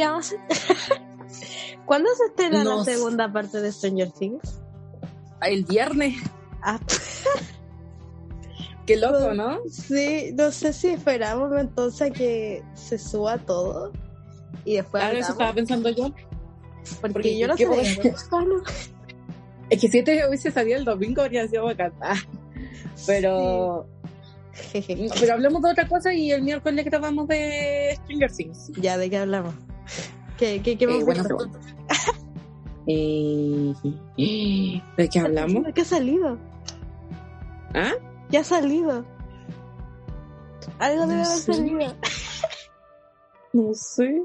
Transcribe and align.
¿Qué 0.00 0.06
vamos 0.06 0.32
a 0.32 0.36
¿Cuándo 1.84 2.08
se 2.16 2.24
estrena 2.24 2.64
la 2.64 2.82
segunda 2.84 3.30
parte 3.30 3.60
de 3.60 3.70
Stranger 3.70 4.10
Things? 4.12 4.58
El 5.42 5.62
viernes. 5.64 6.14
Ah, 6.62 6.80
Qué 8.86 8.96
loco, 8.96 9.34
¿no? 9.34 9.58
sí, 9.70 10.32
no 10.38 10.50
sé 10.52 10.72
si 10.72 10.88
esperamos 10.88 11.52
entonces 11.58 12.00
a 12.00 12.10
que 12.10 12.62
se 12.72 12.96
suba 12.98 13.36
todo 13.36 13.92
y 14.64 14.76
después 14.76 15.02
Claro, 15.02 15.18
eso 15.18 15.32
hablamos, 15.32 15.38
estaba 15.38 15.52
pensando 15.52 15.90
yo. 15.90 16.14
porque, 17.02 17.12
porque 17.12 17.38
yo 17.38 17.48
no 17.48 17.56
¿qué 17.56 17.66
sé 17.66 18.14
Es 19.68 19.80
que 19.82 19.88
si 19.88 19.98
este 19.98 20.26
hubiese 20.26 20.50
salido 20.50 20.78
el 20.78 20.86
domingo 20.86 21.20
habría 21.20 21.46
sido 21.46 21.66
bacán. 21.66 21.92
Ah, 22.00 22.16
Pero, 23.06 23.86
jeje. 24.72 25.08
pero 25.20 25.34
hablamos 25.34 25.60
de 25.60 25.70
otra 25.72 25.86
cosa 25.86 26.14
y 26.14 26.32
el 26.32 26.40
miércoles 26.40 26.86
grabamos 26.86 27.28
de 27.28 27.98
Stranger 28.04 28.32
Things. 28.32 28.72
ya, 28.80 28.96
¿de 28.96 29.10
qué 29.10 29.18
hablamos? 29.18 29.54
¿Qué, 30.38 30.60
qué, 30.62 30.76
qué 30.78 30.84
Eh, 30.84 31.04
buena 31.04 31.22
pregunta. 31.24 31.58
Eh, 32.86 33.72
¿De 34.96 35.08
qué 35.08 35.20
hablamos? 35.20 35.64
¿Qué 35.74 35.82
ha 35.82 35.84
salido? 35.84 36.38
¿Ah? 37.74 37.92
¿Qué 38.30 38.38
ha 38.38 38.44
salido? 38.44 39.04
Algo 40.78 41.06
debe 41.06 41.22
No 41.22 41.26
haber 41.28 41.38
salido. 41.38 41.80
No 43.52 43.74
sé. 43.74 44.22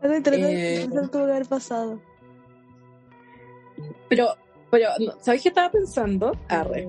Algo 0.00 0.16
interesante 0.16 0.82
Eh. 0.84 0.88
tuvo 0.88 1.26
que 1.26 1.32
haber 1.32 1.46
pasado. 1.46 2.00
Pero, 4.08 4.28
pero, 4.70 4.88
¿sabes 5.20 5.42
qué 5.42 5.48
estaba 5.48 5.70
pensando? 5.70 6.32
Arre, 6.48 6.88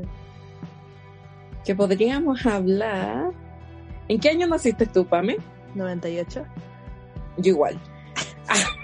que 1.66 1.74
podríamos 1.76 2.46
hablar. 2.46 3.32
¿En 4.08 4.20
qué 4.20 4.30
año 4.30 4.46
naciste 4.48 4.86
tú, 4.86 5.06
Pame? 5.06 5.38
98. 5.74 6.46
Yo 7.38 7.52
igual. 7.52 7.80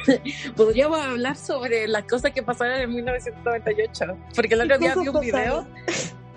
Podríamos 0.56 1.00
hablar 1.00 1.36
sobre 1.36 1.88
las 1.88 2.04
cosas 2.04 2.32
que 2.32 2.44
pasaron 2.44 2.80
en 2.80 2.94
1998. 2.94 4.18
Porque 4.36 4.54
el 4.54 4.62
otro 4.62 4.78
día 4.78 4.96
vi 4.96 5.08
un 5.08 5.20
video 5.20 5.68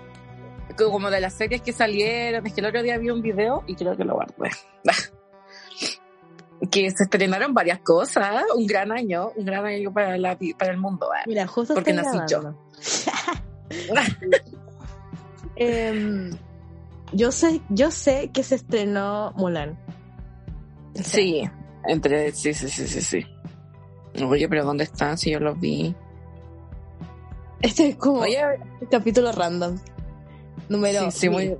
como 0.77 1.09
de 1.09 1.19
las 1.19 1.33
series 1.33 1.61
que 1.61 1.73
salieron. 1.73 2.45
Es 2.45 2.53
que 2.53 2.61
el 2.61 2.67
otro 2.67 2.81
día 2.81 2.97
vi 2.97 3.09
un 3.09 3.21
video 3.21 3.63
y 3.67 3.75
creo 3.75 3.95
que 3.95 4.03
lo 4.03 4.13
guardé. 4.13 4.51
que 6.71 6.91
se 6.91 7.03
estrenaron 7.03 7.53
varias 7.53 7.79
cosas. 7.79 8.43
Un 8.55 8.65
gran 8.65 8.91
año, 8.91 9.31
un 9.35 9.45
gran 9.45 9.65
año 9.65 9.93
para, 9.93 10.17
la, 10.17 10.37
para 10.57 10.71
el 10.71 10.77
mundo. 10.77 11.09
¿eh? 11.13 11.23
Mira, 11.27 11.47
justo 11.47 11.73
Porque 11.73 11.93
nací 11.93 12.17
yo. 12.29 12.55
Em, 15.59 16.37
yo 17.13 17.31
sé, 17.31 17.61
yo 17.69 17.89
sé 17.89 18.29
que 18.31 18.43
se 18.43 18.55
estrenó 18.55 19.33
Mulan. 19.35 19.77
Sí, 20.93 21.49
entre, 21.87 22.31
sí, 22.31 22.53
sí, 22.53 22.67
sí, 22.69 22.87
sí, 22.87 23.01
sí. 23.01 23.25
Oye, 24.23 24.47
pero 24.49 24.65
¿dónde 24.65 24.83
están? 24.83 25.17
Si 25.17 25.31
yo 25.31 25.39
los 25.39 25.59
vi. 25.59 25.95
Este 27.61 27.89
es 27.89 27.95
como 27.95 28.21
Oye, 28.21 28.39
capítulo 28.91 29.31
random. 29.31 29.77
Número. 30.69 31.09
sí, 31.11 31.19
sí, 31.21 31.29
muy... 31.29 31.55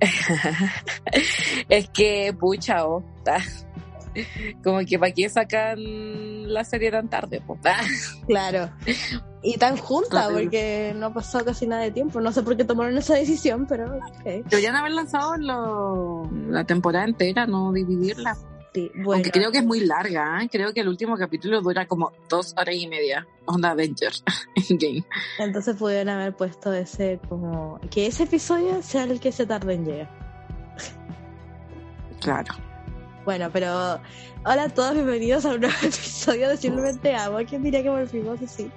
es 1.68 1.88
que, 1.90 2.34
pucha, 2.38 2.86
oh, 2.86 3.04
como 4.62 4.80
que 4.80 4.98
para 4.98 5.12
qué 5.12 5.28
sacan 5.28 6.52
la 6.52 6.64
serie 6.64 6.90
tan 6.90 7.08
tarde, 7.08 7.40
po? 7.40 7.58
Claro. 8.26 8.70
Y 9.42 9.56
tan 9.58 9.76
junta, 9.76 10.28
porque 10.32 10.92
no 10.96 11.06
ha 11.06 11.14
pasado 11.14 11.44
casi 11.46 11.66
nada 11.66 11.82
de 11.82 11.90
tiempo. 11.90 12.20
No 12.20 12.30
sé 12.30 12.42
por 12.42 12.56
qué 12.56 12.64
tomaron 12.64 12.96
esa 12.96 13.14
decisión, 13.14 13.66
pero 13.66 13.96
ok. 13.96 14.24
Deberían 14.48 14.76
haber 14.76 14.92
lanzado 14.92 15.36
lo- 15.36 16.30
la 16.48 16.64
temporada 16.64 17.04
entera, 17.04 17.46
no 17.46 17.72
dividirla. 17.72 18.36
Sí, 18.74 18.90
bueno. 18.94 19.14
Aunque 19.14 19.30
creo 19.30 19.52
que 19.52 19.58
es 19.58 19.64
muy 19.64 19.80
larga, 19.80 20.42
¿eh? 20.42 20.48
creo 20.50 20.72
que 20.72 20.80
el 20.80 20.88
último 20.88 21.16
capítulo 21.16 21.60
dura 21.60 21.86
como 21.86 22.12
dos 22.28 22.54
horas 22.56 22.74
y 22.74 22.86
media. 22.86 23.26
Onda 23.44 23.70
Avengers 23.70 24.24
Endgame. 24.70 25.04
Entonces 25.38 25.76
pudieron 25.76 26.08
haber 26.10 26.34
puesto 26.34 26.72
ese 26.72 27.20
como... 27.28 27.80
Que 27.90 28.06
ese 28.06 28.22
episodio 28.22 28.82
sea 28.82 29.04
el 29.04 29.20
que 29.20 29.32
se 29.32 29.46
tarde 29.46 29.74
en 29.74 29.84
llegar. 29.84 30.10
Claro. 32.20 32.54
Bueno, 33.24 33.50
pero 33.52 34.00
hola 34.44 34.64
a 34.64 34.68
todos, 34.68 34.94
bienvenidos 34.94 35.44
a 35.44 35.54
un 35.54 35.60
nuevo 35.60 35.74
episodio 35.82 36.48
de 36.48 36.56
Simplemente 36.56 37.14
Amo. 37.14 37.38
¿Quién 37.48 37.62
diría 37.62 37.82
que 37.82 37.90
volvimos 37.90 38.40
así? 38.42 38.70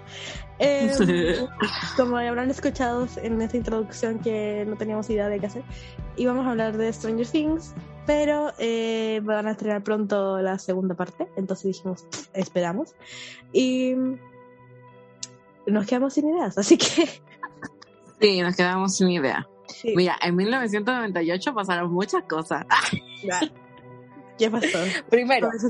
Eh, 0.60 1.48
como 1.98 2.18
habrán 2.18 2.50
escuchado 2.50 3.08
en 3.22 3.42
esta 3.42 3.58
introducción 3.58 4.20
que 4.20 4.66
no 4.68 4.76
teníamos 4.78 5.10
idea 5.10 5.28
de 5.30 5.40
qué 5.40 5.48
hacer, 5.48 5.64
íbamos 6.16 6.46
a 6.46 6.52
hablar 6.52 6.78
de 6.78 6.92
Stranger 6.94 7.28
Things, 7.28 7.74
pero 8.06 8.52
eh, 8.60 9.22
van 9.24 9.48
a 9.48 9.52
estrenar 9.52 9.84
pronto 9.84 10.40
la 10.42 10.58
segunda 10.60 10.96
parte, 10.96 11.28
entonces 11.36 11.76
dijimos, 11.76 12.04
"Pff, 12.04 12.28
esperamos. 12.34 12.96
Y 13.54 13.96
nos 15.66 15.86
quedamos 15.86 16.14
sin 16.14 16.30
ideas, 16.30 16.58
así 16.58 16.78
que... 16.78 16.86
Sí, 18.22 18.42
nos 18.42 18.56
quedamos 18.56 18.96
sin 18.96 19.10
idea. 19.10 19.46
sí, 19.68 19.94
Mira, 19.96 20.16
en 20.22 20.36
1998 20.38 21.54
pasaron 21.54 21.92
muchas 21.92 22.24
cosas. 22.24 22.66
Ya. 23.24 23.40
¿Qué 24.38 24.52
pasó? 24.52 24.78
Primero, 25.10 25.50
se 25.58 25.68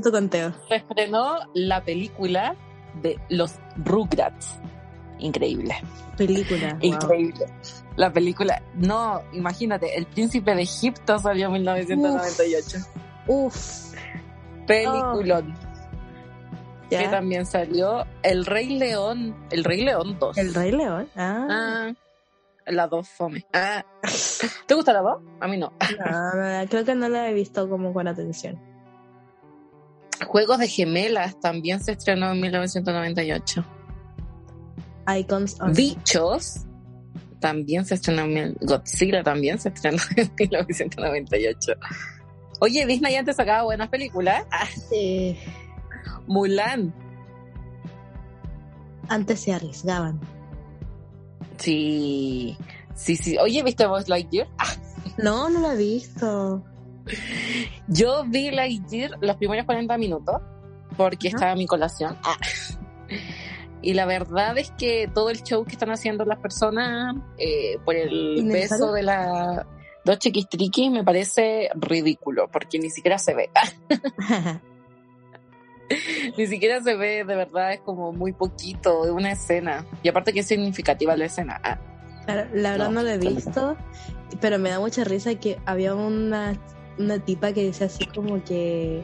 estrenó 0.76 1.38
la 1.54 1.84
película 1.86 2.56
de 3.02 3.18
los 3.30 3.54
Rugrats. 3.78 4.60
Increíble, 5.26 5.76
Película. 6.18 6.74
wow. 6.82 6.84
increíble. 6.84 7.46
La 7.96 8.14
película, 8.14 8.62
no, 8.76 9.24
imagínate, 9.34 9.98
El 9.98 10.06
Príncipe 10.06 10.54
de 10.54 10.62
Egipto 10.62 11.18
salió 11.18 11.48
en 11.48 11.54
1998. 11.54 12.78
Uf. 13.28 13.94
Peliculón. 14.68 15.56
¿ya? 16.92 17.00
Que 17.00 17.08
también 17.08 17.46
salió 17.46 18.06
El 18.22 18.46
Rey 18.46 18.78
León, 18.78 19.36
El 19.50 19.64
Rey 19.64 19.84
León 19.84 20.18
2. 20.20 20.38
El 20.38 20.54
Rey 20.54 20.72
León. 20.72 21.10
Ah. 21.16 21.48
Ah, 21.50 21.94
la 22.68 22.88
2 22.88 23.10
fome. 23.10 23.48
Ah. 23.54 23.84
¿Te 24.68 24.76
gusta 24.76 24.94
la 24.94 25.02
2? 25.02 25.24
A 25.40 25.48
mí 25.48 25.58
no. 25.58 25.74
No, 25.98 26.36
no, 26.36 26.70
creo 26.70 26.86
que 26.86 26.94
no 26.94 27.10
la 27.10 27.30
he 27.30 27.34
visto 27.34 27.68
como 27.68 27.94
con 27.94 28.08
atención. 28.08 28.62
Juegos 30.28 30.60
de 30.60 30.68
Gemelas 30.68 31.40
también 31.40 31.84
se 31.84 31.94
estrenó 31.94 32.32
en 32.32 32.42
1998. 32.42 33.66
Icons 35.08 35.60
on 35.62 35.74
Bichos 35.74 36.62
también 37.40 37.86
se 37.86 37.96
estrenó 37.96 38.24
en 38.24 38.56
Godzilla 38.62 39.22
también 39.24 39.60
se 39.60 39.70
estrenó 39.70 39.98
en 40.16 40.32
1998. 40.38 41.74
Oye, 42.62 42.86
Disney 42.86 43.16
antes 43.16 43.36
sacaba 43.36 43.64
buenas 43.64 43.90
películas. 43.90 44.46
Ah, 44.52 44.68
Eh, 44.92 45.38
Mulan. 46.28 46.94
antes 49.10 49.40
se 49.42 49.54
arriesgaban. 49.54 50.20
Sí. 51.58 52.58
Sí, 52.96 53.16
sí. 53.16 53.38
Oye, 53.38 53.62
¿viste 53.64 53.86
Buzz 53.88 54.08
Lightyear? 54.08 54.48
Ah, 54.58 54.74
No, 55.18 55.50
no 55.50 55.60
la 55.60 55.74
he 55.74 55.78
visto. 55.78 56.64
yo 57.88 58.24
vi 58.26 58.50
Lightyear 58.52 59.12
los 59.22 59.36
primeros 59.36 59.66
40 59.66 59.98
minutos 59.98 60.42
porque 60.98 61.28
estaba 61.28 61.52
en 61.52 61.58
mi 61.60 61.68
colación. 61.68 62.18
Ah. 62.24 62.38
Y 63.82 63.94
la 63.94 64.06
verdad 64.06 64.58
es 64.58 64.72
que 64.72 65.10
todo 65.14 65.30
el 65.30 65.44
show 65.44 65.64
que 65.66 65.74
están 65.74 65.92
haciendo 65.92 66.26
las 66.26 66.40
personas 66.40 67.16
eh, 67.38 67.78
por 67.86 67.96
el 67.96 68.44
beso 68.52 68.92
de 68.94 69.04
la 69.04 69.68
dos 70.04 70.20
chiquistriquis 70.20 70.92
me 70.92 71.04
parece 71.04 71.70
ridículo 71.76 72.48
porque 72.52 72.80
ni 72.80 72.90
siquiera 72.90 73.18
se 73.18 73.34
ve. 73.34 73.50
Ni 76.36 76.48
siquiera 76.48 76.82
se 76.82 76.96
ve, 76.96 77.24
de 77.24 77.36
verdad, 77.36 77.74
es 77.74 77.80
como 77.82 78.12
muy 78.12 78.34
poquito 78.34 79.06
de 79.06 79.12
una 79.12 79.34
escena. 79.34 79.86
Y 80.02 80.10
aparte 80.10 80.34
que 80.34 80.40
es 80.40 80.48
significativa 80.48 81.16
la 81.16 81.26
escena. 81.26 81.62
Ah, 81.64 81.78
Claro, 82.26 82.50
la 82.54 82.72
verdad 82.72 82.88
no, 82.88 82.92
No, 82.94 83.04
la 83.04 83.14
he 83.14 83.18
visto, 83.20 83.78
pero 84.42 84.58
me 84.58 84.70
da 84.70 84.80
mucha 84.80 85.04
risa 85.04 85.36
que 85.36 85.60
había 85.66 85.94
una, 85.94 86.60
una 86.98 87.20
tipa 87.20 87.54
que 87.54 87.66
decía 87.66 87.86
así 87.86 88.06
como 88.08 88.44
que 88.44 89.04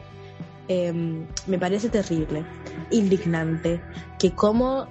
em, 0.68 1.26
me 1.46 1.58
parece 1.58 1.88
terrible, 1.88 2.44
indignante, 2.90 3.80
que 4.18 4.32
cómo 4.32 4.86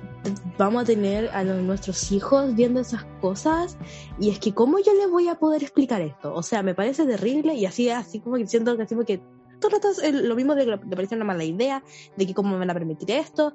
vamos 0.57 0.83
a 0.83 0.85
tener 0.85 1.29
a 1.29 1.43
nuestros 1.43 2.11
hijos 2.11 2.55
viendo 2.55 2.79
esas 2.79 3.03
cosas 3.21 3.77
y 4.19 4.29
es 4.29 4.39
que 4.39 4.53
cómo 4.53 4.77
yo 4.79 4.93
les 4.93 5.09
voy 5.09 5.27
a 5.27 5.35
poder 5.35 5.63
explicar 5.63 6.01
esto. 6.01 6.33
O 6.33 6.43
sea 6.43 6.61
me 6.63 6.75
parece 6.75 7.05
terrible 7.05 7.55
y 7.55 7.65
así 7.65 7.89
así 7.89 8.19
como 8.19 8.37
que 8.37 8.47
siento 8.47 8.75
que 8.77 8.83
así 8.83 8.95
como 8.95 9.05
que 9.05 9.21
todo 9.59 9.91
es 10.03 10.13
lo 10.13 10.35
mismo 10.35 10.55
de 10.55 10.65
que 10.65 10.85
me 10.85 10.95
parece 10.95 11.15
una 11.15 11.25
mala 11.25 11.43
idea 11.43 11.83
de 12.17 12.25
que 12.25 12.33
cómo 12.33 12.51
me 12.51 12.57
van 12.57 12.69
a 12.69 12.73
permitir 12.73 13.11
esto 13.11 13.53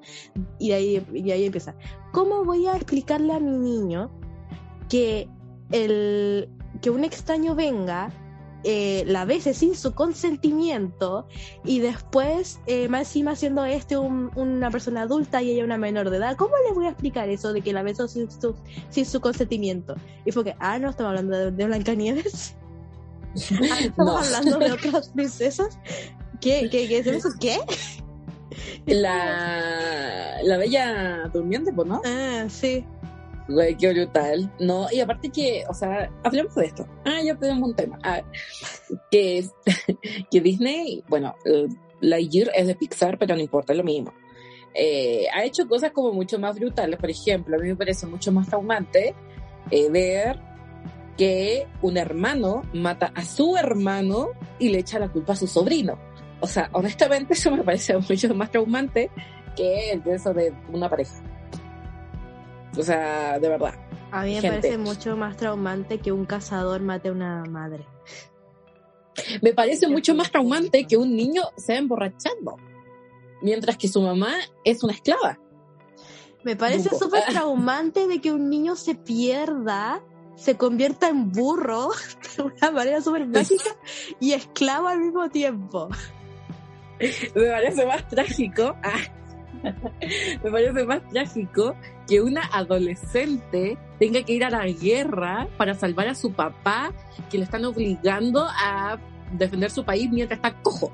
y 0.58 0.72
ahí 0.72 1.04
y 1.12 1.30
ahí 1.30 1.44
empieza. 1.44 1.74
Cómo 2.12 2.44
voy 2.44 2.66
a 2.66 2.76
explicarle 2.76 3.32
a 3.32 3.40
mi 3.40 3.56
niño 3.58 4.10
que 4.88 5.28
el 5.72 6.48
que 6.80 6.90
un 6.90 7.04
extraño 7.04 7.54
venga 7.54 8.10
eh, 8.68 9.04
la 9.06 9.24
bese 9.24 9.54
sin 9.54 9.76
su 9.76 9.94
consentimiento 9.94 11.28
y 11.64 11.78
después, 11.78 12.58
eh, 12.66 12.88
más 12.88 13.02
encima 13.02 13.36
siendo 13.36 13.64
este 13.64 13.96
una 13.96 14.72
persona 14.72 15.02
adulta 15.02 15.40
y 15.40 15.52
ella 15.52 15.62
una 15.62 15.78
menor 15.78 16.10
de 16.10 16.16
edad, 16.16 16.36
¿cómo 16.36 16.52
le 16.66 16.74
voy 16.74 16.86
a 16.86 16.88
explicar 16.88 17.28
eso 17.28 17.52
de 17.52 17.60
que 17.60 17.72
la 17.72 17.84
besó 17.84 18.08
sin 18.08 18.28
su, 18.28 18.56
sin 18.90 19.06
su 19.06 19.20
consentimiento? 19.20 19.94
Y 20.24 20.32
fue 20.32 20.42
que, 20.42 20.56
ah, 20.58 20.80
no, 20.80 20.90
estamos 20.90 21.10
hablando 21.10 21.36
de, 21.36 21.50
de 21.52 21.64
Blancanieves. 21.64 22.56
Ah, 23.52 23.78
estamos 23.82 24.26
hablando 24.26 24.58
de 24.58 24.72
otras 24.72 25.10
princesas. 25.10 25.78
¿Qué? 26.40 26.68
¿Qué? 26.68 26.88
¿Qué 26.88 26.98
eso? 26.98 27.28
¿Qué? 27.38 27.60
La, 28.86 30.42
la 30.42 30.56
bella 30.56 31.30
durmiente, 31.32 31.72
pues, 31.72 31.86
¿no? 31.86 32.02
Ah, 32.04 32.46
sí. 32.48 32.84
Güey, 33.48 33.76
qué 33.76 33.92
brutal. 33.92 34.52
No, 34.58 34.88
y 34.90 35.00
aparte 35.00 35.30
que, 35.30 35.64
o 35.68 35.74
sea, 35.74 36.10
hablemos 36.24 36.54
de 36.54 36.66
esto. 36.66 36.86
Ah, 37.04 37.20
ya 37.22 37.36
tenemos 37.36 37.68
un 37.68 37.76
tema. 37.76 37.98
Ah, 38.02 38.22
que, 39.10 39.44
que 40.30 40.40
Disney, 40.40 41.04
bueno, 41.08 41.34
eh, 41.44 41.68
Lightyear 42.00 42.50
es 42.54 42.66
de 42.66 42.74
Pixar, 42.74 43.18
pero 43.18 43.34
no 43.34 43.40
importa, 43.40 43.72
es 43.72 43.78
lo 43.78 43.84
mismo. 43.84 44.12
Eh, 44.74 45.26
ha 45.32 45.44
hecho 45.44 45.66
cosas 45.66 45.92
como 45.92 46.12
mucho 46.12 46.38
más 46.38 46.58
brutales. 46.58 46.98
Por 46.98 47.10
ejemplo, 47.10 47.56
a 47.56 47.58
mí 47.60 47.68
me 47.68 47.76
parece 47.76 48.06
mucho 48.06 48.32
más 48.32 48.48
traumante 48.48 49.14
eh, 49.70 49.90
ver 49.90 50.38
que 51.16 51.66
un 51.80 51.96
hermano 51.96 52.62
mata 52.74 53.10
a 53.14 53.24
su 53.24 53.56
hermano 53.56 54.30
y 54.58 54.68
le 54.68 54.80
echa 54.80 54.98
la 54.98 55.08
culpa 55.08 55.32
a 55.32 55.36
su 55.36 55.46
sobrino. 55.46 55.98
O 56.40 56.46
sea, 56.46 56.68
honestamente 56.72 57.32
eso 57.34 57.50
me 57.50 57.62
parece 57.62 57.96
mucho 57.96 58.34
más 58.34 58.50
traumante 58.50 59.10
que 59.56 59.92
el 59.92 60.02
de 60.02 60.14
eso 60.14 60.34
de 60.34 60.52
una 60.72 60.90
pareja. 60.90 61.14
O 62.76 62.82
sea, 62.82 63.38
de 63.38 63.48
verdad. 63.48 63.74
A 64.10 64.22
mí 64.22 64.34
me 64.40 64.48
parece 64.48 64.78
mucho 64.78 65.16
más 65.16 65.36
traumante 65.36 65.98
que 65.98 66.12
un 66.12 66.26
cazador 66.26 66.80
mate 66.80 67.08
a 67.08 67.12
una 67.12 67.44
madre. 67.44 67.86
Me 69.42 69.52
parece 69.52 69.88
mucho 69.88 70.14
más 70.14 70.30
traumante 70.30 70.86
que 70.86 70.96
un 70.96 71.16
niño 71.16 71.42
sea 71.56 71.78
emborrachando, 71.78 72.56
mientras 73.42 73.76
que 73.76 73.88
su 73.88 74.00
mamá 74.00 74.34
es 74.64 74.82
una 74.84 74.92
esclava. 74.92 75.38
Me 76.44 76.54
parece 76.54 76.90
súper 76.96 77.24
traumante 77.28 78.06
de 78.06 78.20
que 78.20 78.30
un 78.30 78.50
niño 78.50 78.76
se 78.76 78.94
pierda, 78.94 80.02
se 80.36 80.56
convierta 80.56 81.08
en 81.08 81.32
burro 81.32 81.88
de 82.36 82.42
una 82.42 82.70
manera 82.70 83.00
súper 83.00 83.26
mágica 83.26 83.76
y 84.20 84.32
esclavo 84.32 84.88
al 84.88 85.00
mismo 85.00 85.28
tiempo. 85.30 85.88
Me 86.98 87.46
parece 87.46 87.84
más 87.84 88.08
trágico. 88.08 88.76
Ah, 88.82 88.98
me 90.44 90.50
parece 90.50 90.84
más 90.84 91.08
trágico 91.10 91.74
que 92.06 92.20
una 92.20 92.42
adolescente 92.52 93.78
tenga 93.98 94.22
que 94.22 94.34
ir 94.34 94.44
a 94.44 94.50
la 94.50 94.66
guerra 94.66 95.48
para 95.56 95.74
salvar 95.74 96.08
a 96.08 96.14
su 96.14 96.32
papá, 96.32 96.92
que 97.30 97.38
le 97.38 97.44
están 97.44 97.64
obligando 97.64 98.46
a 98.48 98.98
defender 99.32 99.70
su 99.70 99.84
país 99.84 100.10
mientras 100.10 100.38
está 100.38 100.54
cojo. 100.62 100.92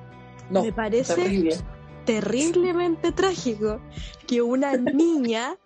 No, 0.50 0.62
me 0.62 0.72
parece 0.72 1.60
terriblemente 2.04 3.12
trágico 3.12 3.80
que 4.26 4.42
una 4.42 4.76
niña 4.76 5.56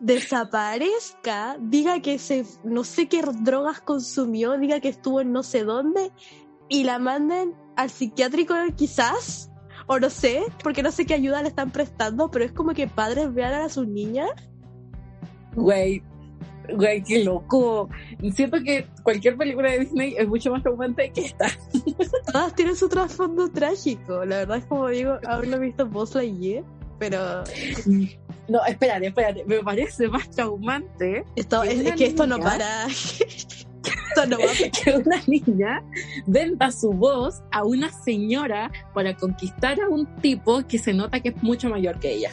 desaparezca, 0.00 1.56
diga 1.60 2.00
que 2.00 2.18
se 2.18 2.44
no 2.64 2.84
sé 2.84 3.08
qué 3.08 3.22
drogas 3.22 3.80
consumió, 3.80 4.58
diga 4.58 4.80
que 4.80 4.88
estuvo 4.88 5.20
en 5.20 5.32
no 5.32 5.42
sé 5.42 5.64
dónde 5.64 6.12
y 6.68 6.84
la 6.84 6.98
manden 6.98 7.54
al 7.76 7.90
psiquiátrico 7.90 8.54
quizás 8.76 9.50
o 9.88 9.98
no 9.98 10.10
sé, 10.10 10.42
porque 10.62 10.82
no 10.82 10.92
sé 10.92 11.06
qué 11.06 11.14
ayuda 11.14 11.42
le 11.42 11.48
están 11.48 11.70
prestando, 11.70 12.30
pero 12.30 12.44
es 12.44 12.52
como 12.52 12.72
que 12.74 12.86
padres 12.86 13.34
vean 13.34 13.54
a 13.54 13.68
sus 13.68 13.88
niñas. 13.88 14.30
Güey, 15.56 16.02
güey, 16.74 17.02
qué 17.02 17.24
loco. 17.24 17.88
Siento 18.34 18.58
que 18.62 18.86
cualquier 19.02 19.36
película 19.36 19.70
de 19.72 19.80
Disney 19.80 20.14
es 20.16 20.28
mucho 20.28 20.52
más 20.52 20.62
traumante 20.62 21.10
que 21.10 21.22
esta. 21.22 21.46
Todas 22.32 22.54
tienen 22.54 22.76
su 22.76 22.88
trasfondo 22.88 23.50
trágico. 23.50 24.24
La 24.24 24.38
verdad 24.38 24.58
es 24.58 24.66
como 24.66 24.88
digo, 24.88 25.18
aún 25.26 25.50
no 25.50 25.56
he 25.56 25.60
visto 25.60 25.86
Buzz 25.86 26.14
Lightyear, 26.14 26.64
pero... 26.98 27.42
No, 28.48 28.64
espérate, 28.66 29.06
espérate. 29.08 29.44
Me 29.46 29.58
parece 29.62 30.08
más 30.08 30.30
traumante. 30.30 31.24
Esto, 31.36 31.62
es, 31.62 31.92
que 31.94 32.06
esto 32.06 32.26
no 32.26 32.38
para. 32.38 32.86
que 34.84 34.90
una 34.96 35.22
niña 35.26 35.82
venda 36.26 36.70
su 36.70 36.92
voz 36.92 37.42
a 37.50 37.64
una 37.64 37.90
señora 37.90 38.70
para 38.94 39.16
conquistar 39.16 39.80
a 39.80 39.88
un 39.88 40.06
tipo 40.16 40.66
que 40.66 40.78
se 40.78 40.92
nota 40.92 41.20
que 41.20 41.30
es 41.30 41.42
mucho 41.42 41.68
mayor 41.68 41.98
que 41.98 42.14
ella. 42.14 42.30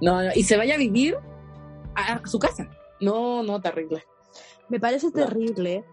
No, 0.00 0.20
y 0.34 0.42
se 0.42 0.56
vaya 0.56 0.74
a 0.74 0.78
vivir 0.78 1.16
a 1.94 2.20
su 2.26 2.38
casa. 2.38 2.68
No, 3.00 3.42
no, 3.42 3.60
terrible. 3.60 4.04
Me 4.68 4.78
parece 4.78 5.10
terrible 5.10 5.84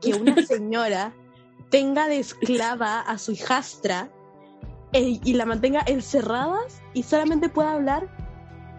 que 0.00 0.14
una 0.14 0.34
señora 0.46 1.12
tenga 1.70 2.08
de 2.08 2.18
esclava 2.18 3.00
a 3.00 3.18
su 3.18 3.32
hijastra 3.32 4.10
eh, 4.92 5.20
y 5.22 5.34
la 5.34 5.44
mantenga 5.44 5.82
encerrada 5.86 6.58
y 6.94 7.02
solamente 7.02 7.48
pueda 7.48 7.72
hablar 7.72 8.08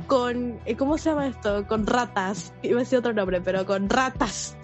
con, 0.08 0.60
eh, 0.66 0.76
¿cómo 0.76 0.98
se 0.98 1.10
llama 1.10 1.28
esto? 1.28 1.66
Con 1.68 1.86
ratas. 1.86 2.54
Iba 2.64 2.78
a 2.78 2.80
decir 2.80 3.00
otro 3.00 3.14
nombre, 3.14 3.42
pero 3.42 3.66
con 3.66 3.90
ratas. 3.90 4.58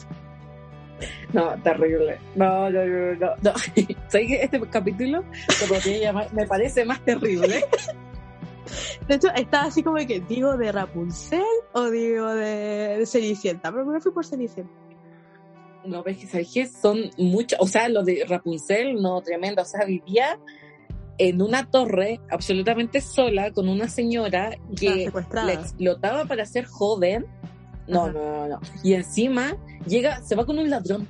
No, 1.34 1.56
terrible. 1.62 2.18
No, 2.36 2.70
no, 2.70 2.86
no, 2.86 3.16
no. 3.16 3.36
no. 3.42 3.54
¿Sabes 4.08 4.28
que 4.28 4.44
este 4.44 4.62
capítulo 4.70 5.24
me 6.34 6.48
parece 6.48 6.86
más 6.86 7.04
terrible? 7.04 7.66
De 9.08 9.16
hecho, 9.16 9.28
está 9.36 9.64
así 9.64 9.84
como 9.84 9.98
que 9.98 10.20
digo 10.22 10.58
de 10.58 10.72
Rapunzel 10.72 11.44
o 11.74 11.90
digo 11.90 12.34
de, 12.34 13.04
Cenicienta, 13.06 13.72
pero 13.72 13.86
me 13.86 14.00
fui 14.02 14.12
por 14.12 14.26
Cenicienta. 14.26 14.74
No, 15.86 16.02
ves 16.02 16.18
que 16.18 16.28
sabes 16.28 16.52
que 16.52 16.66
son 16.66 17.12
muchos, 17.18 17.60
o 17.62 17.68
sea, 17.68 17.88
lo 17.90 18.04
de 18.04 18.26
Rapunzel, 18.28 19.00
no, 19.00 19.22
tremendo, 19.22 19.62
o 19.62 19.66
sea, 19.66 19.86
vivía 19.86 20.40
en 21.20 21.42
una 21.42 21.70
torre 21.70 22.20
absolutamente 22.30 23.02
sola 23.02 23.52
con 23.52 23.70
una 23.70 23.88
señora 23.88 24.58
que 24.78 25.12
la 25.32 25.54
explotaba 25.54 26.26
para 26.26 26.46
ser 26.46 26.66
joven 26.66 27.28
no, 27.88 28.12
no, 28.12 28.14
no, 28.14 28.48
no. 28.48 28.60
Y 28.84 28.94
encima 28.94 29.56
llega, 29.88 30.22
se 30.22 30.36
va 30.36 30.46
con 30.46 30.60
un 30.60 30.70
ladrón. 30.70 31.08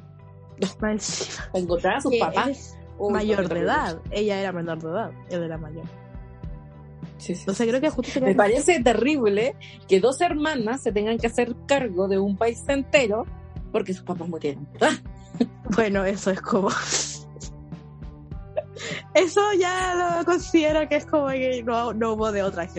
Encima. 0.82 1.50
encontrar 1.54 1.98
a 1.98 2.02
sus 2.02 2.16
papás. 2.18 2.78
mayor 3.00 3.50
de 3.50 3.60
edad. 3.60 4.00
Ella 4.12 4.40
era 4.40 4.52
menor 4.52 4.82
de 4.82 4.90
edad. 4.90 5.12
Él 5.30 5.44
era 5.44 5.58
mayor. 5.58 5.86
Sí, 7.18 7.34
creo 7.46 7.82
que 7.82 7.90
justo 7.90 8.22
Me 8.22 8.36
parece 8.36 8.82
terrible 8.84 9.56
que 9.88 10.00
dos 10.00 10.22
hermanas 10.22 10.82
se 10.82 10.92
tengan 10.92 11.18
que 11.18 11.28
hacer 11.28 11.56
cargo 11.66 12.08
de 12.08 12.20
un 12.20 12.38
país 12.38 12.64
entero 12.68 13.26
porque 13.72 13.94
sus 13.94 14.04
papás 14.04 14.28
murieron. 14.28 14.68
Bueno, 15.76 16.06
eso 16.06 16.32
es 16.32 16.40
como. 16.40 16.70
Eso 19.14 19.42
ya 19.60 20.18
lo 20.20 20.24
considero 20.24 20.88
que 20.88 20.98
es 20.98 21.06
como 21.06 21.28
que 21.28 21.62
no, 21.64 21.94
no 21.94 22.14
hubo 22.14 22.32
de 22.32 22.44
otra. 22.44 22.70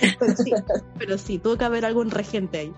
Pero 0.18 0.36
sí, 0.36 0.52
pero 0.98 1.18
sí, 1.18 1.38
tuvo 1.38 1.56
que 1.56 1.64
haber 1.64 1.84
algún 1.84 2.10
regente 2.10 2.58
ahí. 2.58 2.72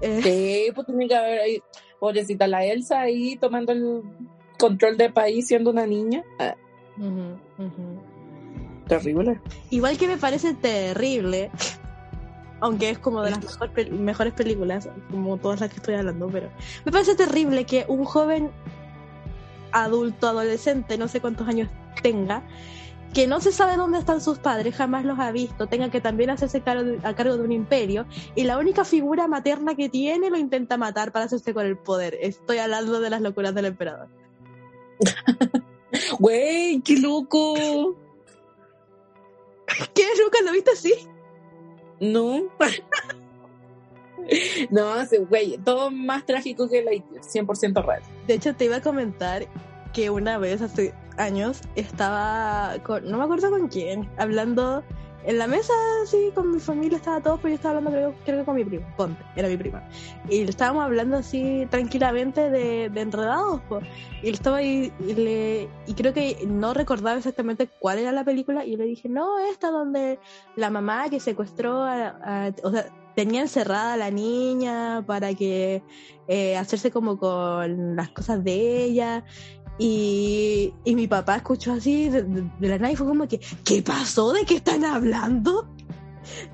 Eh, 0.00 0.20
sí, 0.22 0.72
pues 0.74 0.86
tiene 0.86 1.08
que 1.08 1.14
haber 1.14 1.40
ahí, 1.40 1.62
pobrecita 1.98 2.46
la 2.46 2.64
Elsa 2.64 3.00
ahí 3.00 3.36
tomando 3.36 3.72
el 3.72 4.02
control 4.58 4.96
del 4.96 5.12
país 5.12 5.46
siendo 5.46 5.70
una 5.70 5.86
niña. 5.86 6.24
Ah. 6.38 6.54
Terrible. 8.86 9.40
Igual 9.70 9.98
que 9.98 10.08
me 10.08 10.16
parece 10.16 10.54
terrible, 10.54 11.50
aunque 12.60 12.90
es 12.90 12.98
como 12.98 13.22
de 13.22 13.30
las 13.32 13.58
mejores 13.90 14.32
películas, 14.32 14.88
como 15.10 15.36
todas 15.36 15.60
las 15.60 15.70
que 15.70 15.76
estoy 15.76 15.94
hablando, 15.94 16.28
pero 16.28 16.50
me 16.84 16.92
parece 16.92 17.14
terrible 17.14 17.64
que 17.64 17.84
un 17.88 18.04
joven 18.04 18.50
adulto, 19.72 20.28
adolescente, 20.28 20.96
no 20.96 21.08
sé 21.08 21.20
cuántos 21.20 21.46
años 21.48 21.68
tenga, 22.02 22.42
que 23.14 23.26
no 23.26 23.40
se 23.40 23.52
sabe 23.52 23.76
dónde 23.76 23.98
están 23.98 24.20
sus 24.20 24.38
padres, 24.38 24.74
jamás 24.74 25.04
los 25.04 25.18
ha 25.18 25.32
visto, 25.32 25.66
tenga 25.66 25.90
que 25.90 26.00
también 26.00 26.30
hacerse 26.30 26.60
cargo 26.60 26.98
a 27.02 27.14
cargo 27.14 27.36
de 27.36 27.42
un 27.42 27.52
imperio, 27.52 28.06
y 28.34 28.44
la 28.44 28.58
única 28.58 28.84
figura 28.84 29.28
materna 29.28 29.74
que 29.74 29.88
tiene 29.88 30.30
lo 30.30 30.36
intenta 30.36 30.76
matar 30.76 31.12
para 31.12 31.24
hacerse 31.24 31.54
con 31.54 31.66
el 31.66 31.76
poder. 31.76 32.16
Estoy 32.20 32.58
hablando 32.58 33.00
de 33.00 33.10
las 33.10 33.20
locuras 33.20 33.54
del 33.54 33.66
emperador. 33.66 34.08
Güey, 36.18 36.82
qué 36.82 36.98
loco. 36.98 37.96
¿Qué? 39.94 40.04
¿Nunca 40.22 40.38
lo 40.44 40.52
viste 40.52 40.72
así? 40.72 40.92
No. 42.00 42.42
no, 44.70 44.94
güey, 45.28 45.58
todo 45.58 45.90
más 45.90 46.24
trágico 46.26 46.68
que 46.68 46.82
la 46.82 46.92
100% 46.92 47.84
real. 47.84 48.02
De 48.26 48.34
hecho, 48.34 48.54
te 48.54 48.66
iba 48.66 48.76
a 48.76 48.82
comentar 48.82 49.46
que 49.92 50.10
una 50.10 50.38
vez 50.38 50.62
hace 50.62 50.94
años 51.18 51.60
estaba 51.74 52.76
con, 52.84 53.10
no 53.10 53.18
me 53.18 53.24
acuerdo 53.24 53.50
con 53.50 53.68
quién, 53.68 54.08
hablando 54.18 54.82
en 55.24 55.36
la 55.36 55.46
mesa, 55.46 55.72
así, 56.02 56.30
con 56.34 56.52
mi 56.52 56.60
familia, 56.60 56.96
estaba 56.96 57.20
todo, 57.20 57.36
pero 57.36 57.48
yo 57.48 57.54
estaba 57.56 57.76
hablando, 57.76 57.90
creo, 57.90 58.14
creo 58.24 58.38
que 58.38 58.44
con 58.44 58.54
mi 58.54 58.64
primo, 58.64 58.86
Ponte, 58.96 59.22
era 59.36 59.48
mi 59.48 59.56
prima. 59.56 59.86
Y 60.30 60.42
estábamos 60.42 60.84
hablando 60.84 61.18
así 61.18 61.66
tranquilamente 61.70 62.48
de, 62.50 62.88
de 62.88 63.00
enredados, 63.00 63.60
pues. 63.68 63.84
Y 64.22 64.30
estaba 64.30 64.58
ahí, 64.58 64.92
y, 65.00 65.14
le, 65.14 65.68
y 65.86 65.94
creo 65.94 66.14
que 66.14 66.46
no 66.46 66.72
recordaba 66.72 67.18
exactamente 67.18 67.68
cuál 67.80 67.98
era 67.98 68.12
la 68.12 68.24
película, 68.24 68.64
y 68.64 68.72
yo 68.72 68.78
le 68.78 68.84
dije, 68.84 69.08
no, 69.08 69.38
esta 69.50 69.70
donde 69.70 70.18
la 70.56 70.70
mamá 70.70 71.10
que 71.10 71.20
secuestró 71.20 71.82
a 71.82 72.52
o 72.62 72.70
sea, 72.70 72.86
tenía 73.18 73.40
encerrada 73.40 73.94
a 73.94 73.96
la 73.96 74.12
niña 74.12 75.02
para 75.04 75.34
que 75.34 75.82
eh, 76.28 76.56
hacerse 76.56 76.92
como 76.92 77.18
con 77.18 77.96
las 77.96 78.10
cosas 78.10 78.44
de 78.44 78.84
ella 78.84 79.24
y, 79.78 80.74
y 80.84 80.94
mi 80.94 81.06
papá 81.06 81.36
escuchó 81.36 81.72
así 81.72 82.08
de, 82.08 82.22
de, 82.22 82.50
de 82.58 82.68
la 82.68 82.78
nada 82.78 82.92
y 82.92 82.96
fue 82.96 83.06
como 83.06 83.28
que, 83.28 83.40
¿qué 83.64 83.82
pasó? 83.82 84.32
¿De 84.32 84.44
qué 84.44 84.56
están 84.56 84.84
hablando? 84.84 85.68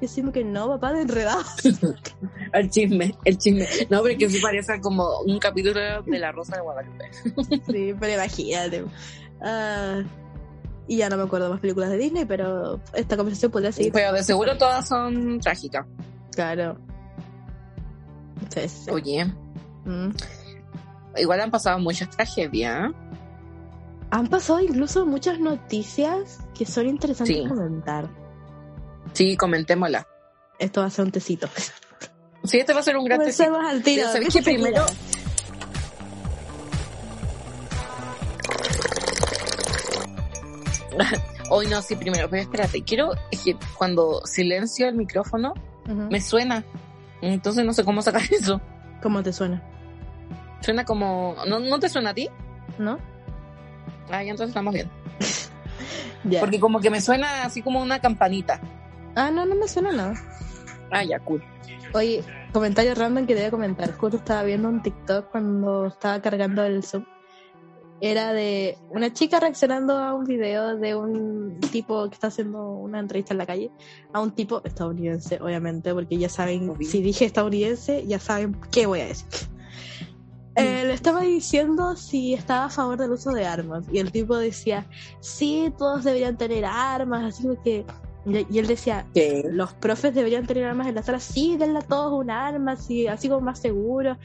Decimos 0.01 0.33
que 0.33 0.45
no, 0.45 0.69
papá, 0.69 0.93
de 0.93 1.03
enredados. 1.03 1.47
el 2.53 2.71
chisme, 2.71 3.15
el 3.25 3.39
chisme. 3.39 3.67
No, 3.91 4.03
pero 4.03 4.19
que 4.19 4.29
sí 4.29 4.39
parece 4.41 4.81
como 4.81 5.21
un 5.21 5.39
capítulo 5.39 6.03
de 6.03 6.19
La 6.19 6.33
Rosa 6.33 6.57
de 6.57 6.63
Guadalupe. 6.63 7.11
sí, 7.73 7.95
pero 7.99 8.15
imagínate. 8.15 8.83
Uh, 8.83 10.05
y 10.87 10.99
ya 10.99 11.09
no 11.09 11.17
me 11.17 11.23
acuerdo 11.25 11.51
más 11.51 11.61
películas 11.61 11.91
de 11.91 11.99
Disney, 11.99 12.25
pero 12.25 12.81
esta 12.93 13.17
conversación 13.17 13.51
podría 13.51 13.73
seguir. 13.73 13.93
Pero 13.93 14.13
de 14.13 14.23
seguro 14.23 14.57
todas 14.59 14.87
son 14.87 15.41
trágicas. 15.41 15.87
Claro. 16.35 16.79
Oye. 18.91 19.25
Mm. 19.85 20.11
Igual 21.17 21.41
han 21.41 21.51
pasado 21.51 21.79
muchas 21.79 22.11
tragedias. 22.11 22.91
¿eh? 22.91 22.95
Han 24.11 24.29
pasado 24.29 24.61
incluso 24.61 25.07
muchas 25.07 25.39
noticias 25.39 26.39
que 26.57 26.67
son 26.67 26.89
interesantes 26.89 27.37
sí. 27.37 27.47
comentar. 27.49 28.09
Sí, 29.13 29.37
comentémosla. 29.37 30.07
Esto 30.59 30.81
va 30.81 30.87
a 30.87 30.91
ser 30.91 31.05
un 31.05 31.11
tecito. 31.11 31.49
Sí, 32.45 32.59
este 32.59 32.73
va 32.73 32.81
a 32.81 32.83
ser 32.83 32.97
un 32.97 33.05
gran 33.05 33.21
tecito. 33.21 33.59
al 33.59 33.83
tiro. 33.83 34.07
¿Sabes 34.09 34.33
que 34.33 34.43
primero? 34.43 34.85
Hoy 41.51 41.67
no, 41.67 41.83
sí, 41.83 41.97
primero, 41.97 42.29
pero 42.31 42.43
espérate, 42.43 42.83
quiero 42.83 43.13
que 43.31 43.57
cuando 43.77 44.25
silencio 44.27 44.89
el 44.89 44.95
micrófono, 44.95 45.55
uh 45.87 45.91
-huh. 45.91 46.11
me 46.11 46.21
suena. 46.21 46.65
Entonces 47.21 47.65
no 47.65 47.73
sé 47.73 47.85
cómo 47.85 48.03
sacar 48.03 48.23
eso. 48.31 48.61
¿Cómo 49.03 49.23
te 49.23 49.33
suena? 49.33 49.63
Suena 50.65 50.87
como. 50.87 51.37
¿No, 51.47 51.61
¿no 51.61 51.79
te 51.79 51.91
suena 51.91 52.11
a 52.11 52.15
ti? 52.15 52.31
No. 52.79 52.99
Ah, 54.09 54.23
ya 54.23 54.31
entonces 54.31 54.49
estamos 54.49 54.73
bien. 54.73 54.91
yeah. 56.25 56.41
Porque 56.41 56.59
como 56.59 56.81
que 56.81 56.89
me 56.89 57.03
suena 57.03 57.45
así 57.45 57.61
como 57.61 57.83
una 57.83 58.01
campanita. 58.01 58.61
Ah, 59.15 59.31
no, 59.31 59.45
no 59.45 59.57
me 59.57 59.69
suena 59.69 59.93
nada. 59.93 60.15
Ah, 60.91 61.05
ya, 61.05 61.19
cool. 61.21 61.43
Oye, 61.93 62.25
comentario 62.53 62.95
random 62.95 63.27
que 63.27 63.35
debo 63.35 63.51
comentar. 63.53 63.93
Justo 63.93 64.17
estaba 64.17 64.43
viendo 64.43 64.71
un 64.71 64.83
TikTok 64.83 65.31
cuando 65.31 65.87
estaba 65.87 66.23
cargando 66.23 66.65
el 66.65 66.83
Zoom. 66.83 67.05
Era 68.01 68.33
de 68.33 68.79
una 68.89 69.13
chica 69.13 69.41
reaccionando 69.41 69.99
a 69.99 70.15
un 70.15 70.25
video 70.25 70.77
de 70.77 70.95
un 70.95 71.61
tipo 71.71 72.09
que 72.09 72.15
está 72.15 72.29
haciendo 72.29 72.71
una 72.73 73.01
entrevista 73.01 73.35
en 73.35 73.39
la 73.39 73.47
calle 73.47 73.71
a 74.13 74.21
un 74.21 74.33
tipo 74.33 74.63
estadounidense, 74.65 75.39
obviamente, 75.43 75.93
porque 75.93 76.17
ya 76.17 76.29
saben, 76.29 76.71
Obvio. 76.71 76.89
si 76.89 77.03
dije 77.03 77.27
estadounidense, 77.27 78.07
ya 78.07 78.19
saben 78.19 78.57
qué 78.73 78.87
voy 78.87 79.01
a 79.01 79.07
decir. 79.07 79.27
Eh, 80.57 80.85
le 80.87 80.93
estaba 80.93 81.23
diciendo 81.23 81.97
si 81.97 82.35
estaba 82.35 82.67
a 82.67 82.71
favor 82.71 82.97
del 82.97 83.11
uso 83.11 83.33
de 83.33 83.45
armas 83.45 83.85
y 83.93 83.99
el 83.99 84.13
tipo 84.13 84.37
decía, 84.37 84.87
sí, 85.21 85.73
todos 85.77 86.05
deberían 86.05 86.37
tener 86.37 86.65
armas, 86.65 87.35
así 87.35 87.49
que... 87.65 87.85
Y 88.27 88.59
él 88.59 88.67
decía, 88.67 89.05
¿Qué? 89.13 89.47
los 89.51 89.75
profes 89.75 90.15
deberían 90.15 90.47
tener 90.47 90.65
armas 90.65 90.87
en 90.87 90.95
la 90.95 91.03
sala, 91.03 91.21
sí, 91.21 91.59
denle 91.59 91.81
a 91.81 91.83
todos 91.83 92.19
un 92.19 92.31
arma, 92.31 92.73
así, 92.73 93.07
así 93.07 93.29
como 93.29 93.43
más 93.43 93.59
seguro. 93.59 94.17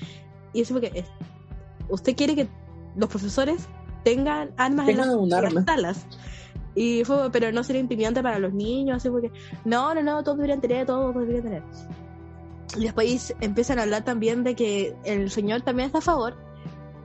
Y 0.53 0.62
eso 0.62 0.74
porque 0.74 1.03
usted 1.89 2.15
quiere 2.15 2.33
que 2.33 2.48
los 2.95 3.09
profesores 3.09 3.67
tengan 4.05 4.51
armas 4.55 4.88
en, 4.88 4.98
las, 4.98 5.07
en 5.07 5.33
arma. 5.33 5.50
las 5.50 5.65
salas. 5.65 6.05
Y 6.75 7.03
fue, 7.03 7.29
pero 7.29 7.51
no 7.51 7.62
sería 7.62 7.81
intimidante 7.81 8.24
para 8.24 8.39
los 8.39 8.53
niños, 8.53 8.98
así 8.98 9.09
porque, 9.09 9.31
no, 9.65 9.93
no, 9.93 10.01
no, 10.01 10.24
todos 10.24 10.38
deberían 10.38 10.62
tener, 10.62 10.86
todos 10.86 11.13
deberían 11.13 11.43
tener. 11.43 11.63
Y 12.77 12.83
después 12.83 13.35
empiezan 13.41 13.79
a 13.79 13.83
hablar 13.83 14.03
también 14.03 14.43
de 14.43 14.55
que 14.55 14.95
el 15.03 15.31
señor 15.31 15.61
también 15.61 15.88
está 15.88 15.99
a 15.99 16.01
favor 16.01 16.38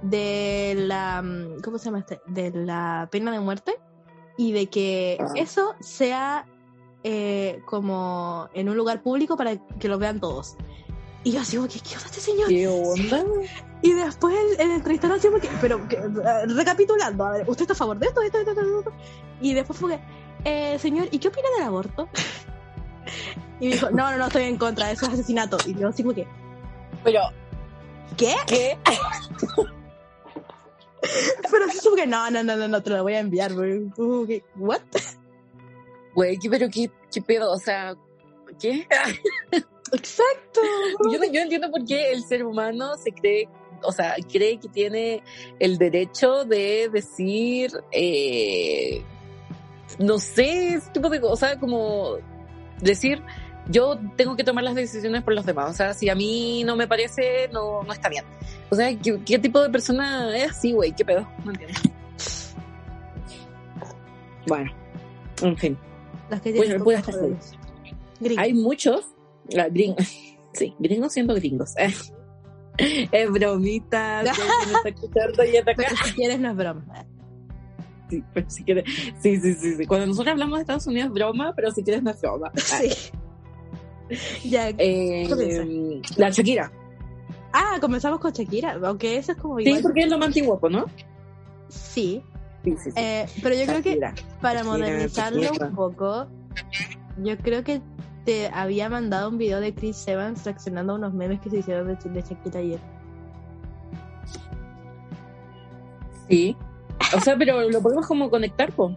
de 0.03 0.75
la, 0.77 1.25
¿cómo 1.63 1.79
se 1.79 1.87
llama 1.87 2.01
este? 2.01 2.21
De 2.27 2.51
la 2.51 3.09
pena 3.11 3.33
de 3.33 3.41
muerte 3.41 3.79
y 4.37 4.53
de 4.53 4.67
que 4.67 5.19
eso 5.35 5.75
sea 5.81 6.47
eh, 7.03 7.61
como 7.65 8.49
en 8.55 8.69
un 8.69 8.77
lugar 8.77 9.03
público 9.03 9.37
para 9.37 9.57
que 9.57 9.89
lo 9.89 9.99
vean 9.99 10.21
todos. 10.21 10.57
Y 11.23 11.33
yo 11.33 11.41
así, 11.41 11.57
que, 11.57 11.81
¿qué 11.81 11.97
onda 11.97 12.07
este 12.07 12.21
señor? 12.21 12.49
¿Qué 12.49 12.69
onda? 12.69 13.25
Y 13.81 13.93
después 13.93 14.35
el, 14.35 14.61
el 14.61 14.71
entrevistador 14.73 15.17
así 15.17 15.29
como 15.29 15.41
que, 15.41 15.49
pero 15.61 15.89
que, 15.89 15.97
recapitulando, 16.49 17.25
a 17.25 17.31
ver, 17.31 17.49
¿usted 17.49 17.63
está 17.63 17.73
a 17.73 17.77
favor 17.77 17.99
de 17.99 18.07
esto, 18.07 18.21
esto, 18.21 18.39
esto, 18.39 18.51
esto, 18.51 18.79
esto? 18.79 18.93
Y 19.41 19.55
después 19.55 19.79
fue 19.79 19.97
que, 19.97 20.01
eh, 20.45 20.79
señor, 20.79 21.09
¿y 21.11 21.19
qué 21.19 21.29
opina 21.29 21.49
del 21.57 21.67
aborto? 21.67 22.09
Y 23.61 23.67
me 23.69 23.73
dijo, 23.73 23.91
no, 23.91 24.11
no, 24.11 24.19
no, 24.19 24.27
estoy 24.27 24.45
en 24.45 24.57
contra, 24.57 24.91
eso 24.91 25.07
es 25.07 25.13
asesinato. 25.15 25.57
Y 25.67 25.75
yo 25.75 25.89
así 25.89 26.03
como 26.03 26.15
que, 26.15 26.27
Pero, 27.03 27.21
¿qué? 28.17 28.35
¿qué? 28.47 28.79
Pero 31.51 31.65
así 31.67 31.79
como 31.85 31.97
que, 31.97 32.07
no, 32.07 32.31
no, 32.31 32.43
no, 32.43 32.57
no, 32.57 32.69
no, 32.69 32.83
te 32.83 32.91
lo 32.91 33.03
voy 33.03 33.15
a 33.15 33.21
enviar, 33.21 33.53
güey. 33.53 33.91
Que, 34.27 34.43
¿what? 34.57 34.81
Güey, 36.15 36.39
¿qué- 36.39 36.49
pero 36.49 36.69
qué, 36.71 36.91
qué 37.13 37.21
pedo, 37.21 37.53
o 37.53 37.59
sea, 37.59 37.95
¿qué? 38.61 38.87
Exacto. 39.93 40.61
Yo, 41.13 41.19
yo 41.31 41.41
entiendo 41.41 41.71
por 41.71 41.85
qué 41.85 42.13
el 42.13 42.25
ser 42.25 42.45
humano 42.45 42.97
se 42.97 43.13
cree, 43.13 43.49
o 43.83 43.93
sea, 43.93 44.15
cree 44.33 44.59
que 44.59 44.69
tiene 44.69 45.23
el 45.59 45.77
derecho 45.77 46.45
de 46.45 46.89
decir, 46.93 47.71
eh, 47.93 49.03
no 49.99 50.19
sé, 50.19 50.75
ese 50.75 50.91
tipo 50.91 51.09
de 51.11 51.21
cosas, 51.21 51.33
o 51.35 51.37
sea, 51.47 51.61
como 51.61 52.17
decir, 52.85 53.23
yo 53.69 53.99
tengo 54.17 54.37
que 54.37 54.45
tomar 54.45 54.65
las 54.65 54.75
decisiones 54.75 55.23
por 55.23 55.35
los 55.35 55.47
demás, 55.47 55.71
o 55.71 55.75
sea, 55.75 55.95
si 55.95 56.09
a 56.09 56.15
mí 56.15 56.63
no 56.65 56.77
me 56.77 56.87
parece, 56.87 57.49
no, 57.53 57.83
no 57.83 57.93
está 57.93 58.09
bien. 58.09 58.25
O 58.71 58.77
sea, 58.77 58.97
¿qué, 58.99 59.21
qué 59.25 59.39
tipo 59.39 59.61
de 59.61 59.71
persona 59.71 60.37
es 60.37 60.51
así, 60.51 60.73
güey? 60.73 60.93
¿Qué 60.93 61.05
pedo? 61.05 61.29
No 61.45 61.51
entiendo. 61.51 61.81
Bueno, 64.47 64.73
en 65.43 65.57
fin. 65.57 65.79
Las 66.31 66.41
que 66.41 66.51
Bueno, 66.51 66.65
tienen 66.65 66.85
voy 66.85 66.95
a 66.95 66.99
pocos 66.99 67.15
estar 67.15 67.29
poderes. 67.29 67.53
Gringo. 68.21 68.43
Hay 68.43 68.53
muchos 68.55 69.05
gringos, 69.71 70.07
sí, 70.53 70.75
gringos 70.79 71.13
siendo 71.13 71.35
gringos. 71.35 71.75
Es 72.77 73.31
bromita, 73.31 74.25
si 76.05 76.13
quieres 76.15 76.41
no 76.41 76.51
es 76.51 76.57
broma. 76.57 77.07
Sí, 78.11 78.23
pero 78.35 78.51
si 78.51 78.65
quieres, 78.65 78.85
sí, 79.21 79.41
sí, 79.41 79.55
sí, 79.55 79.77
sí. 79.77 79.87
Cuando 79.87 80.07
nosotros 80.07 80.33
hablamos 80.33 80.59
de 80.59 80.61
Estados 80.63 80.87
Unidos 80.87 81.09
es 81.09 81.13
broma, 81.15 81.53
pero 81.57 81.71
si 81.71 81.83
quieres 81.83 82.03
no 82.03 82.11
es 82.11 82.21
broma. 82.21 82.53
Sí. 82.55 84.49
ya. 84.51 84.69
eh, 84.77 86.03
la 86.17 86.31
Shakira. 86.31 86.71
Ah, 87.53 87.79
comenzamos 87.81 88.21
con 88.21 88.33
Shakira, 88.33 88.79
aunque 88.85 89.17
eso 89.17 89.33
es 89.33 89.39
como 89.39 89.59
Sí, 89.59 89.65
igual. 89.69 89.83
porque 89.83 90.01
es 90.03 90.11
lo 90.11 90.19
más 90.19 90.29
antiguo, 90.29 90.61
¿no? 90.71 90.85
Sí, 91.69 92.23
Sí, 92.65 92.73
sí, 92.83 92.91
sí. 92.91 92.97
eh, 92.97 93.27
pero 93.43 93.55
yo 93.55 93.65
creo 93.67 93.83
que 93.83 93.99
para 94.41 94.63
Shakira, 94.63 94.65
modernizarlo 94.65 95.43
Shakira. 95.43 95.67
un 95.69 95.75
poco, 95.75 96.27
yo 97.23 97.39
creo 97.39 97.63
que 97.65 97.81
te 98.25 98.49
había 98.49 98.89
mandado 98.89 99.29
un 99.31 99.39
video 99.39 99.61
de 99.61 99.75
Chris 99.75 100.07
Evans 100.09 100.45
reaccionando 100.45 100.95
a 100.95 100.97
unos 100.97 101.15
memes 101.15 101.41
que 101.41 101.51
se 101.51 101.59
hicieron 101.59 101.87
de, 101.87 101.95
de 102.11 102.21
Shakira 102.23 102.61
ayer. 102.61 102.81
Sí. 106.29 106.57
O 107.17 107.21
sea, 107.21 107.37
pero 107.37 107.69
lo 107.71 107.81
podemos 107.83 108.07
como 108.07 108.31
conectar, 108.31 108.73
po. 108.73 108.91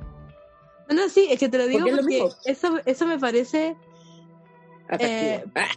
No, 0.90 0.96
no, 0.96 1.10
sí, 1.10 1.28
es 1.30 1.40
que 1.40 1.50
te 1.50 1.58
lo 1.58 1.68
digo 1.68 1.80
Porque 1.80 1.90
es 1.92 1.96
lo 1.98 2.02
porque 2.04 2.16
mismo. 2.24 2.36
eso, 2.46 2.80
eso 2.86 3.06
me 3.06 3.20
parece. 3.20 3.76
Eh, 5.00 5.44
Ah, 5.56 5.68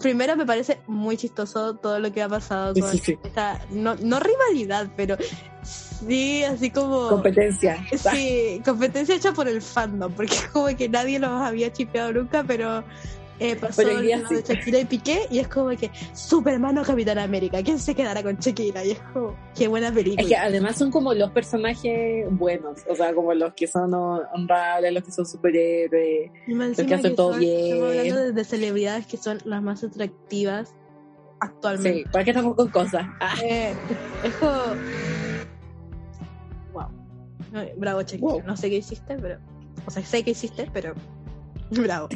primero 0.00 0.36
me 0.36 0.44
parece 0.46 0.80
muy 0.86 1.16
chistoso 1.16 1.74
todo 1.76 1.98
lo 1.98 2.12
que 2.12 2.22
ha 2.22 2.28
pasado 2.28 2.74
con 2.74 2.90
Sí, 2.92 2.98
sí. 2.98 3.18
esta, 3.24 3.60
no, 3.70 3.96
no 3.96 4.20
rivalidad, 4.20 4.88
pero 4.96 5.16
sí, 5.62 6.44
así 6.44 6.70
como... 6.70 7.08
competencia. 7.08 7.78
Sí, 8.12 8.60
competencia 8.64 9.16
hecha 9.16 9.32
por 9.32 9.48
el 9.48 9.62
fandom, 9.62 10.12
porque 10.12 10.34
es 10.34 10.46
como 10.52 10.66
que 10.76 10.88
nadie 10.88 11.18
los 11.18 11.30
había 11.30 11.72
chipeado 11.72 12.12
nunca, 12.12 12.44
pero 12.46 12.84
eh, 13.40 13.56
pasó 13.56 13.82
hoy 13.82 14.02
día 14.02 14.22
sí. 14.28 14.34
de 14.36 14.42
Shakira 14.42 14.78
y 14.80 14.84
Piqué, 14.84 15.26
y 15.30 15.38
es 15.40 15.48
como 15.48 15.70
que 15.70 15.90
Superman 16.12 16.78
o 16.78 16.82
Capitán 16.84 17.18
América, 17.18 17.62
¿quién 17.62 17.78
se 17.78 17.94
quedará 17.94 18.22
con 18.22 18.36
Shakira? 18.36 18.84
Y 18.84 18.92
es 18.92 19.00
como, 19.12 19.34
qué 19.56 19.66
buena 19.66 19.90
película. 19.92 20.22
Es 20.22 20.28
que 20.28 20.36
además 20.36 20.76
son 20.76 20.90
como 20.90 21.12
los 21.14 21.30
personajes 21.30 22.26
buenos, 22.30 22.80
o 22.88 22.94
sea, 22.94 23.12
como 23.14 23.34
los 23.34 23.52
que 23.54 23.66
son 23.66 23.92
honrables, 23.94 24.92
los 24.92 25.02
que 25.04 25.10
son 25.12 25.26
superhéroes. 25.26 26.30
Más 26.48 26.76
que 26.76 26.94
hacen 26.94 27.16
todo 27.16 27.32
son- 27.32 27.40
bien. 27.40 27.74
Estamos 27.74 27.88
hablando 27.96 28.16
de, 28.24 28.32
de 28.32 28.44
celebridades 28.44 29.06
que 29.06 29.16
son 29.16 29.38
las 29.44 29.62
más 29.62 29.82
atractivas 29.82 30.74
actualmente. 31.40 31.98
Sí, 32.00 32.04
¿para 32.12 32.24
qué 32.24 32.30
estamos 32.30 32.54
con 32.54 32.68
cosas? 32.68 33.06
Ah, 33.20 33.34
Eh, 33.42 33.72
es 34.24 34.34
como... 34.34 34.52
Wow. 36.72 36.88
Bravo, 37.78 38.02
Shakira. 38.02 38.20
Wow. 38.20 38.42
No 38.46 38.56
sé 38.56 38.70
qué 38.70 38.76
hiciste, 38.76 39.16
pero... 39.20 39.38
O 39.86 39.90
sea, 39.90 40.04
sé 40.04 40.22
que 40.22 40.32
hiciste, 40.32 40.68
pero... 40.72 40.94
Bravo. 41.82 42.08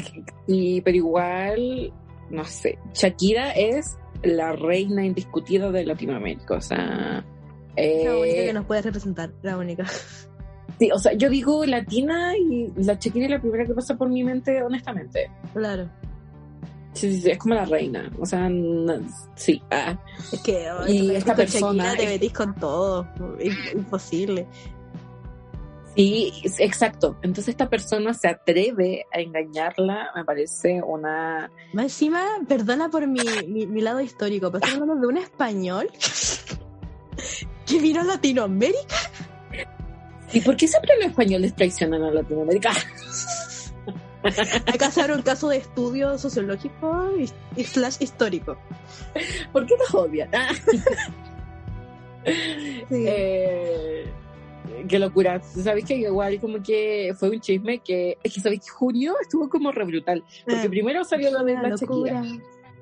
Y, 0.47 0.81
pero 0.81 0.97
igual, 0.97 1.93
no 2.31 2.45
sé, 2.45 2.79
Shakira 2.93 3.53
es 3.53 3.97
la 4.23 4.53
reina 4.53 5.05
indiscutida 5.05 5.71
de 5.71 5.85
Latinoamérica, 5.85 6.55
o 6.55 6.61
sea... 6.61 7.25
la 7.77 8.17
única 8.17 8.45
que 8.45 8.53
nos 8.53 8.65
puede 8.67 8.83
representar, 8.83 9.33
la 9.43 9.57
única. 9.57 9.85
Sí, 10.79 10.91
o 10.93 10.99
sea, 10.99 11.13
yo 11.13 11.31
digo 11.31 11.65
latina 11.65 12.37
y 12.37 12.73
la 12.77 12.95
Shakira 12.95 13.27
es 13.27 13.31
la 13.31 13.41
primera 13.41 13.65
que 13.65 13.75
pasa 13.75 13.97
por 13.97 14.09
mi 14.09 14.25
mente, 14.25 14.63
honestamente. 14.63 15.31
Claro. 15.53 15.89
Sí, 16.95 17.13
sí, 17.13 17.23
sí, 17.23 17.31
es 17.31 17.39
como 17.39 17.55
la 17.55 17.65
reina. 17.65 18.11
O 18.21 18.27
sea, 18.27 18.49
sí. 19.35 19.61
Ah. 19.71 19.99
Es 20.33 20.41
que 20.41 20.67
y 20.89 21.11
esta 21.11 21.35
persona. 21.35 21.95
te 21.97 22.07
metís 22.07 22.33
con 22.33 22.55
todo. 22.55 23.07
Imposible. 23.75 24.47
Sí, 25.95 26.33
exacto. 26.59 27.17
Entonces 27.23 27.51
esta 27.51 27.69
persona 27.69 28.15
se 28.15 28.29
atreve 28.29 29.07
a 29.13 29.21
engañarla, 29.21 30.11
me 30.15 30.25
parece 30.25 30.83
una... 30.83 31.51
Más 31.73 31.85
encima, 31.85 32.25
perdona 32.49 32.89
por 32.89 33.07
mi, 33.07 33.21
mi, 33.47 33.81
lado 33.81 34.01
histórico, 34.01 34.51
pero 34.51 34.65
estamos 34.65 34.83
hablando 34.83 35.07
de 35.07 35.13
un 35.13 35.19
español 35.19 35.89
que 37.67 37.79
vino 37.79 38.01
a 38.01 38.05
Latinoamérica. 38.05 38.97
¿Y 40.33 40.41
por 40.41 40.57
qué 40.57 40.67
siempre 40.67 40.91
los 40.99 41.11
españoles 41.11 41.55
traicionan 41.55 42.03
a 42.03 42.11
Latinoamérica? 42.11 42.73
Que 44.25 44.85
hacer 44.85 45.13
un 45.13 45.23
caso 45.23 45.51
de 45.51 45.59
estudio 45.59 46.19
sociológico 46.19 47.11
y, 47.57 47.63
slash 47.63 47.97
histórico. 48.01 48.57
¿Por 49.53 49.67
qué 49.67 49.75
nos 49.77 49.95
odian? 49.95 50.31
sí. 52.25 53.05
eh, 53.07 54.11
qué 54.89 54.99
locura. 54.99 55.43
Sabéis 55.43 55.87
que 55.87 55.97
igual 55.97 56.41
como 56.41 56.63
que 56.63 57.15
fue 57.19 57.31
un 57.31 57.41
chisme 57.41 57.79
que 57.81 58.19
es 58.23 58.35
que 58.35 58.41
sabéis 58.41 58.63
que 58.63 58.71
junio 58.71 59.15
estuvo 59.21 59.49
como 59.49 59.73
re 59.73 59.85
brutal. 59.85 60.25
Porque 60.45 60.67
ah, 60.67 60.71
primero 60.71 61.05
salió 61.05 61.31
lo 61.31 61.45
de 61.45 61.55
la 61.55 61.77
Shakira. 61.77 62.23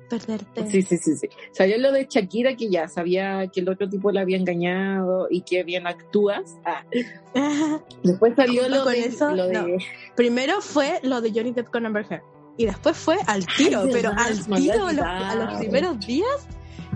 Perderte. 0.09 0.69
Sí, 0.69 0.81
sí, 0.81 0.97
sí, 0.97 1.15
sí. 1.15 1.29
Salió 1.51 1.77
lo 1.77 1.91
de 1.91 2.07
Shakira 2.09 2.55
que 2.55 2.69
ya 2.69 2.87
sabía 2.87 3.47
que 3.47 3.61
el 3.61 3.69
otro 3.69 3.89
tipo 3.89 4.11
la 4.11 4.21
había 4.21 4.37
engañado 4.37 5.27
y 5.29 5.41
que 5.41 5.63
bien 5.63 5.87
actúas. 5.87 6.57
Ah. 6.65 6.83
Después 8.03 8.35
salió 8.35 8.67
lo 8.69 8.85
de, 8.85 8.99
eso? 8.99 9.31
lo 9.31 9.47
de... 9.47 9.77
Primero 10.15 10.61
fue 10.61 10.99
lo 11.03 11.21
de 11.21 11.31
Johnny 11.31 11.51
Depp 11.51 11.69
con 11.69 11.85
Amber 11.85 12.05
Heard. 12.09 12.23
Y 12.55 12.65
después 12.65 12.95
fue 12.95 13.17
al 13.25 13.45
tiro, 13.47 13.83
pero 13.91 14.11
al 14.15 14.45
tiro, 14.45 14.85
a 14.85 15.35
los 15.35 15.57
primeros 15.57 15.99
días, 16.05 16.47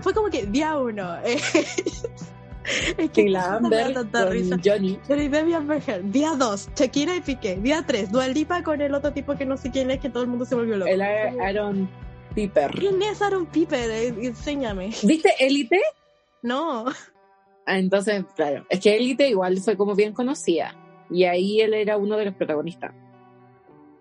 fue 0.02 0.14
como 0.14 0.30
que 0.30 0.46
día 0.46 0.78
uno. 0.78 1.16
Es 2.98 3.10
que 3.10 3.28
la 3.28 3.56
Amber 3.56 3.94
con 3.94 4.10
Johnny. 4.64 4.98
Johnny 5.06 5.28
Depp 5.28 5.48
y 5.48 5.52
Amber 5.54 5.82
Heard. 5.86 6.04
Día 6.04 6.34
2, 6.36 6.70
Shakira 6.76 7.16
y 7.16 7.20
Piqué. 7.20 7.56
Día 7.56 7.84
3, 7.86 8.10
Dua 8.10 8.28
Lipa 8.28 8.62
con 8.62 8.80
el 8.80 8.94
otro 8.94 9.12
tipo 9.12 9.36
que 9.36 9.46
no 9.46 9.56
sé 9.56 9.70
quién 9.70 9.90
es, 9.90 10.00
que 10.00 10.10
todo 10.10 10.22
el 10.22 10.28
mundo 10.28 10.44
se 10.44 10.54
volvió 10.54 10.76
loco. 10.76 10.90
El 10.90 11.02
Aaron 11.02 11.88
Piper. 12.34 12.70
¿Quién 12.72 13.02
es 13.02 13.22
Aaron 13.22 13.46
Piper? 13.46 13.90
Eh, 13.90 14.08
enséñame. 14.08 14.90
¿Viste 15.02 15.32
Élite? 15.38 15.80
No. 16.42 16.86
Ah, 17.66 17.78
entonces, 17.78 18.24
claro. 18.34 18.64
Es 18.68 18.80
que 18.80 18.96
Élite 18.96 19.28
igual 19.28 19.58
fue 19.58 19.76
como 19.76 19.94
bien 19.94 20.12
conocida. 20.12 20.74
Y 21.10 21.24
ahí 21.24 21.60
él 21.60 21.74
era 21.74 21.96
uno 21.96 22.16
de 22.16 22.26
los 22.26 22.34
protagonistas. 22.34 22.92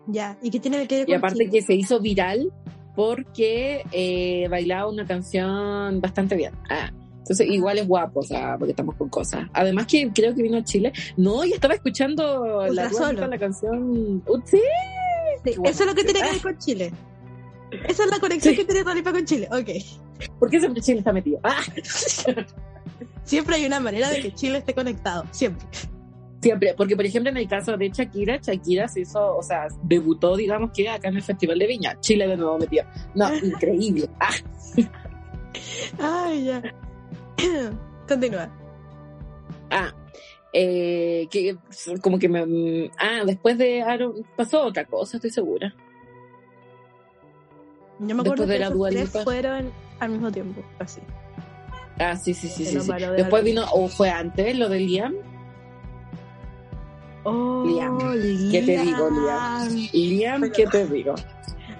Ya, 0.07 0.37
¿y 0.41 0.49
qué 0.49 0.59
tiene 0.59 0.87
que 0.87 0.99
ver 0.99 1.09
Y 1.09 1.13
aparte 1.13 1.49
que 1.49 1.61
se 1.61 1.73
hizo 1.73 1.99
viral 1.99 2.53
porque 2.95 3.83
eh, 3.91 4.47
bailaba 4.49 4.89
una 4.89 5.05
canción 5.05 5.99
bastante 6.01 6.35
bien. 6.35 6.53
Ah. 6.69 6.91
Entonces, 7.27 7.47
igual 7.49 7.77
es 7.77 7.85
guapo, 7.85 8.21
o 8.21 8.23
sea, 8.23 8.55
porque 8.57 8.71
estamos 8.71 8.95
con 8.95 9.09
cosas. 9.09 9.47
Además 9.51 9.85
que 9.85 10.09
creo 10.13 10.33
que 10.33 10.41
vino 10.41 10.57
a 10.57 10.63
Chile. 10.63 10.93
No, 11.17 11.43
y 11.43 11.51
estaba 11.51 11.73
escuchando 11.73 12.65
la, 12.71 12.89
la 12.89 13.37
canción... 13.37 14.23
Uh, 14.25 14.41
sí, 14.45 14.61
eso 15.43 15.83
es 15.83 15.85
lo 15.85 15.93
que 15.93 16.05
tiene 16.05 16.21
que 16.21 16.31
ver 16.31 16.41
con 16.41 16.57
Chile. 16.57 16.93
Esa 17.89 18.05
es 18.05 18.09
la 18.09 18.19
conexión 18.19 18.55
que 18.55 18.63
tiene 18.63 18.85
Talipa 18.85 19.11
con 19.11 19.25
Chile. 19.25 19.49
Ok. 19.51 20.29
¿Por 20.39 20.49
qué 20.49 20.59
siempre 20.59 20.81
Chile 20.81 20.99
está 20.99 21.11
metido? 21.11 21.39
Ah. 21.43 21.61
siempre 23.25 23.57
hay 23.57 23.65
una 23.65 23.81
manera 23.81 24.09
de 24.09 24.21
que 24.21 24.33
Chile 24.33 24.59
esté 24.59 24.73
conectado. 24.73 25.25
Siempre. 25.31 25.67
Siempre, 26.41 26.75
porque 26.77 26.95
por 26.95 27.05
ejemplo 27.05 27.29
en 27.29 27.37
el 27.37 27.47
caso 27.47 27.75
de 27.75 27.89
Shakira, 27.89 28.37
Shakira 28.37 28.87
se 28.87 29.01
hizo, 29.01 29.35
o 29.35 29.43
sea, 29.43 29.67
debutó, 29.83 30.37
digamos 30.37 30.71
que 30.71 30.87
acá 30.87 31.09
en 31.09 31.17
el 31.17 31.23
Festival 31.23 31.59
de 31.59 31.67
Viña, 31.67 31.99
Chile 31.99 32.25
de 32.25 32.37
nuevo 32.37 32.57
metido. 32.57 32.85
No, 33.15 33.35
increíble. 33.43 34.09
Ah. 34.19 34.29
Ay, 35.99 36.45
ya. 36.45 36.61
Continúa. 38.07 38.49
Ah, 39.69 39.93
eh, 40.53 41.27
que 41.29 41.57
como 42.01 42.17
que 42.17 42.29
me. 42.29 42.89
Ah, 42.97 43.23
después 43.25 43.57
de 43.57 43.81
Aaron 43.81 44.25
pasó 44.35 44.63
otra 44.63 44.85
cosa, 44.85 45.17
estoy 45.17 45.29
segura. 45.29 45.73
Yo 47.99 48.15
me 48.15 48.21
acuerdo 48.21 48.47
que 48.47 48.59
los 48.59 48.89
tres 48.89 49.23
fueron 49.23 49.71
al 49.99 50.09
mismo 50.09 50.31
tiempo, 50.31 50.61
así. 50.79 51.01
Ah, 51.99 52.15
sí, 52.15 52.33
sí, 52.33 52.47
sí, 52.47 52.65
sí, 52.65 52.91
Después 53.17 53.43
vino, 53.43 53.65
o 53.71 53.87
fue 53.87 54.09
antes, 54.09 54.55
lo 54.57 54.69
de 54.69 54.79
Liam. 54.79 55.15
Oh, 57.23 57.65
Liam. 57.65 57.97
¿Qué 58.51 58.61
te 58.61 58.77
digo, 58.77 59.09
Liam? 59.09 59.89
Liam, 59.93 60.51
¿qué 60.51 60.67
te 60.67 60.85
digo? 60.85 61.15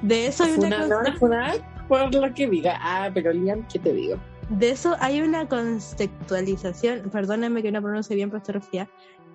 De 0.02 0.28
eso 0.28 0.44
hay 0.44 0.54
una, 0.54 0.86
una 1.22 1.54
por 1.88 2.14
lo 2.14 2.34
que 2.34 2.48
diga. 2.48 2.78
Ah, 2.82 3.10
pero 3.14 3.32
Liam, 3.32 3.66
¿qué 3.68 3.80
te 3.80 3.94
digo? 3.94 4.18
De 4.50 4.70
eso 4.70 4.96
hay 5.00 5.22
una 5.22 5.48
contextualización, 5.48 7.10
perdónenme 7.10 7.62
que 7.62 7.72
no 7.72 7.82
pronuncie 7.82 8.16
bien, 8.16 8.32
pero 8.32 8.62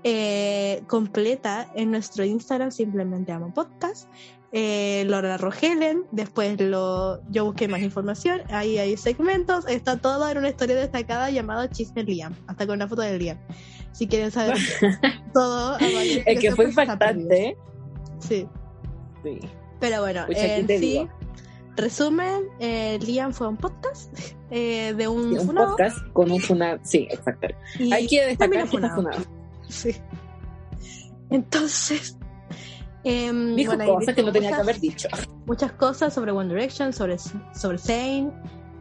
eh, 0.05 0.83
completa 0.87 1.71
en 1.75 1.91
nuestro 1.91 2.25
Instagram, 2.25 2.71
simplemente 2.71 3.31
amo 3.33 3.53
podcast. 3.53 4.09
Eh, 4.55 5.05
Laura 5.07 5.39
Rogelen, 5.39 6.05
después 6.11 6.61
lo, 6.61 7.23
yo 7.31 7.47
busqué 7.47 7.69
más 7.69 7.81
información, 7.81 8.43
ahí 8.51 8.77
hay 8.77 8.99
segmentos, 8.99 9.67
está 9.67 9.97
todo 9.97 10.29
en 10.29 10.39
una 10.39 10.51
historia 10.51 10.77
destacada 10.77 11.31
llamada 11.31 11.71
Chisme 11.71 12.05
Liam, 12.05 12.35
hasta 12.47 12.67
con 12.67 12.77
una 12.77 12.87
foto 12.87 13.01
de 13.01 13.19
Liam. 13.19 13.39
Si 13.93 14.07
quieren 14.07 14.31
saber 14.31 14.57
todo, 15.35 15.79
es 15.79 16.39
que 16.39 16.55
fue 16.55 16.67
impactante. 16.67 17.57
Sí. 18.19 18.47
Sí. 19.23 19.39
Pero 19.81 20.01
bueno, 20.01 20.27
en 20.29 20.69
sí, 20.69 21.09
Resumen, 21.77 22.45
eh, 22.59 22.99
Liam 23.03 23.33
fue 23.33 23.49
un 23.49 23.57
podcast 23.57 24.13
eh, 24.51 24.95
de 24.97 25.09
un, 25.09 25.39
un 25.39 25.55
podcast 25.55 25.99
con 26.13 26.31
un 26.31 26.41
funado. 26.41 26.79
Sí, 26.83 27.09
exacto. 27.11 27.49
Hay 27.93 28.07
que 28.07 28.27
destacar 28.27 28.69
que 28.69 28.77
está 28.77 28.95
funado. 28.95 29.21
Sí. 29.69 29.97
Entonces, 31.31 32.17
eh, 33.05 33.33
dijo 33.57 33.73
cosas 33.79 34.15
que 34.15 34.23
no 34.23 34.33
tenía 34.33 34.51
que 34.51 34.61
haber 34.61 34.81
dicho. 34.81 35.09
Muchas 35.47 35.73
cosas 35.73 36.13
sobre 36.13 36.31
One 36.31 36.49
Direction, 36.49 36.93
sobre, 36.93 37.17
sobre 37.19 37.79
Zayn, 37.79 38.31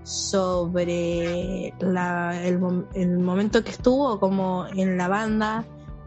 sobre 0.04 1.73
la, 1.80 2.45
el, 2.45 2.60
el 2.93 3.19
momento 3.19 3.63
que 3.63 3.71
estuvo 3.71 4.19
como 4.19 4.67
en 4.75 4.97
la 4.97 5.08
banda 5.08 5.65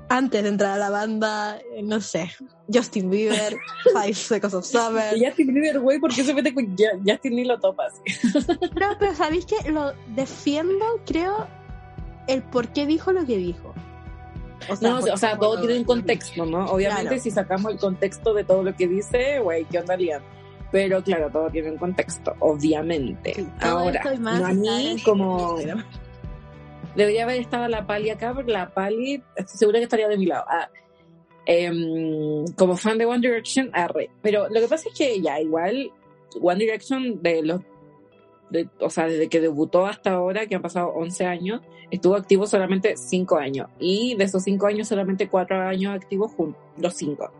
antes 0.09 0.43
de 0.43 0.49
entrar 0.49 0.73
a 0.73 0.79
la 0.79 0.90
banda, 0.90 1.59
eh, 1.75 1.83
no 1.83 2.01
sé, 2.01 2.31
Justin 2.73 3.11
Bieber, 3.11 3.57
Five 3.93 4.14
Seconds 4.14 4.55
of 4.55 4.64
Summer. 4.64 5.17
Y 5.17 5.25
Justin 5.25 5.55
Bieber, 5.55 5.81
güey, 5.81 5.99
¿por 5.99 6.14
qué 6.14 6.25
se 6.25 6.35
mete 6.35 6.55
con 6.55 6.77
Justin 7.07 7.37
ni 7.37 7.45
lo 7.45 7.59
topas? 7.59 7.95
no, 8.81 8.97
pero 8.99 9.14
¿sabéis 9.14 9.47
que 9.47 9.71
lo 9.71 9.93
defiendo, 10.14 10.85
creo, 11.07 11.47
el 12.27 12.43
por 12.43 12.69
qué 12.69 12.87
dijo 12.87 13.12
lo 13.12 13.25
que 13.27 13.37
dijo? 13.37 13.75
O 14.69 14.77
sea, 14.77 14.90
no, 14.90 14.99
o 14.99 15.17
sea 15.17 15.38
todo 15.38 15.59
tiene 15.61 15.79
un 15.79 15.85
contexto, 15.85 16.47
¿no? 16.47 16.64
Obviamente, 16.67 17.19
si 17.21 17.31
sacamos 17.31 17.73
el 17.73 17.79
contexto 17.79 18.33
de 18.33 18.45
todo 18.45 18.62
lo 18.62 18.75
que 18.75 18.88
dice, 18.88 19.38
güey, 19.40 19.64
¿qué 19.67 19.79
onda, 19.79 19.97
Liam? 19.97 20.23
Pero 20.73 21.03
claro, 21.03 21.31
todo 21.31 21.51
tiene 21.51 21.71
un 21.71 21.77
contexto, 21.77 22.35
obviamente. 22.40 23.47
Ahora, 23.61 24.03
no 24.19 24.47
a 24.47 24.53
mí 24.53 24.97
como 25.05 25.57
debería 26.95 27.25
haber 27.25 27.41
estado 27.41 27.69
la 27.69 27.87
Pali 27.87 28.11
acá, 28.11 28.33
porque 28.35 28.53
la 28.53 28.73
Pali 28.73 29.23
estoy 29.37 29.59
segura 29.59 29.79
que 29.79 29.85
estaría 29.85 30.09
de 30.09 30.17
mi 30.17 30.27
lado. 30.27 30.45
Ah, 30.49 30.69
em, 31.47 32.45
como 32.57 32.77
fan 32.77 32.99
de 32.99 33.07
One 33.07 33.21
Direction, 33.21 33.71
arre. 33.73 34.11
Pero 34.23 34.49
lo 34.49 34.61
que 34.61 34.69
pasa 34.69 34.89
es 34.89 34.95
que 34.97 35.21
ya, 35.21 35.41
igual, 35.41 35.91
One 36.41 36.59
Direction, 36.59 37.23
de 37.23 37.43
los, 37.43 37.61
o 38.81 38.91
sea, 38.91 39.07
desde 39.07 39.29
que 39.29 39.41
debutó 39.41 39.87
hasta 39.87 40.13
ahora, 40.13 40.47
que 40.47 40.55
han 40.55 40.63
pasado 40.63 40.89
11 40.89 41.27
años, 41.27 41.61
estuvo 41.91 42.15
activo 42.15 42.47
solamente 42.47 42.97
5 42.97 43.37
años. 43.37 43.69
Y 43.79 44.15
de 44.17 44.25
esos 44.25 44.43
5 44.43 44.67
años, 44.67 44.89
solamente 44.89 45.29
4 45.29 45.63
años 45.63 45.95
activos 45.95 46.33
juntos, 46.33 46.61
los 46.79 46.95
5. 46.95 47.31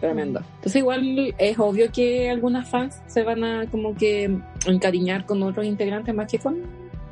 Tremendo. 0.00 0.40
Mm. 0.40 0.44
Entonces, 0.56 0.76
igual 0.76 1.34
es 1.38 1.58
obvio 1.58 1.90
que 1.92 2.30
algunas 2.30 2.68
fans 2.68 3.00
se 3.06 3.22
van 3.22 3.44
a 3.44 3.70
como 3.70 3.94
que 3.94 4.30
encariñar 4.66 5.26
con 5.26 5.42
otros 5.42 5.66
integrantes 5.66 6.14
más 6.14 6.30
que 6.30 6.38
con 6.38 6.62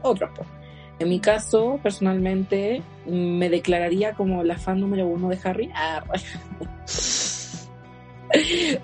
otros. 0.03 0.31
Pues. 0.37 0.60
En 1.01 1.09
mi 1.09 1.19
caso, 1.19 1.81
personalmente, 1.83 2.83
me 3.07 3.49
declararía 3.49 4.13
como 4.13 4.45
la 4.45 4.59
fan 4.59 4.81
número 4.81 5.07
uno 5.07 5.31
de 5.31 5.39
Harry. 5.43 5.71
Ah, 5.75 6.05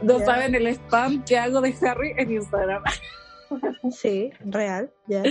no 0.02 0.18
saben 0.20 0.54
el 0.54 0.66
spam 0.68 1.22
que 1.24 1.36
hago 1.36 1.60
de 1.60 1.74
Harry 1.82 2.14
en 2.16 2.32
Instagram. 2.32 2.82
sí, 3.92 4.30
real, 4.46 4.90
ya. 5.06 5.24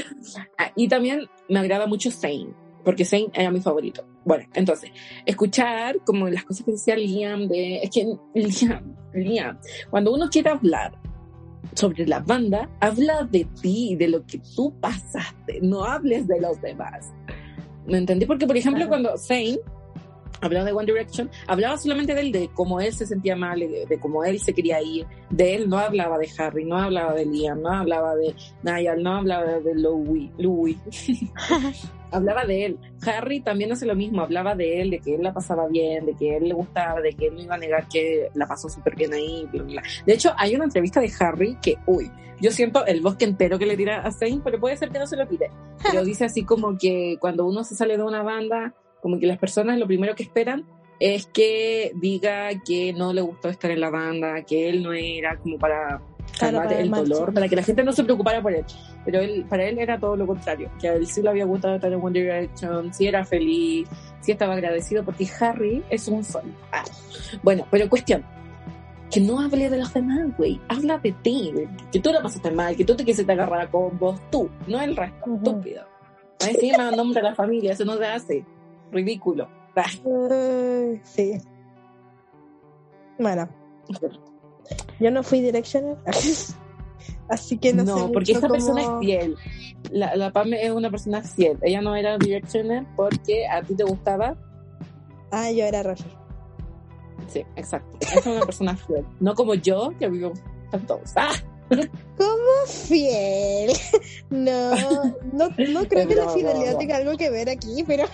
Ah, 0.59 0.71
y 0.75 0.87
también 0.87 1.27
me 1.49 1.57
agrada 1.57 1.87
mucho 1.87 2.11
Zane, 2.11 2.53
porque 2.83 3.03
Zane 3.03 3.31
era 3.33 3.49
mi 3.49 3.61
favorito. 3.61 4.05
Bueno, 4.23 4.45
entonces, 4.53 4.91
escuchar 5.25 5.97
como 6.05 6.29
las 6.29 6.45
cosas 6.45 6.67
que 6.67 6.73
decía 6.73 6.95
Liam 6.95 7.47
de... 7.47 7.77
Es 7.81 7.89
que 7.89 8.05
Liam, 8.35 8.95
Liam, 9.11 9.59
cuando 9.89 10.13
uno 10.13 10.29
quiere 10.29 10.51
hablar 10.51 10.99
sobre 11.73 12.05
la 12.05 12.19
banda, 12.19 12.69
habla 12.79 13.23
de 13.23 13.45
ti, 13.61 13.95
de 13.95 14.07
lo 14.07 14.25
que 14.25 14.39
tú 14.55 14.73
pasaste, 14.79 15.59
no 15.61 15.83
hables 15.83 16.27
de 16.27 16.39
los 16.39 16.61
demás. 16.61 17.13
¿Me 17.87 17.97
entendí? 17.97 18.25
Porque, 18.25 18.47
por 18.47 18.57
ejemplo, 18.57 18.87
cuando 18.87 19.17
Zane 19.17 19.59
hablaba 20.41 20.65
de 20.65 20.73
One 20.73 20.85
Direction, 20.85 21.29
hablaba 21.47 21.77
solamente 21.77 22.13
de 22.13 22.21
él, 22.21 22.31
de 22.31 22.49
cómo 22.53 22.79
él 22.79 22.93
se 22.93 23.05
sentía 23.05 23.35
mal, 23.35 23.59
de, 23.59 23.99
cómo 23.99 24.23
él 24.23 24.39
se 24.39 24.53
quería 24.53 24.81
ir, 24.81 25.05
de 25.29 25.55
él, 25.55 25.69
no 25.69 25.77
hablaba 25.77 26.17
de 26.17 26.29
Harry, 26.37 26.65
no 26.65 26.77
hablaba 26.77 27.13
de 27.13 27.25
Liam, 27.25 27.61
no 27.61 27.71
hablaba 27.71 28.15
de 28.15 28.35
Niall, 28.63 29.03
no 29.03 29.15
hablaba 29.17 29.59
de 29.59 29.75
Louis, 29.75 30.29
Louis. 30.37 30.77
hablaba 32.11 32.45
de 32.45 32.65
él. 32.65 32.79
Harry 33.05 33.41
también 33.41 33.71
hace 33.71 33.85
lo 33.85 33.95
mismo, 33.95 34.21
hablaba 34.21 34.55
de 34.55 34.81
él, 34.81 34.91
de 34.91 34.99
que 34.99 35.15
él 35.15 35.23
la 35.23 35.33
pasaba 35.33 35.67
bien, 35.67 36.05
de 36.05 36.15
que 36.15 36.37
él 36.37 36.47
le 36.47 36.53
gustaba, 36.53 37.01
de 37.01 37.13
que 37.13 37.27
él 37.27 37.35
no 37.35 37.41
iba 37.41 37.55
a 37.55 37.59
negar 37.59 37.87
que 37.87 38.29
la 38.33 38.47
pasó 38.47 38.69
súper 38.69 38.95
bien 38.95 39.13
ahí, 39.13 39.47
De 40.05 40.13
hecho, 40.13 40.33
hay 40.37 40.55
una 40.55 40.65
entrevista 40.65 41.01
de 41.01 41.11
Harry 41.19 41.57
que, 41.61 41.77
uy, 41.85 42.09
yo 42.41 42.51
siento 42.51 42.85
el 42.85 43.01
bosque 43.01 43.25
entero 43.25 43.57
que 43.57 43.65
le 43.65 43.77
tira 43.77 44.01
a 44.01 44.11
Zane, 44.11 44.41
pero 44.43 44.59
puede 44.59 44.77
ser 44.77 44.89
que 44.89 44.99
no 44.99 45.07
se 45.07 45.15
lo 45.15 45.27
pide. 45.27 45.49
Pero 45.89 46.03
dice 46.03 46.25
así 46.25 46.43
como 46.43 46.77
que 46.77 47.17
cuando 47.19 47.45
uno 47.45 47.63
se 47.63 47.75
sale 47.75 47.97
de 47.97 48.03
una 48.03 48.23
banda, 48.23 48.73
como 49.01 49.19
que 49.19 49.27
las 49.27 49.37
personas 49.37 49.77
lo 49.77 49.87
primero 49.87 50.15
que 50.15 50.23
esperan 50.23 50.65
es 50.99 51.25
que 51.27 51.91
diga 51.95 52.49
que 52.65 52.93
no 52.93 53.13
le 53.13 53.21
gustó 53.21 53.49
estar 53.49 53.71
en 53.71 53.81
la 53.81 53.89
banda, 53.89 54.43
que 54.43 54.69
él 54.69 54.83
no 54.83 54.93
era 54.93 55.37
como 55.37 55.57
para 55.57 56.01
calmar 56.39 56.71
el 56.73 56.89
dolor, 56.89 57.33
para 57.33 57.47
que 57.47 57.55
la 57.55 57.63
gente 57.63 57.83
no 57.83 57.91
se 57.91 58.03
preocupara 58.03 58.41
por 58.41 58.53
él. 58.53 58.65
Pero 59.03 59.19
él, 59.19 59.45
para 59.47 59.65
él 59.65 59.77
era 59.77 59.99
todo 59.99 60.15
lo 60.15 60.25
contrario, 60.25 60.69
que 60.79 60.89
a 60.89 60.93
él 60.93 61.05
sí 61.05 61.21
le 61.21 61.29
había 61.29 61.45
gustado 61.45 61.75
estar 61.75 61.91
en 61.91 62.01
One 62.01 62.19
Direction, 62.19 62.93
sí 62.93 63.07
era 63.07 63.23
feliz, 63.23 63.87
sí 64.21 64.31
estaba 64.31 64.53
agradecido, 64.53 65.03
porque 65.03 65.27
Harry 65.39 65.83
es 65.89 66.07
un 66.07 66.23
sol. 66.23 66.43
Ah. 66.71 66.83
Bueno, 67.43 67.67
pero 67.69 67.89
cuestión, 67.89 68.23
que 69.11 69.19
no 69.19 69.39
hable 69.39 69.69
de 69.69 69.77
los 69.77 69.93
demás, 69.93 70.35
güey, 70.37 70.59
habla 70.67 70.97
de 70.97 71.11
ti, 71.11 71.53
que 71.91 71.99
tú 71.99 72.11
la 72.11 72.21
pasaste 72.21 72.51
mal, 72.51 72.75
que 72.75 72.85
tú 72.85 72.95
te 72.95 73.05
quisiste 73.05 73.31
agarrar 73.31 73.69
con 73.69 73.97
vos, 73.99 74.19
tú, 74.31 74.49
no 74.67 74.81
el 74.81 74.95
resto, 74.95 75.35
estúpido. 75.35 75.83
Encima 76.39 76.91
nombre 76.91 77.21
de 77.21 77.29
la 77.29 77.35
familia, 77.35 77.73
eso 77.73 77.85
no 77.85 77.97
se 77.97 78.05
hace, 78.05 78.45
ridículo. 78.91 79.49
sí. 81.03 81.37
Bueno, 83.17 83.47
yo 84.99 85.11
no 85.11 85.23
fui 85.23 85.41
Directioner, 85.41 85.97
así 87.29 87.57
que 87.57 87.73
no, 87.73 87.83
no 87.83 88.11
porque 88.11 88.33
esta 88.33 88.49
persona 88.49 88.81
es 88.81 88.89
fiel. 88.99 89.35
La, 89.91 90.15
la 90.15 90.31
Pam 90.31 90.53
es 90.53 90.71
una 90.71 90.89
persona 90.89 91.21
fiel. 91.21 91.57
Ella 91.61 91.81
no 91.81 91.95
era 91.95 92.17
Directioner 92.17 92.85
porque 92.95 93.47
a 93.47 93.61
ti 93.61 93.75
te 93.75 93.83
gustaba. 93.83 94.35
Ah, 95.31 95.51
yo 95.51 95.65
era 95.65 95.83
Roger. 95.83 96.11
Sí, 97.27 97.45
exacto. 97.55 97.97
Es 98.01 98.25
una 98.25 98.41
persona 98.41 98.75
fiel. 98.75 99.05
No 99.19 99.33
como 99.35 99.53
yo, 99.53 99.93
que 99.97 100.09
vivo 100.09 100.33
todos. 100.87 101.13
¡Ah! 101.15 101.31
¿Cómo 101.69 102.65
fiel? 102.67 103.71
No, 104.29 104.71
no, 105.31 105.49
no 105.49 105.87
creo 105.87 106.07
que 106.07 106.15
la 106.15 106.29
fidelidad 106.29 106.77
tenga 106.77 106.97
algo 106.97 107.15
que 107.15 107.29
ver 107.29 107.49
aquí, 107.49 107.83
pero. 107.85 108.05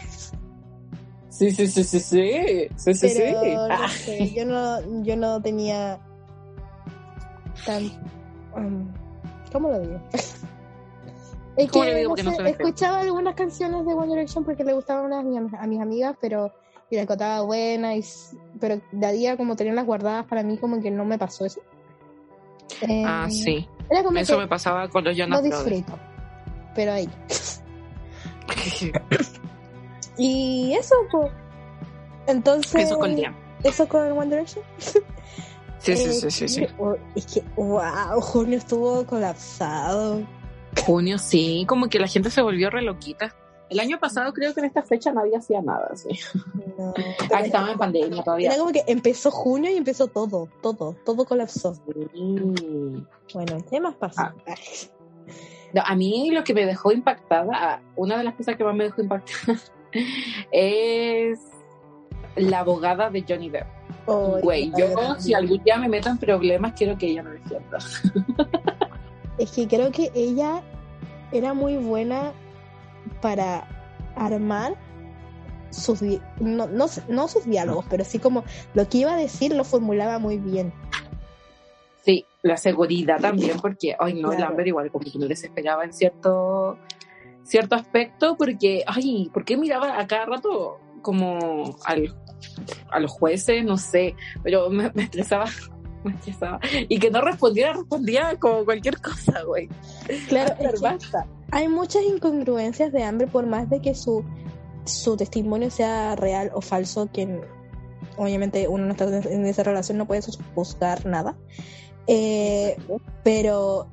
Sí, 1.31 1.49
sí, 1.51 1.65
sí, 1.65 1.83
sí, 1.85 1.99
sí. 1.99 2.67
Sí, 2.75 2.93
sí, 2.93 3.09
sí. 3.09 3.23
No 3.33 3.87
sé, 3.87 4.33
yo 4.33 4.45
no, 4.45 5.01
yo 5.01 5.15
no 5.15 5.41
tenía 5.41 5.97
tan... 7.65 7.85
Um, 8.53 8.91
¿Cómo 9.51 9.69
lo 9.69 9.79
digo? 9.79 10.01
Es 11.57 11.69
que, 11.69 12.07
escuchaba 12.47 13.01
algunas 13.01 13.35
canciones 13.35 13.85
de 13.85 13.93
One 13.93 14.07
Direction 14.07 14.45
porque 14.45 14.63
le 14.63 14.71
gustaban 14.71 15.11
a, 15.11 15.21
mis, 15.21 15.79
amigas, 15.81 16.15
pero 16.21 16.51
y 16.89 16.95
las 16.95 17.05
contaba 17.05 17.41
buena, 17.41 17.93
y, 17.93 18.05
pero 18.59 18.79
de 18.93 19.05
a 19.05 19.11
día 19.11 19.35
como 19.35 19.57
tenían 19.57 19.75
las 19.75 19.85
guardadas 19.85 20.25
para 20.27 20.43
mí 20.43 20.57
como 20.57 20.81
que 20.81 20.89
no 20.89 21.03
me 21.03 21.17
pasó 21.17 21.45
eso. 21.45 21.59
ah, 23.05 23.25
em, 23.25 23.31
sí. 23.31 23.67
eso 24.15 24.37
me 24.37 24.47
pasaba 24.47 24.87
cuando 24.87 25.11
yo 25.11 25.27
no 25.27 25.41
disfruto, 25.41 25.99
pero 26.73 26.93
ahí. 26.93 27.09
y 30.21 30.75
eso, 30.75 30.95
pues. 31.09 31.31
Entonces. 32.27 32.85
Eso 32.85 32.99
con 32.99 33.15
día. 33.15 33.35
Eso 33.63 33.87
con 33.87 34.11
One 34.11 34.27
Direction. 34.27 34.63
Sí, 35.79 35.95
sí, 35.95 36.11
sí, 36.13 36.31
sí, 36.31 36.47
sí. 36.47 36.67
Es 37.15 37.25
que, 37.25 37.43
wow, 37.55 38.21
junio 38.21 38.59
estuvo 38.59 39.03
colapsado. 39.07 40.21
Junio, 40.85 41.17
sí, 41.17 41.65
como 41.67 41.87
que 41.89 41.97
la 41.97 42.07
gente 42.07 42.29
se 42.29 42.43
volvió 42.43 42.69
re 42.69 42.83
loquita. 42.83 43.35
El 43.71 43.79
año 43.79 43.99
pasado 43.99 44.31
creo 44.33 44.53
que 44.53 44.59
en 44.59 44.67
esta 44.67 44.83
fecha 44.83 45.11
nadie 45.11 45.37
hacía 45.37 45.61
nada, 45.61 45.89
sí. 45.95 46.09
No, 46.77 46.93
ah, 47.33 47.39
estaba 47.41 47.71
en 47.71 47.77
pandemia 47.79 48.21
todavía. 48.21 48.49
Era 48.49 48.59
como 48.59 48.71
que 48.71 48.83
empezó 48.85 49.31
junio 49.31 49.71
y 49.71 49.77
empezó 49.77 50.07
todo, 50.07 50.49
todo, 50.61 50.95
todo 51.03 51.25
colapsó. 51.25 51.73
Bueno, 53.33 53.57
¿qué 53.69 53.79
más 53.79 53.95
pasa? 53.95 54.35
Ah. 54.45 55.83
a 55.83 55.95
mí 55.95 56.29
lo 56.31 56.43
que 56.43 56.53
me 56.53 56.65
dejó 56.65 56.91
impactada, 56.91 57.81
una 57.95 58.17
de 58.17 58.23
las 58.25 58.35
cosas 58.35 58.55
que 58.55 58.63
más 58.63 58.75
me 58.75 58.83
dejó 58.83 59.01
impactada 59.01 59.59
es 60.51 61.39
la 62.35 62.59
abogada 62.59 63.09
de 63.09 63.23
Johnny 63.27 63.49
Depp. 63.49 63.67
Güey, 64.05 64.71
yo 64.77 65.15
si 65.19 65.33
algún 65.33 65.63
día 65.63 65.77
me 65.77 65.87
meto 65.87 66.09
en 66.09 66.17
problemas, 66.17 66.73
quiero 66.73 66.97
que 66.97 67.07
ella 67.07 67.23
me 67.23 67.31
defienda. 67.31 67.77
es 69.37 69.51
que 69.51 69.67
creo 69.67 69.91
que 69.91 70.11
ella 70.15 70.61
era 71.31 71.53
muy 71.53 71.77
buena 71.77 72.33
para 73.21 73.67
armar 74.15 74.75
sus 75.69 76.01
no, 76.39 76.67
no, 76.67 77.27
sus 77.27 77.45
diálogos, 77.45 77.85
pero 77.89 78.03
sí 78.03 78.19
como 78.19 78.43
lo 78.73 78.87
que 78.89 78.99
iba 78.99 79.13
a 79.13 79.17
decir 79.17 79.53
lo 79.53 79.63
formulaba 79.63 80.19
muy 80.19 80.37
bien. 80.37 80.73
Sí, 82.03 82.25
la 82.41 82.57
seguridad 82.57 83.19
también, 83.19 83.57
porque, 83.61 83.95
ay 83.97 84.21
no, 84.21 84.33
Lambert 84.33 84.67
igual 84.67 84.91
como 84.91 85.05
que 85.09 85.17
no 85.17 85.27
les 85.27 85.43
esperaba 85.43 85.85
en 85.85 85.93
cierto, 85.93 86.77
cierto 87.51 87.75
aspecto, 87.75 88.37
porque, 88.37 88.83
ay, 88.87 89.29
¿por 89.33 89.43
qué 89.43 89.57
miraba 89.57 89.99
a 89.99 90.07
cada 90.07 90.25
rato 90.25 90.79
como 91.01 91.75
al 91.83 92.15
a 92.89 92.99
los 92.99 93.11
jueces, 93.11 93.63
no 93.63 93.77
sé, 93.77 94.15
pero 94.41 94.69
me, 94.69 94.91
estresaba, 94.95 95.45
me 96.03 96.11
estresaba. 96.13 96.59
Y 96.87 96.97
que 96.97 97.11
no 97.11 97.21
respondiera, 97.21 97.73
respondía 97.73 98.35
como 98.39 98.65
cualquier 98.65 98.99
cosa, 99.01 99.43
güey. 99.43 99.69
Claro, 100.27 100.55
basta. 100.81 101.27
Hay 101.51 101.67
muchas 101.67 102.03
incongruencias 102.03 102.91
de 102.93 103.03
hambre, 103.03 103.27
por 103.27 103.45
más 103.45 103.69
de 103.69 103.81
que 103.81 103.93
su, 103.93 104.23
su 104.85 105.17
testimonio 105.17 105.69
sea 105.69 106.15
real 106.15 106.51
o 106.53 106.61
falso, 106.61 107.09
que 107.11 107.41
obviamente 108.17 108.67
uno 108.67 108.85
no 108.85 108.91
está 108.91 109.05
en 109.05 109.45
esa 109.45 109.63
relación, 109.63 109.97
no 109.97 110.07
puede 110.07 110.21
juzgar 110.55 111.05
nada. 111.05 111.37
Eh, 112.07 112.77
pero 113.23 113.87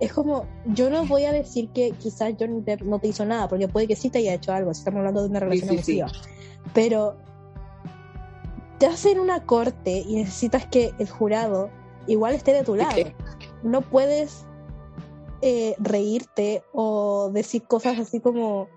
es 0.00 0.12
como, 0.12 0.46
yo 0.66 0.90
no 0.90 1.04
voy 1.06 1.24
a 1.24 1.32
decir 1.32 1.70
que 1.70 1.92
quizás 1.92 2.34
Johnny 2.38 2.60
Depp 2.60 2.82
no 2.82 2.98
te 2.98 3.08
hizo 3.08 3.24
nada, 3.24 3.48
porque 3.48 3.68
puede 3.68 3.86
que 3.86 3.96
sí 3.96 4.10
te 4.10 4.18
haya 4.18 4.34
hecho 4.34 4.52
algo, 4.52 4.72
si 4.72 4.80
estamos 4.80 4.98
hablando 4.98 5.22
de 5.22 5.28
una 5.28 5.40
relación 5.40 5.70
abusiva. 5.70 6.08
Pero 6.72 7.16
te 8.78 8.86
hacen 8.86 9.18
una 9.18 9.44
corte 9.44 10.04
y 10.06 10.16
necesitas 10.16 10.66
que 10.66 10.92
el 10.98 11.08
jurado 11.08 11.70
igual 12.06 12.34
esté 12.34 12.52
de 12.52 12.62
tu 12.62 12.76
lado. 12.76 12.96
No 13.62 13.80
puedes 13.80 14.44
eh, 15.42 15.74
reírte 15.78 16.62
o 16.72 17.30
decir 17.32 17.64
cosas 17.64 17.98
así 17.98 18.20
como 18.20 18.68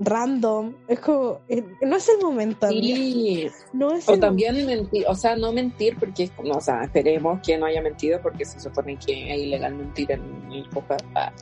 random. 0.00 0.74
Es 0.86 1.00
como, 1.00 1.40
eh, 1.48 1.64
no 1.82 1.96
es 1.96 2.08
el 2.08 2.22
momento. 2.22 2.68
Sí. 2.68 3.48
No 3.72 3.94
es 3.94 4.08
o 4.08 4.18
también 4.18 4.64
mentir, 4.66 5.04
o 5.08 5.14
sea, 5.14 5.36
no 5.36 5.52
mentir 5.52 5.96
porque 5.98 6.24
es 6.24 6.30
como, 6.30 6.54
o 6.54 6.60
sea, 6.60 6.82
esperemos 6.84 7.40
que 7.44 7.58
no 7.58 7.66
haya 7.66 7.82
mentido 7.82 8.20
porque 8.22 8.44
se 8.44 8.60
supone 8.60 8.96
que 8.96 9.32
es 9.32 9.40
ilegal 9.40 9.74
mentir 9.74 10.12
en 10.12 10.22
el 10.52 10.66
ah. 11.14 11.32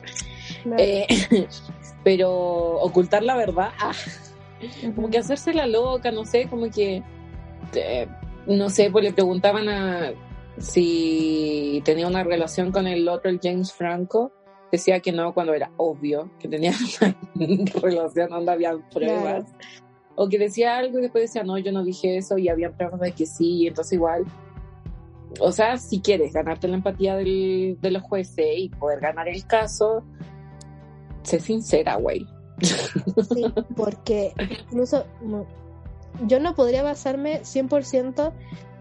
eh, 0.77 1.07
pero 2.03 2.31
ocultar 2.79 3.23
la 3.23 3.35
verdad, 3.35 3.71
ah. 3.79 3.91
como 4.95 5.09
que 5.09 5.19
hacerse 5.19 5.53
la 5.53 5.67
loca, 5.67 6.11
no 6.11 6.25
sé, 6.25 6.47
como 6.47 6.69
que 6.69 7.03
este, 7.67 8.07
no 8.45 8.69
sé, 8.69 8.89
pues 8.91 9.03
le 9.03 9.13
preguntaban 9.13 9.69
a 9.69 10.13
si 10.57 11.81
tenía 11.85 12.07
una 12.07 12.23
relación 12.23 12.71
con 12.71 12.87
el 12.87 13.07
otro, 13.07 13.29
el 13.29 13.39
James 13.41 13.73
Franco, 13.73 14.31
decía 14.71 14.99
que 14.99 15.11
no 15.11 15.33
cuando 15.33 15.53
era 15.53 15.71
obvio 15.77 16.29
que 16.39 16.47
tenía 16.47 16.71
una 17.35 17.65
relación 17.81 18.29
donde 18.29 18.51
había 18.51 18.77
pruebas. 18.91 19.45
O 20.15 20.27
que 20.27 20.39
decía 20.39 20.77
algo 20.77 20.97
y 20.97 21.03
después 21.03 21.25
decía, 21.25 21.43
no, 21.43 21.59
yo 21.59 21.71
no 21.71 21.83
dije 21.83 22.17
eso 22.17 22.37
y 22.39 22.49
había 22.49 22.71
pruebas 22.71 22.99
de 22.99 23.11
que 23.11 23.27
sí, 23.27 23.67
entonces 23.67 23.93
igual. 23.93 24.25
O 25.39 25.51
sea, 25.51 25.77
si 25.77 26.01
quieres 26.01 26.33
ganarte 26.33 26.67
la 26.67 26.77
empatía 26.77 27.15
del, 27.15 27.77
de 27.79 27.91
los 27.91 28.01
jueces 28.01 28.57
y 28.57 28.69
poder 28.69 28.99
ganar 28.99 29.27
el 29.27 29.45
caso, 29.45 30.03
sé 31.21 31.39
sincera, 31.39 31.97
güey. 31.97 32.25
Sí, 32.59 33.45
porque 33.75 34.33
incluso 34.49 35.05
yo 36.25 36.39
no 36.39 36.55
podría 36.55 36.81
basarme 36.81 37.41
100% 37.41 38.31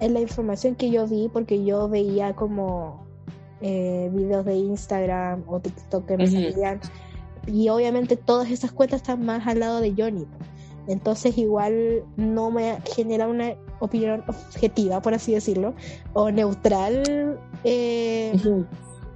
en 0.01 0.15
la 0.15 0.21
información 0.21 0.75
que 0.75 0.91
yo 0.91 1.07
vi 1.07 1.29
porque 1.31 1.65
yo 1.65 1.89
veía 1.89 2.35
como 2.35 3.06
eh, 3.61 4.11
videos 4.13 4.45
de 4.45 4.55
Instagram 4.55 5.45
o 5.47 5.61
TikTok 5.61 6.07
que 6.07 6.17
me 6.17 6.27
salían. 6.27 6.81
Y 7.47 7.69
obviamente 7.69 8.17
todas 8.17 8.51
esas 8.51 8.73
cuentas 8.73 9.03
están 9.03 9.25
más 9.25 9.47
al 9.47 9.61
lado 9.61 9.81
de 9.81 9.95
Johnny. 9.97 10.27
Entonces 10.89 11.37
igual 11.39 12.05
no 12.17 12.51
me 12.51 12.79
genera 12.95 13.27
una 13.27 13.55
opinión 13.81 14.25
objetiva, 14.29 15.01
por 15.03 15.15
así 15.15 15.33
decirlo, 15.33 15.75
o 16.13 16.31
neutral, 16.31 17.39
eh, 17.65 18.33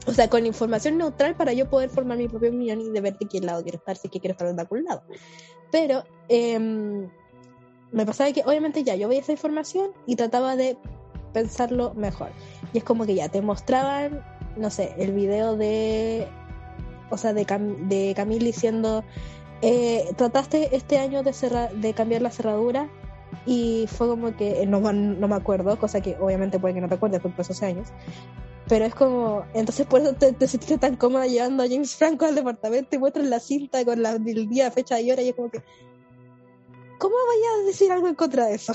o 0.06 0.12
sea, 0.12 0.28
con 0.28 0.46
información 0.46 0.98
neutral 0.98 1.36
para 1.36 1.52
yo 1.52 1.68
poder 1.68 1.90
formar 1.90 2.18
mi 2.18 2.28
propia 2.28 2.48
opinión 2.48 2.80
y 2.80 2.90
de 2.90 3.00
ver 3.00 3.16
de 3.18 3.26
qué 3.26 3.40
lado 3.40 3.62
quiero 3.62 3.78
estar, 3.78 3.96
si 3.96 4.08
que 4.08 4.20
quiero 4.20 4.32
estar 4.32 4.52
de 4.52 4.60
algún 4.60 4.84
lado. 4.84 5.02
Pero 5.70 6.02
em, 6.28 7.08
me 7.92 8.06
pasaba 8.06 8.32
que 8.32 8.42
obviamente 8.44 8.82
ya 8.82 8.96
yo 8.96 9.08
veía 9.08 9.20
esa 9.20 9.32
información 9.32 9.92
y 10.06 10.16
trataba 10.16 10.56
de 10.56 10.76
pensarlo 11.32 11.94
mejor. 11.94 12.30
Y 12.72 12.78
es 12.78 12.84
como 12.84 13.06
que 13.06 13.14
ya 13.14 13.28
te 13.28 13.42
mostraban, 13.42 14.24
no 14.56 14.70
sé, 14.70 14.94
el 14.98 15.12
video 15.12 15.56
de, 15.56 16.26
o 17.10 17.16
sea, 17.16 17.32
de, 17.32 17.44
de 17.88 18.12
Camille 18.14 18.44
diciendo, 18.44 19.04
eh, 19.62 20.08
trataste 20.16 20.74
este 20.74 20.98
año 20.98 21.22
de, 21.22 21.34
de 21.74 21.94
cambiar 21.94 22.22
la 22.22 22.30
cerradura 22.30 22.88
y 23.46 23.86
fue 23.88 24.08
como 24.08 24.36
que 24.36 24.66
no, 24.66 24.80
no 24.80 25.28
me 25.28 25.34
acuerdo, 25.34 25.78
cosa 25.78 26.00
que 26.00 26.16
obviamente 26.20 26.58
puede 26.58 26.74
que 26.74 26.80
no 26.80 26.88
te 26.88 26.94
acuerdes 26.94 27.20
porque 27.20 27.42
esos 27.42 27.62
años. 27.62 27.88
Pero 28.68 28.84
es 28.84 28.94
como, 28.94 29.44
entonces 29.54 29.86
por 29.86 30.00
eso 30.00 30.14
te, 30.14 30.46
sentiste 30.46 30.78
tan 30.78 30.96
cómoda 30.96 31.26
llevando 31.26 31.62
a 31.62 31.68
James 31.68 31.96
Franco 31.96 32.24
al 32.24 32.34
departamento 32.34 32.94
y 32.94 32.98
muestras 32.98 33.26
la 33.26 33.40
cinta 33.40 33.84
con 33.84 34.02
la, 34.02 34.12
el 34.12 34.48
día, 34.48 34.70
fecha 34.70 35.00
y 35.00 35.10
hora 35.10 35.22
y 35.22 35.30
es 35.30 35.34
como 35.34 35.50
que, 35.50 35.62
¿cómo 36.98 37.16
vayas 37.28 37.62
a 37.62 37.66
decir 37.66 37.90
algo 37.90 38.08
en 38.08 38.14
contra 38.14 38.46
de 38.46 38.54
eso? 38.54 38.72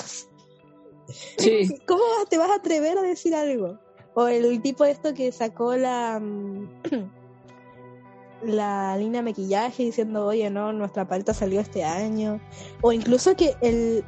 ¿Cómo 1.88 2.04
te 2.30 2.38
vas 2.38 2.50
a 2.50 2.56
atrever 2.56 2.98
a 2.98 3.02
decir 3.02 3.36
algo? 3.36 3.78
O 4.14 4.28
el 4.28 4.62
tipo 4.62 4.86
esto 4.86 5.14
que 5.14 5.32
sacó 5.32 5.76
la 5.76 6.20
mm, 6.20 6.68
la 8.44 8.98
línea 8.98 9.22
de 9.22 9.26
maquillaje 9.32 9.84
diciendo, 9.84 10.26
oye, 10.26 10.50
no, 10.50 10.74
nuestra 10.74 11.08
paleta 11.08 11.34
salió 11.34 11.60
este 11.60 11.84
año. 11.84 12.40
O 12.82 12.92
incluso 12.92 13.36
que 13.36 13.56
él 13.62 14.04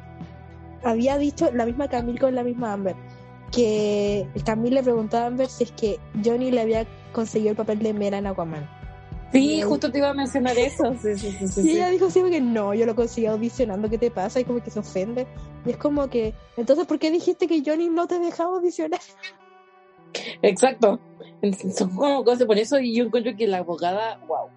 había 0.84 1.18
dicho 1.18 1.50
la 1.52 1.66
misma 1.66 1.88
Camille 1.88 2.18
con 2.18 2.34
la 2.34 2.44
misma 2.44 2.72
Amber, 2.72 2.96
que 3.52 4.26
Camille 4.44 4.76
le 4.76 4.82
preguntó 4.82 5.16
a 5.16 5.26
Amber 5.26 5.48
si 5.48 5.64
es 5.64 5.72
que 5.72 5.98
Johnny 6.24 6.50
le 6.50 6.60
había 6.60 6.86
conseguido 7.12 7.50
el 7.50 7.56
papel 7.56 7.80
de 7.80 7.92
Mera 7.92 8.18
en 8.18 8.26
Aquaman. 8.26 8.77
Sí, 9.32 9.62
justo 9.62 9.90
te 9.90 9.98
iba 9.98 10.08
a 10.08 10.14
mencionar 10.14 10.56
eso. 10.56 10.94
Sí, 11.00 11.16
sí, 11.16 11.32
sí, 11.38 11.48
sí, 11.48 11.60
y 11.62 11.70
ella 11.72 11.90
dijo 11.90 12.10
siempre 12.10 12.32
que 12.32 12.40
no, 12.40 12.72
yo 12.72 12.86
lo 12.86 12.94
conseguí 12.94 13.26
audicionando, 13.26 13.90
¿qué 13.90 13.98
te 13.98 14.10
pasa? 14.10 14.40
Y 14.40 14.44
como 14.44 14.62
que 14.62 14.70
se 14.70 14.78
ofende. 14.78 15.26
Y 15.66 15.70
es 15.70 15.76
como 15.76 16.08
que, 16.08 16.34
entonces, 16.56 16.86
¿por 16.86 16.98
qué 16.98 17.10
dijiste 17.10 17.46
que 17.46 17.62
Johnny 17.64 17.88
no 17.88 18.06
te 18.06 18.18
dejaba 18.18 18.56
audicionar? 18.56 19.00
Exacto. 20.42 20.98
Son 21.76 21.90
como 21.94 22.24
cosas 22.24 22.46
por 22.46 22.58
eso 22.58 22.78
y 22.78 22.96
yo 22.96 23.04
encuentro 23.04 23.36
que 23.36 23.46
la 23.46 23.58
abogada, 23.58 24.18
wow, 24.26 24.48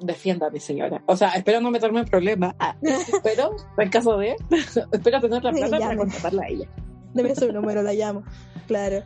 defienda 0.00 0.46
a 0.48 0.50
mi 0.50 0.60
señora. 0.60 1.02
O 1.06 1.16
sea, 1.16 1.30
espero 1.30 1.60
no 1.60 1.70
meterme 1.70 2.00
en 2.00 2.06
problemas, 2.06 2.54
ah, 2.58 2.76
pero 3.22 3.56
en 3.78 3.90
caso 3.90 4.16
de, 4.18 4.36
espero 4.92 5.20
tener 5.20 5.42
la 5.42 5.52
plata 5.52 5.78
para 5.78 5.96
contratarla 5.96 6.42
a 6.42 6.48
ella. 6.48 6.68
Debe 7.14 7.32
un 7.46 7.54
número, 7.54 7.82
la 7.82 7.92
llamo, 7.92 8.22
claro. 8.66 9.02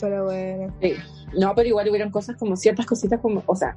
Pero 0.00 0.24
bueno. 0.24 0.74
Sí. 0.82 0.94
No, 1.38 1.54
pero 1.54 1.68
igual 1.68 1.88
hubieron 1.88 2.10
cosas 2.10 2.36
como 2.36 2.56
ciertas 2.56 2.86
cositas 2.86 3.20
como, 3.20 3.42
o 3.46 3.56
sea, 3.56 3.76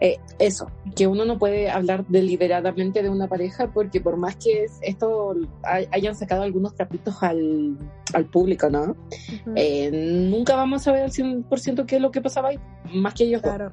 eh, 0.00 0.18
eso, 0.38 0.70
que 0.94 1.08
uno 1.08 1.24
no 1.24 1.38
puede 1.38 1.70
hablar 1.70 2.06
deliberadamente 2.06 3.02
de 3.02 3.10
una 3.10 3.26
pareja 3.26 3.72
porque 3.72 4.00
por 4.00 4.16
más 4.16 4.36
que 4.36 4.66
esto 4.82 5.34
hayan 5.64 6.14
sacado 6.14 6.42
algunos 6.42 6.74
trapitos 6.76 7.20
al, 7.22 7.76
al 8.14 8.26
público, 8.26 8.70
¿no? 8.70 8.96
Eh, 9.56 9.90
nunca 10.30 10.54
vamos 10.54 10.86
a 10.86 10.92
ver 10.92 11.02
al 11.02 11.10
100% 11.10 11.84
qué 11.84 11.96
es 11.96 12.02
lo 12.02 12.12
que 12.12 12.20
pasaba 12.20 12.50
ahí, 12.50 12.58
más 12.94 13.14
que 13.14 13.24
ellos. 13.24 13.42
Claro. 13.42 13.72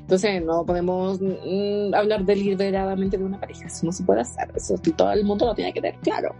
Entonces 0.00 0.44
no 0.44 0.66
podemos 0.66 1.18
mm, 1.18 1.94
hablar 1.94 2.26
deliberadamente 2.26 3.16
de 3.16 3.24
una 3.24 3.40
pareja, 3.40 3.66
eso 3.66 3.86
no 3.86 3.92
se 3.92 4.04
puede 4.04 4.20
hacer, 4.20 4.52
eso 4.54 4.74
todo 4.94 5.12
el 5.12 5.24
mundo 5.24 5.46
lo 5.46 5.54
tiene 5.54 5.72
que 5.72 5.80
tener 5.80 5.98
claro. 6.00 6.34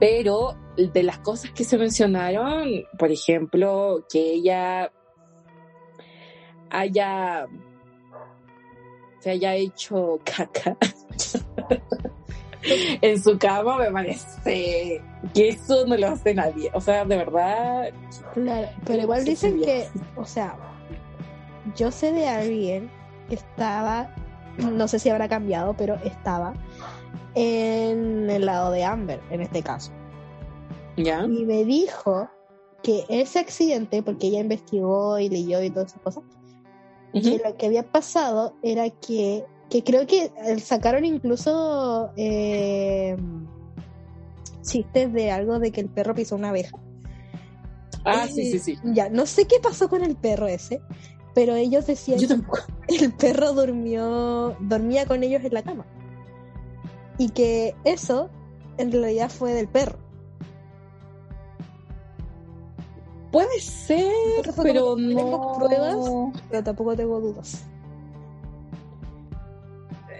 Pero 0.00 0.56
de 0.76 1.02
las 1.02 1.18
cosas 1.18 1.50
que 1.50 1.62
se 1.62 1.76
mencionaron, 1.76 2.68
por 2.98 3.10
ejemplo, 3.12 4.06
que 4.10 4.32
ella 4.32 4.90
haya 6.78 7.46
se 9.20 9.30
haya 9.30 9.54
hecho 9.54 10.20
caca 10.24 10.76
en 13.00 13.22
su 13.22 13.38
cama 13.38 13.78
me 13.78 13.90
parece 13.90 15.02
que 15.32 15.48
eso 15.48 15.86
no 15.86 15.96
lo 15.96 16.08
hace 16.08 16.34
nadie. 16.34 16.70
O 16.74 16.80
sea, 16.80 17.04
de 17.04 17.16
verdad. 17.16 17.90
Claro, 18.34 18.68
pero 18.84 19.02
igual 19.02 19.24
dicen 19.24 19.60
que, 19.60 19.88
o 20.16 20.24
sea, 20.24 20.56
yo 21.76 21.90
sé 21.90 22.12
de 22.12 22.28
alguien 22.28 22.90
que 23.28 23.36
estaba, 23.36 24.14
no 24.58 24.88
sé 24.88 24.98
si 24.98 25.10
habrá 25.10 25.28
cambiado, 25.28 25.74
pero 25.76 25.96
estaba 26.04 26.54
en 27.34 28.28
el 28.30 28.46
lado 28.46 28.70
de 28.70 28.84
Amber, 28.84 29.20
en 29.30 29.40
este 29.40 29.62
caso. 29.62 29.92
¿Ya? 30.96 31.24
Y 31.24 31.44
me 31.44 31.64
dijo 31.64 32.28
que 32.82 33.04
ese 33.08 33.38
accidente, 33.38 34.02
porque 34.02 34.28
ella 34.28 34.40
investigó 34.40 35.18
y 35.18 35.28
leyó 35.28 35.62
y 35.62 35.70
todas 35.70 35.92
esas 35.92 36.02
cosas, 36.02 36.24
que 37.22 37.40
lo 37.44 37.56
que 37.56 37.66
había 37.66 37.84
pasado 37.84 38.56
era 38.62 38.90
que, 38.90 39.44
que 39.70 39.84
creo 39.84 40.06
que 40.06 40.32
eh, 40.44 40.58
sacaron 40.58 41.04
incluso 41.04 42.10
eh, 42.16 43.16
chistes 44.62 45.12
de 45.12 45.30
algo 45.30 45.58
de 45.58 45.70
que 45.70 45.80
el 45.80 45.88
perro 45.88 46.14
pisó 46.14 46.36
una 46.36 46.50
abeja. 46.50 46.76
Ah, 48.04 48.26
sí, 48.26 48.50
sí, 48.50 48.58
sí. 48.58 48.78
Ya, 48.84 49.08
no 49.08 49.26
sé 49.26 49.46
qué 49.46 49.56
pasó 49.62 49.88
con 49.88 50.04
el 50.04 50.16
perro 50.16 50.46
ese, 50.46 50.80
pero 51.34 51.54
ellos 51.54 51.86
decían 51.86 52.18
que 52.18 52.26
el 53.04 53.12
perro 53.12 53.52
durmió, 53.52 54.56
dormía 54.60 55.06
con 55.06 55.22
ellos 55.22 55.42
en 55.44 55.54
la 55.54 55.62
cama. 55.62 55.86
Y 57.16 57.30
que 57.30 57.74
eso 57.84 58.28
en 58.76 58.92
realidad 58.92 59.30
fue 59.30 59.52
del 59.52 59.68
perro. 59.68 60.03
Puede 63.34 63.58
ser, 63.58 64.12
pero 64.62 64.94
no. 64.96 65.16
Tengo 65.16 65.58
pruebas, 65.58 65.96
pero 66.48 66.62
tampoco 66.62 66.94
tengo 66.94 67.20
dudas. 67.20 67.64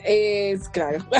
Es 0.04 0.68
claro. 0.70 0.98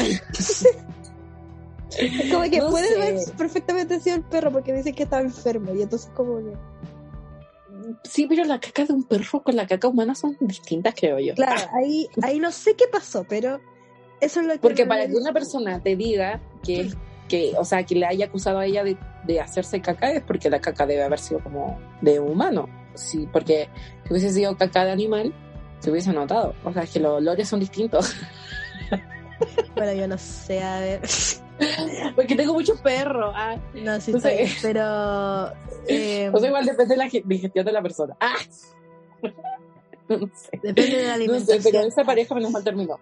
como 2.33 2.43
que 2.51 2.61
puede 2.63 2.97
haber 2.97 3.21
perfectamente 3.39 4.01
sido 4.01 4.17
el 4.17 4.25
perro 4.25 4.51
porque 4.51 4.73
dice 4.73 4.93
que 4.93 5.05
estaba 5.05 5.23
enfermo 5.23 5.73
y 5.73 5.83
entonces 5.83 6.11
como 6.17 6.39
que... 6.39 6.57
Sí, 8.03 8.27
pero 8.27 8.43
la 8.43 8.59
caca 8.59 8.87
de 8.87 8.93
un 8.93 9.05
perro 9.05 9.45
con 9.45 9.55
la 9.55 9.69
caca 9.69 9.87
humana 9.87 10.17
son 10.17 10.37
distintas, 10.41 10.95
creo 10.97 11.21
yo. 11.21 11.35
Claro, 11.35 11.71
ahí, 11.75 12.09
ahí 12.23 12.41
no 12.41 12.51
sé 12.51 12.75
qué 12.75 12.87
pasó, 12.91 13.25
pero 13.29 13.61
eso 14.21 14.41
es 14.41 14.47
lo 14.47 14.55
que... 14.55 14.59
Porque 14.59 14.85
para 14.85 15.07
que 15.07 15.15
una 15.15 15.33
persona 15.33 15.81
te 15.81 15.95
diga 15.95 16.41
que 16.65 16.91
que, 17.29 17.53
o 17.57 17.65
sea, 17.65 17.85
que 17.85 17.95
le 17.95 18.07
haya 18.07 18.27
acusado 18.27 18.59
a 18.59 18.67
ella 18.67 18.85
de, 18.85 18.97
de, 19.25 19.41
hacerse 19.41 19.81
caca 19.81 20.13
es 20.13 20.23
porque 20.23 20.51
la 20.51 20.61
caca 20.61 20.87
debe 20.87 21.03
haber 21.03 21.19
sido 21.19 21.41
como 21.41 21.79
de 22.01 22.21
humano. 22.21 22.69
Sí, 22.95 23.29
porque 23.33 23.69
si 24.05 24.13
hubiese 24.13 24.31
sido 24.31 24.57
caca 24.57 24.85
de 24.85 24.93
animal, 24.93 25.35
se 25.81 25.91
hubiese 25.91 26.13
notado. 26.13 26.55
O 26.65 26.73
sea, 26.73 26.83
es 26.83 26.91
que 26.91 27.01
los 27.01 27.19
olores 27.19 27.49
son 27.49 27.61
distintos. 27.61 28.15
Bueno, 29.75 29.93
yo 29.93 30.07
no 30.07 30.17
sé, 30.17 30.63
a 30.63 30.81
ver. 30.81 31.01
Porque 32.15 32.35
tengo 32.37 32.55
muchos 32.55 32.81
perros. 32.81 33.35
Ah. 33.37 33.57
No, 33.75 34.01
sí, 34.01 34.19
sé, 34.21 34.49
pero. 34.63 35.53
Eh, 35.87 36.31
o 36.33 36.39
sea, 36.39 36.49
igual 36.49 36.65
depende 36.65 36.95
de 36.95 36.97
la 36.97 37.11
digestión 37.27 37.67
de 37.67 37.73
la 37.73 37.83
persona. 37.83 38.17
Ah. 38.21 38.37
No 40.07 40.19
sé. 40.35 40.61
Depende 40.63 40.99
de 40.99 41.05
la 41.05 41.15
alimentación. 41.15 41.57
No 41.57 41.63
sé, 41.63 41.71
pero 41.71 41.87
esa 41.87 42.05
pareja 42.05 42.35
menos 42.35 42.51
mal 42.51 42.63
terminó. 42.63 43.01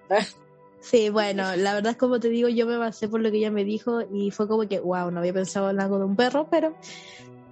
Sí, 0.82 1.10
bueno, 1.10 1.54
la 1.56 1.74
verdad 1.74 1.92
es 1.92 1.96
como 1.96 2.18
te 2.18 2.28
digo, 2.28 2.48
yo 2.48 2.66
me 2.66 2.76
basé 2.76 3.08
por 3.08 3.20
lo 3.20 3.30
que 3.30 3.36
ella 3.36 3.52
me 3.52 3.64
dijo 3.64 4.00
y 4.12 4.32
fue 4.32 4.48
como 4.48 4.66
que, 4.66 4.80
wow, 4.80 5.12
no 5.12 5.20
había 5.20 5.32
pensado 5.32 5.70
en 5.70 5.80
algo 5.80 5.98
de 5.98 6.04
un 6.04 6.16
perro, 6.16 6.48
pero 6.50 6.74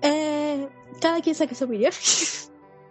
eh, 0.02 0.68
cada 1.00 1.20
quien 1.20 1.36
saque 1.36 1.54
su 1.54 1.64
opinión. 1.64 1.92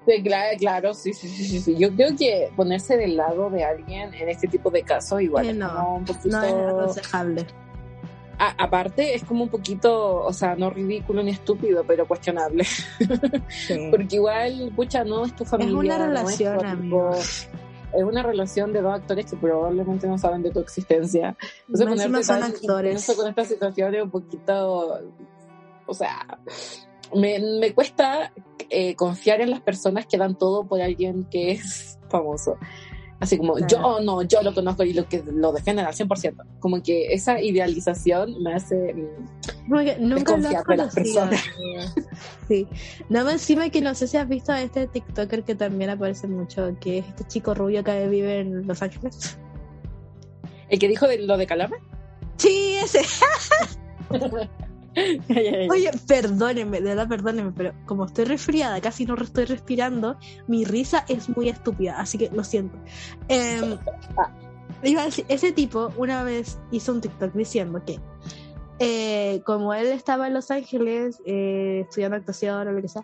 Sí, 0.08 0.23
claro, 0.23 0.58
claro, 0.58 0.93
sí, 0.95 1.13
sí, 1.13 1.28
sí, 1.28 1.60
sí. 1.60 1.75
Yo 1.78 1.93
creo 1.93 2.15
que 2.17 2.49
ponerse 2.56 2.97
del 2.97 3.17
lado 3.17 3.49
de 3.52 3.63
alguien 3.63 4.12
en 4.15 4.30
este 4.30 4.47
tipo 4.47 4.71
de 4.71 4.82
casos 4.82 5.21
igual 5.21 5.49
es 5.49 5.56
no, 5.56 5.97
un 5.97 6.06
poquito... 6.06 6.30
no 6.30 6.43
es 6.43 6.54
aconsejable. 6.54 7.45
aparte 8.39 9.13
es 9.13 9.23
como 9.23 9.43
un 9.43 9.49
poquito, 9.49 10.23
o 10.23 10.34
sea, 10.34 10.56
no 10.56 10.71
ridículo 10.71 11.21
ni 11.21 11.32
estúpido, 11.32 11.84
pero 11.86 12.08
cuestionable. 12.08 12.65
Porque 13.91 14.15
igual, 14.15 14.71
pucha, 14.75 15.04
no 15.04 15.25
es 15.25 15.36
tu 15.36 15.45
familia. 15.45 15.73
Es 15.73 15.99
una 15.99 16.08
relación, 16.08 16.65
amigo 16.65 17.12
es 17.93 18.04
una 18.04 18.23
relación 18.23 18.73
de 18.73 18.82
dos 18.82 18.93
actores 18.93 19.25
que 19.25 19.38
probablemente 19.38 20.08
no 20.08 20.17
saben 20.17 20.43
de 20.43 20.52
tu 20.52 20.60
existencia. 20.60 21.36
Entonces, 21.67 22.10
no 22.10 22.23
son 22.23 22.43
actores. 22.43 23.13
Con 23.15 23.28
esta 23.28 23.45
situación 23.45 23.95
es 23.95 24.04
un 24.04 24.12
poquito, 24.12 24.99
o 25.86 25.93
sea, 25.93 26.39
me, 27.15 27.39
me 27.60 27.73
cuesta 27.73 28.32
eh, 28.69 28.95
confiar 28.95 29.41
en 29.41 29.52
las 29.52 29.62
personas 29.62 30.06
que 30.06 30.17
dan 30.17 30.38
todo 30.38 30.67
por 30.67 30.82
alguien 30.82 31.25
que 31.30 31.52
es 31.52 31.97
famoso. 32.10 32.58
Así 33.20 33.38
como, 33.38 33.60
yo 33.68 34.00
no, 34.00 34.22
yo 34.22 34.42
lo 34.42 34.54
conozco 34.54 34.84
y 34.84 34.94
lo 34.94 35.08
que 35.08 35.22
lo 35.24 35.52
defienden 35.52 35.86
al 35.86 35.94
100%. 35.94 36.60
Como 36.60 36.82
que 36.82 37.14
esa 37.14 37.42
idealización 37.42 38.42
me 38.42 38.54
hace 38.54 38.94
mm, 38.94 40.00
nunca 40.00 40.38
desconfiar 40.38 40.66
de 40.66 40.78
las 40.78 40.96
personas. 40.96 41.42
Sí. 42.48 42.68
Nada 43.10 43.26
más 43.26 43.34
encima 43.36 43.70
que 43.70 43.80
no 43.80 43.94
sé 43.94 44.08
si 44.08 44.18
has 44.18 44.28
visto 44.28 44.52
a 44.52 44.60
este 44.60 44.88
TikToker 44.88 45.44
que 45.44 45.54
también 45.54 45.92
aparece 45.92 46.28
mucho, 46.28 46.76
que 46.82 46.98
es 46.98 47.08
este 47.08 47.24
chico 47.26 47.54
rubio 47.54 47.84
que 47.84 48.08
vive 48.08 48.40
en 48.40 48.66
Los 48.66 48.82
Ángeles. 48.82 49.38
¿El 50.70 50.80
que 50.80 50.88
dijo 50.88 51.08
de 51.08 51.20
lo 51.20 51.38
de 51.38 51.46
Calama? 51.46 51.78
Sí, 52.38 52.76
ese. 52.82 53.02
Oye, 55.70 55.92
perdónenme, 56.08 56.82
de 56.82 56.90
verdad 56.90 57.08
perdónenme, 57.08 57.52
pero 57.52 57.74
como 57.86 58.06
estoy 58.06 58.26
resfriada, 58.26 58.82
casi 58.82 59.06
no 59.06 59.16
estoy 59.16 59.46
respirando, 59.46 60.18
mi 60.48 60.66
risa 60.66 61.06
es 61.08 61.30
muy 61.30 61.50
estúpida, 61.50 62.00
así 62.00 62.18
que 62.18 62.30
lo 62.32 62.44
siento. 62.44 62.78
Eh, 63.28 63.78
iba 64.84 65.02
a 65.02 65.06
decir, 65.06 65.26
ese 65.28 65.52
tipo 65.52 65.92
una 65.98 66.24
vez 66.24 66.60
hizo 66.72 66.92
un 66.92 67.02
TikTok 67.02 67.34
diciendo 67.34 67.84
que 67.86 68.00
eh, 68.80 69.42
como 69.46 69.74
él 69.74 69.88
estaba 69.88 70.28
en 70.28 70.34
Los 70.34 70.52
Ángeles 70.52 71.22
eh, 71.26 71.82
estudiando 71.84 72.16
actuación 72.16 72.68
o 72.68 72.72
lo 72.72 72.82
que 72.82 72.88
sea, 72.88 73.04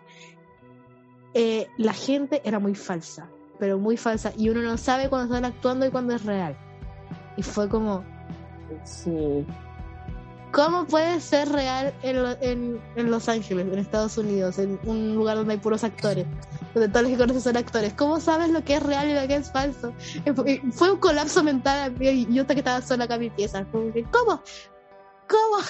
eh, 1.34 1.68
la 1.76 1.92
gente 1.92 2.40
era 2.44 2.58
muy 2.58 2.74
falsa, 2.74 3.28
pero 3.58 3.78
muy 3.78 3.98
falsa, 3.98 4.32
y 4.38 4.48
uno 4.48 4.62
no 4.62 4.78
sabe 4.78 5.10
cuándo 5.10 5.34
están 5.34 5.44
actuando 5.44 5.86
y 5.86 5.90
cuándo 5.90 6.14
es 6.14 6.24
real. 6.24 6.56
Y 7.36 7.42
fue 7.42 7.68
como... 7.68 8.02
Sí. 8.84 9.44
¿Cómo 10.56 10.86
puede 10.86 11.20
ser 11.20 11.50
real 11.50 11.92
en, 12.02 12.22
lo- 12.22 12.40
en, 12.40 12.80
en 12.96 13.10
Los 13.10 13.28
Ángeles, 13.28 13.66
en 13.70 13.78
Estados 13.78 14.16
Unidos, 14.16 14.58
en 14.58 14.80
un 14.84 15.14
lugar 15.14 15.36
donde 15.36 15.52
hay 15.52 15.60
puros 15.60 15.84
actores, 15.84 16.24
donde 16.72 16.88
todos 16.88 17.02
los 17.02 17.12
que 17.12 17.18
conoces 17.18 17.42
son 17.42 17.56
actores? 17.58 17.92
¿Cómo 17.92 18.18
sabes 18.20 18.48
lo 18.48 18.64
que 18.64 18.76
es 18.76 18.82
real 18.82 19.10
y 19.10 19.12
lo 19.12 19.28
que 19.28 19.34
es 19.36 19.52
falso? 19.52 19.92
Fue- 20.34 20.90
un 20.90 20.96
colapso 20.98 21.44
mental 21.44 21.94
y 22.00 22.26
yo 22.32 22.40
hasta 22.42 22.54
que 22.54 22.60
estaba 22.60 22.80
sola 22.80 23.04
acá 23.04 23.16
en 23.16 23.20
mi 23.20 23.30
pieza. 23.30 23.66
¿Cómo? 23.70 24.40
¿Cómo? 25.28 25.62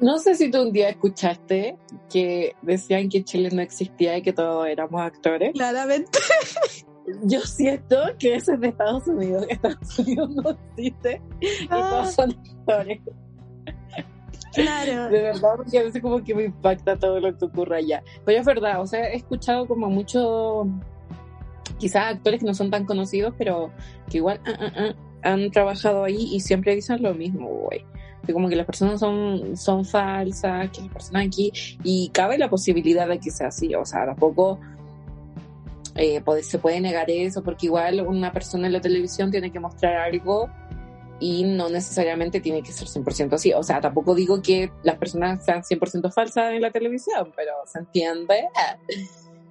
No 0.00 0.18
sé 0.18 0.34
si 0.34 0.50
tú 0.50 0.62
un 0.62 0.72
día 0.72 0.88
escuchaste 0.88 1.76
que 2.10 2.56
decían 2.62 3.08
que 3.10 3.22
Chile 3.22 3.50
no 3.52 3.60
existía 3.60 4.16
y 4.16 4.22
que 4.22 4.32
todos 4.32 4.66
éramos 4.66 5.00
actores. 5.02 5.52
Claramente. 5.52 6.18
Yo 7.22 7.40
siento 7.42 7.96
que 8.18 8.34
eso 8.34 8.54
es 8.54 8.60
de 8.60 8.68
Estados 8.68 9.06
Unidos. 9.06 9.46
Estados 9.48 9.98
Unidos 9.98 10.30
no 10.30 10.50
existe 10.74 11.22
y 11.40 11.68
todos 11.68 12.14
son 12.14 12.30
actores. 12.32 13.00
Claro. 14.62 15.08
De 15.08 15.22
verdad, 15.22 15.50
porque 15.56 15.78
a 15.78 15.82
veces 15.82 16.02
como 16.02 16.22
que 16.22 16.34
me 16.34 16.44
impacta 16.44 16.98
todo 16.98 17.20
lo 17.20 17.36
que 17.36 17.44
ocurre 17.44 17.78
allá. 17.78 18.02
Pero 18.24 18.40
es 18.40 18.46
verdad, 18.46 18.80
o 18.80 18.86
sea, 18.86 19.10
he 19.10 19.16
escuchado 19.16 19.66
como 19.66 19.88
muchos, 19.88 20.66
quizás 21.78 22.14
actores 22.14 22.40
que 22.40 22.46
no 22.46 22.54
son 22.54 22.70
tan 22.70 22.84
conocidos, 22.84 23.34
pero 23.38 23.70
que 24.10 24.18
igual 24.18 24.40
ah, 24.46 24.56
ah, 24.58 24.72
ah, 24.76 24.94
han 25.22 25.50
trabajado 25.50 26.04
ahí 26.04 26.34
y 26.34 26.40
siempre 26.40 26.74
dicen 26.74 27.02
lo 27.02 27.14
mismo, 27.14 27.48
güey. 27.48 27.84
Que 28.26 28.32
como 28.32 28.48
que 28.48 28.56
las 28.56 28.66
personas 28.66 28.98
son, 28.98 29.56
son 29.56 29.84
falsas, 29.84 30.70
que 30.70 30.80
las 30.80 30.90
personas 30.90 31.26
aquí, 31.26 31.52
y 31.84 32.08
cabe 32.08 32.38
la 32.38 32.50
posibilidad 32.50 33.06
de 33.06 33.20
que 33.20 33.30
sea 33.30 33.48
así, 33.48 33.74
o 33.74 33.84
sea, 33.84 34.04
tampoco 34.06 34.58
eh, 35.94 36.22
se 36.42 36.58
puede 36.58 36.80
negar 36.80 37.10
eso, 37.10 37.42
porque 37.42 37.66
igual 37.66 38.00
una 38.06 38.32
persona 38.32 38.66
en 38.66 38.72
la 38.72 38.80
televisión 38.80 39.30
tiene 39.30 39.50
que 39.50 39.60
mostrar 39.60 39.96
algo 39.96 40.50
y 41.20 41.44
no 41.44 41.68
necesariamente 41.68 42.40
tiene 42.40 42.62
que 42.62 42.72
ser 42.72 42.88
100% 42.88 43.32
así. 43.34 43.52
O 43.52 43.62
sea, 43.62 43.80
tampoco 43.80 44.14
digo 44.14 44.42
que 44.42 44.70
las 44.82 44.96
personas 44.98 45.44
sean 45.44 45.62
100% 45.62 46.12
falsas 46.12 46.52
en 46.52 46.60
la 46.62 46.70
televisión, 46.70 47.32
pero 47.36 47.52
se 47.66 47.78
entiende 47.78 48.48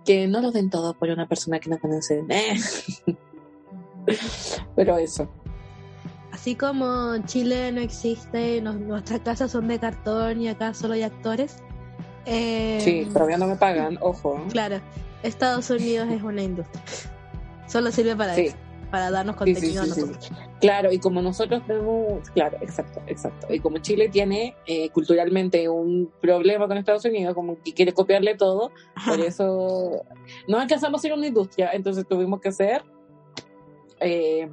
que 0.06 0.28
no 0.28 0.42
lo 0.42 0.52
den 0.52 0.70
todo 0.70 0.94
por 0.94 1.10
una 1.10 1.28
persona 1.28 1.60
que 1.60 1.70
no 1.70 1.80
conocen. 1.80 2.28
Pero 4.76 4.98
eso. 4.98 5.28
Así 6.32 6.56
como 6.56 7.18
Chile 7.26 7.72
no 7.72 7.82
existe, 7.82 8.62
no- 8.62 8.74
nuestras 8.74 9.22
casas 9.22 9.52
son 9.52 9.68
de 9.68 9.80
cartón 9.80 10.42
y 10.42 10.50
acá 10.50 10.74
solo 10.74 10.94
hay 10.94 11.04
actores. 11.04 11.58
eh, 12.28 12.80
Sí, 12.82 13.08
todavía 13.14 13.38
no 13.38 13.46
me 13.48 13.56
pagan, 13.56 13.98
ojo. 14.02 14.40
Claro, 14.52 14.82
Estados 15.24 15.70
Unidos 15.70 16.08
es 16.12 16.22
una 16.24 16.42
industria. 16.42 16.82
Solo 17.68 17.92
sirve 17.92 18.16
para 18.16 18.34
Sí. 18.36 18.48
eso, 18.48 18.58
para 18.92 19.12
darnos 19.12 19.36
Sí, 19.44 19.46
sí, 19.46 19.54
contenido 19.54 19.84
sí, 19.84 19.92
a 19.92 19.96
nosotros. 20.06 20.32
Claro, 20.62 20.92
y 20.92 21.00
como 21.00 21.22
nosotros 21.22 21.62
tenemos, 21.68 22.30
claro, 22.32 22.58
exacto, 22.62 23.02
exacto. 23.08 23.54
Y 23.54 23.60
como 23.60 23.78
Chile 23.80 24.10
tiene 24.10 24.56
eh, 24.66 24.90
culturalmente 24.90 25.68
un 25.70 26.12
problema 26.22 26.68
con 26.68 26.78
Estados 26.78 27.06
Unidos, 27.06 27.34
como 27.34 27.62
que 27.64 27.74
quiere 27.74 27.94
copiarle 27.94 28.36
todo, 28.36 28.72
por 29.06 29.20
eso 29.20 30.04
no 30.48 30.58
alcanzamos 30.60 31.00
a 31.00 31.04
ser 31.04 31.14
una 31.14 31.28
industria, 31.28 31.72
entonces 31.74 32.08
tuvimos 32.08 32.40
que 32.42 32.50
hacer 32.50 32.84
eh, 34.00 34.50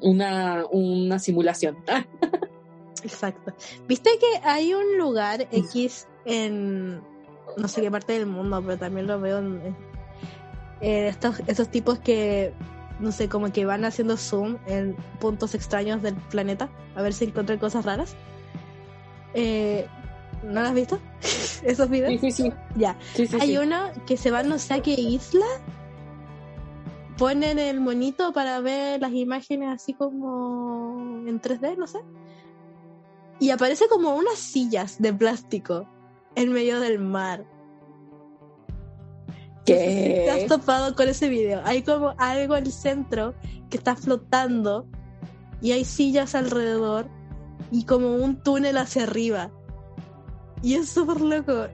una, 0.00 0.64
una 0.70 1.18
simulación. 1.18 1.76
Exacto. 3.04 3.52
¿Viste 3.88 4.10
que 4.20 4.48
hay 4.48 4.74
un 4.74 4.96
lugar 4.96 5.48
X 5.50 6.06
en 6.24 7.02
no 7.56 7.68
sé 7.68 7.82
qué 7.82 7.90
parte 7.90 8.12
del 8.14 8.26
mundo, 8.26 8.62
pero 8.64 8.78
también 8.78 9.06
lo 9.06 9.20
veo 9.20 9.38
en, 9.38 9.60
en- 9.60 9.76
eh, 10.80 11.08
estos, 11.08 11.40
esos 11.46 11.68
tipos 11.68 11.98
que, 11.98 12.52
no 13.02 13.12
sé, 13.12 13.28
como 13.28 13.52
que 13.52 13.66
van 13.66 13.84
haciendo 13.84 14.16
zoom 14.16 14.56
en 14.66 14.96
puntos 15.20 15.54
extraños 15.54 16.00
del 16.02 16.14
planeta 16.14 16.70
a 16.94 17.02
ver 17.02 17.12
si 17.12 17.26
encuentran 17.26 17.58
cosas 17.58 17.84
raras? 17.84 18.14
Eh, 19.34 19.86
¿No 20.42 20.62
lo 20.62 20.68
has 20.68 20.74
visto? 20.74 20.98
¿Esos 21.62 21.90
videos? 21.90 22.20
Sí, 22.20 22.30
sí, 22.32 22.42
sí. 22.44 22.52
Ya. 22.76 22.96
sí, 23.14 23.26
sí, 23.26 23.36
Hay 23.40 23.48
sí. 23.48 23.58
uno 23.58 23.90
que 24.06 24.16
se 24.16 24.30
va 24.30 24.42
no 24.42 24.58
sé 24.58 24.74
a 24.74 24.82
qué 24.82 24.92
isla, 24.92 25.46
ponen 27.18 27.58
el 27.58 27.80
monito 27.80 28.32
para 28.32 28.60
ver 28.60 29.00
las 29.00 29.12
imágenes 29.12 29.68
así 29.68 29.94
como 29.94 30.96
en 31.26 31.40
3D, 31.40 31.76
no 31.76 31.86
sé. 31.86 31.98
Y 33.38 33.50
aparece 33.50 33.86
como 33.88 34.14
unas 34.14 34.38
sillas 34.38 35.00
de 35.00 35.12
plástico 35.12 35.88
en 36.34 36.52
medio 36.52 36.80
del 36.80 36.98
mar. 36.98 37.44
Si 39.66 39.72
¿Te 39.74 40.30
has 40.30 40.38
¿Qué? 40.40 40.48
topado 40.48 40.94
con 40.94 41.08
ese 41.08 41.28
video? 41.28 41.60
Hay 41.64 41.82
como 41.82 42.14
algo 42.18 42.56
en 42.56 42.66
el 42.66 42.72
centro 42.72 43.34
que 43.70 43.76
está 43.76 43.96
flotando 43.96 44.86
y 45.60 45.72
hay 45.72 45.84
sillas 45.84 46.34
alrededor 46.34 47.06
y 47.70 47.84
como 47.84 48.16
un 48.16 48.42
túnel 48.42 48.76
hacia 48.76 49.04
arriba. 49.04 49.50
Y 50.62 50.74
es 50.74 50.88
súper 50.90 51.20
loco. 51.20 51.66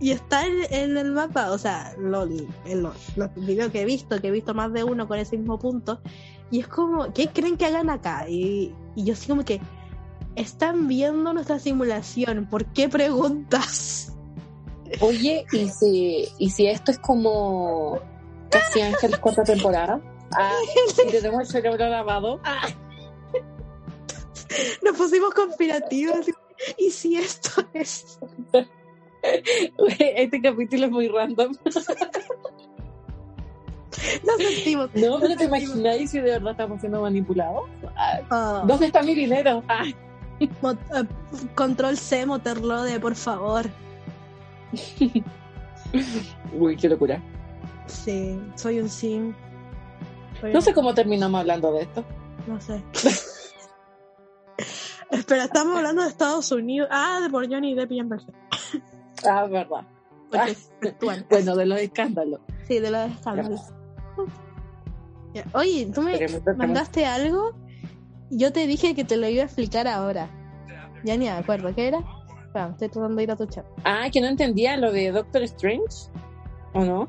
Y 0.00 0.12
está 0.12 0.44
en, 0.46 0.96
el 0.96 1.10
mapa, 1.12 1.50
o 1.50 1.58
sea, 1.58 1.92
lo- 1.98 2.22
en 2.64 2.82
los 2.82 2.94
videos 3.34 3.72
que 3.72 3.82
he 3.82 3.84
visto, 3.84 4.20
que 4.20 4.28
he 4.28 4.30
visto 4.30 4.54
más 4.54 4.72
de 4.72 4.84
uno 4.84 5.08
con 5.08 5.18
ese 5.18 5.36
mismo 5.36 5.58
punto. 5.58 6.00
Y 6.50 6.60
es 6.60 6.68
como, 6.68 7.12
¿qué 7.12 7.28
creen 7.28 7.56
que 7.56 7.66
hagan 7.66 7.90
acá? 7.90 8.28
Y, 8.28 8.72
y 8.94 9.04
yo 9.04 9.14
así 9.14 9.28
como 9.28 9.44
que, 9.44 9.60
están 10.36 10.86
viendo 10.86 11.32
nuestra 11.32 11.58
simulación, 11.58 12.46
¿por 12.48 12.64
qué 12.66 12.88
preguntas? 12.88 14.12
Oye, 15.00 15.44
¿y 15.52 15.68
si, 15.68 16.28
¿y 16.38 16.50
si 16.50 16.66
esto 16.66 16.90
es 16.90 16.98
como 16.98 17.98
Casi 18.50 18.80
Ángeles 18.80 19.18
cuarta 19.18 19.44
temporada? 19.44 20.00
Ah, 20.32 20.52
y 21.06 21.10
tenemos 21.10 21.40
el 21.42 21.46
cerebro 21.46 21.88
lavado. 21.88 22.40
Ah, 22.44 22.68
Nos 24.82 24.96
pusimos 24.96 25.32
conspirativos. 25.34 26.26
¿Y 26.76 26.90
si 26.90 27.16
esto 27.16 27.50
es? 27.72 28.18
este 29.98 30.40
capítulo 30.40 30.86
es 30.86 30.90
muy 30.90 31.08
random. 31.08 31.52
Nos 34.24 34.36
sentimos. 34.36 34.90
No, 34.94 35.18
pero 35.18 35.36
te 35.36 35.44
imagináis 35.44 36.10
si 36.10 36.20
de 36.20 36.30
verdad 36.32 36.52
estamos 36.52 36.80
siendo 36.80 37.02
manipulados. 37.02 37.64
Ah, 37.96 38.20
Oh, 38.30 38.66
¿Dónde 38.66 38.86
está 38.86 39.02
mi 39.02 39.14
dinero? 39.14 39.62
Ah, 39.68 39.84
eh, 40.40 40.48
control 41.54 41.96
C, 41.96 42.26
Motorlode, 42.26 43.00
por 43.00 43.14
favor. 43.14 43.66
Uy, 46.58 46.76
qué 46.76 46.88
locura. 46.88 47.20
Sí, 47.86 48.38
soy 48.54 48.80
un 48.80 48.88
sim. 48.88 49.34
Soy 50.40 50.52
No 50.52 50.58
un- 50.58 50.64
sé 50.64 50.74
cómo 50.74 50.94
terminamos 50.94 51.40
hablando 51.40 51.72
de 51.72 51.82
esto. 51.82 52.04
No 52.46 52.60
sé. 52.60 52.82
Espera, 55.10 55.44
estamos 55.44 55.76
hablando 55.76 56.02
de 56.02 56.08
Estados 56.08 56.50
Unidos. 56.52 56.88
Ah, 56.90 57.20
de 57.22 57.30
por 57.30 57.48
Johnny 57.50 57.74
Depp 57.74 57.92
y 57.92 58.00
Amber 58.00 58.20
Ah, 59.26 59.46
verdad. 59.46 59.84
actúan. 60.82 61.24
Bueno, 61.30 61.56
de 61.56 61.66
los 61.66 61.80
escándalos. 61.80 62.40
Sí, 62.66 62.78
de 62.78 62.90
los 62.90 63.10
escándalos. 63.10 63.60
Ya. 65.34 65.44
Oye, 65.54 65.90
tú 65.94 66.02
me 66.02 66.18
mandaste 66.56 67.06
algo 67.06 67.52
yo 68.30 68.52
te 68.52 68.66
dije 68.66 68.94
que 68.94 69.04
te 69.04 69.16
lo 69.16 69.26
iba 69.26 69.42
a 69.42 69.46
explicar 69.46 69.88
ahora. 69.88 70.28
Ya 71.02 71.16
ni 71.16 71.24
me 71.26 71.30
acuerdo, 71.30 71.74
¿qué 71.74 71.88
era? 71.88 72.00
Espera, 72.48 72.70
estoy 72.70 72.88
tratando 72.88 73.16
de 73.16 73.22
ir 73.22 73.30
a 73.30 73.36
tu 73.36 73.46
chat. 73.46 73.64
Ah, 73.84 74.08
que 74.12 74.20
no 74.20 74.26
entendía 74.26 74.76
lo 74.76 74.90
de 74.90 75.12
Doctor 75.12 75.42
Strange. 75.42 76.08
¿O 76.72 76.84
no? 76.84 77.08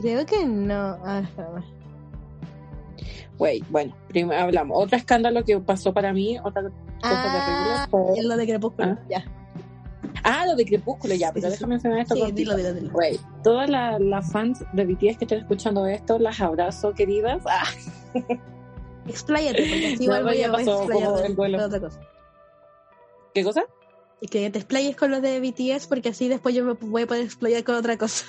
Creo 0.00 0.24
que 0.26 0.44
no. 0.46 0.98
Ah, 1.04 1.20
espérame. 1.22 1.64
Bueno, 3.70 3.94
primero 4.08 4.38
hablamos. 4.40 4.82
Otro 4.82 4.96
escándalo 4.98 5.44
que 5.44 5.58
pasó 5.60 5.94
para 5.94 6.12
mí, 6.12 6.38
otra 6.42 6.62
cosa 6.62 6.74
Ah, 7.02 7.42
terrible 7.46 7.74
fue... 7.90 8.18
es 8.18 8.24
lo 8.24 8.36
de 8.36 8.46
Crepúsculo. 8.46 8.88
Ah. 8.88 8.98
Ya. 9.08 9.24
Ah, 10.24 10.44
lo 10.46 10.54
de 10.56 10.66
Crepúsculo, 10.66 11.14
ya, 11.14 11.28
Sí, 11.28 11.32
pero 11.34 11.46
sí, 11.46 11.52
déjame 11.52 11.70
mencionar 11.74 11.98
esto 12.00 12.14
Sí, 12.14 12.32
dilo, 12.32 12.56
dilo, 12.56 12.74
dilo. 12.74 12.92
Todas 13.42 13.70
la- 13.70 13.98
las 13.98 14.30
fans 14.30 14.62
de 14.74 14.84
BTS 14.84 15.16
que 15.18 15.24
estén 15.24 15.38
escuchando 15.40 15.86
esto, 15.86 16.18
las 16.18 16.40
abrazo, 16.40 16.92
queridas. 16.92 17.42
Ah, 17.46 17.64
Expláyate, 19.06 19.62
porque 19.62 19.86
así 19.94 19.96
No, 20.06 20.18
igual 20.18 20.24
voy 20.24 20.42
a 20.42 20.52
pasó 20.52 20.86
como 20.90 21.18
el 21.20 21.34
duelo. 21.36 21.64
otra 21.64 21.80
cosa. 21.80 22.00
¿Qué 23.32 23.42
cosa? 23.44 23.64
Y 24.20 24.28
que 24.28 24.50
te 24.50 24.58
explayes 24.58 24.96
con 24.96 25.10
los 25.10 25.22
de 25.22 25.40
BTS 25.40 25.86
porque 25.86 26.10
así 26.10 26.28
después 26.28 26.54
yo 26.54 26.64
me 26.64 26.74
voy 26.74 27.02
a 27.02 27.06
poder 27.06 27.24
explayar 27.24 27.64
con 27.64 27.74
otra 27.76 27.96
cosa. 27.96 28.26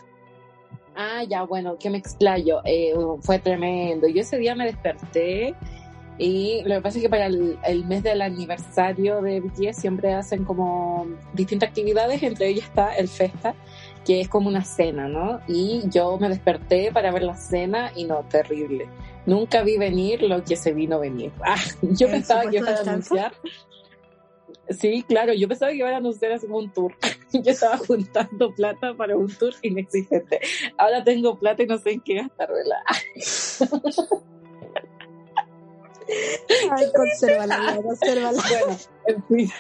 Ah, 0.96 1.24
ya, 1.24 1.44
bueno, 1.44 1.78
que 1.78 1.90
me 1.90 1.98
explayo. 1.98 2.62
Eh, 2.66 2.94
fue 3.22 3.40
tremendo. 3.40 4.08
Yo 4.08 4.22
ese 4.22 4.38
día 4.38 4.56
me 4.56 4.66
desperté 4.66 5.56
Y 6.18 6.62
lo 6.66 6.76
que 6.76 6.82
pasa 6.82 6.98
es 6.98 7.04
que 7.04 7.10
para 7.10 7.28
el, 7.28 7.58
el, 7.66 7.86
mes 7.86 8.04
del 8.04 8.22
aniversario 8.22 9.22
de 9.22 9.40
BTS 9.40 9.78
siempre 9.78 10.14
hacen 10.14 10.44
como 10.44 11.08
distintas 11.34 11.70
actividades, 11.70 12.22
entre 12.22 12.50
ellas 12.50 12.66
está 12.66 12.96
el 12.96 13.08
Festa, 13.08 13.56
que 14.06 14.22
es 14.22 14.30
como 14.30 14.50
una 14.50 14.64
cena, 14.64 15.08
¿no? 15.08 15.40
Y 15.48 15.82
yo 15.90 16.18
me 16.18 16.30
desperté 16.30 16.92
para 16.92 17.12
ver 17.12 17.24
la 17.24 17.36
cena 17.36 17.92
y 17.96 18.04
no, 18.04 18.24
terrible. 18.30 18.88
Nunca 19.26 19.64
vi 19.64 19.78
venir 19.78 20.24
lo 20.24 20.44
que 20.44 20.56
se 20.56 20.74
vino 20.74 21.00
venir. 21.00 21.32
Ah, 21.44 21.56
yo 21.82 22.08
pensaba 22.08 22.50
que 22.50 22.58
iban 22.58 22.76
a 22.76 22.80
anunciar. 22.82 23.34
Sí, 24.70 25.04
claro, 25.08 25.34
yo 25.34 25.48
pensaba 25.48 25.72
que 25.72 25.78
iban 25.78 25.94
a 25.94 25.98
anunciar 25.98 26.32
así 26.32 26.48
un 26.48 26.72
tour. 26.72 26.94
Yo 27.34 27.52
estaba 27.52 27.78
juntando 27.78 28.54
plata 28.54 28.94
para 28.94 29.16
un 29.16 29.28
tour 29.28 29.54
inexistente. 29.62 30.42
Ahora 30.78 31.04
tengo 31.04 31.40
plata 31.40 31.64
y 31.64 31.66
no 31.66 31.78
sé 31.78 31.92
en 31.92 32.02
qué 32.02 32.16
gastármela. 32.16 32.84
Ay, 36.72 36.86
consérvala, 36.96 37.80
consérvala. 37.84 38.44
Bueno, 38.50 38.78
en 39.08 39.24
fin. 39.28 39.52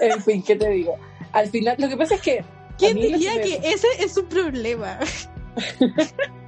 En 0.00 0.22
fin, 0.22 0.42
¿qué 0.42 0.56
te 0.56 0.68
digo? 0.70 0.96
Al 1.32 1.48
final, 1.48 1.76
lo 1.78 1.88
que 1.88 1.96
pasa 1.96 2.16
es 2.16 2.20
que. 2.20 2.44
¿Quién 2.78 2.96
diría 2.96 3.40
que, 3.40 3.58
que 3.60 3.72
ese 3.72 3.86
es 4.00 4.16
un 4.16 4.26
problema? 4.26 4.98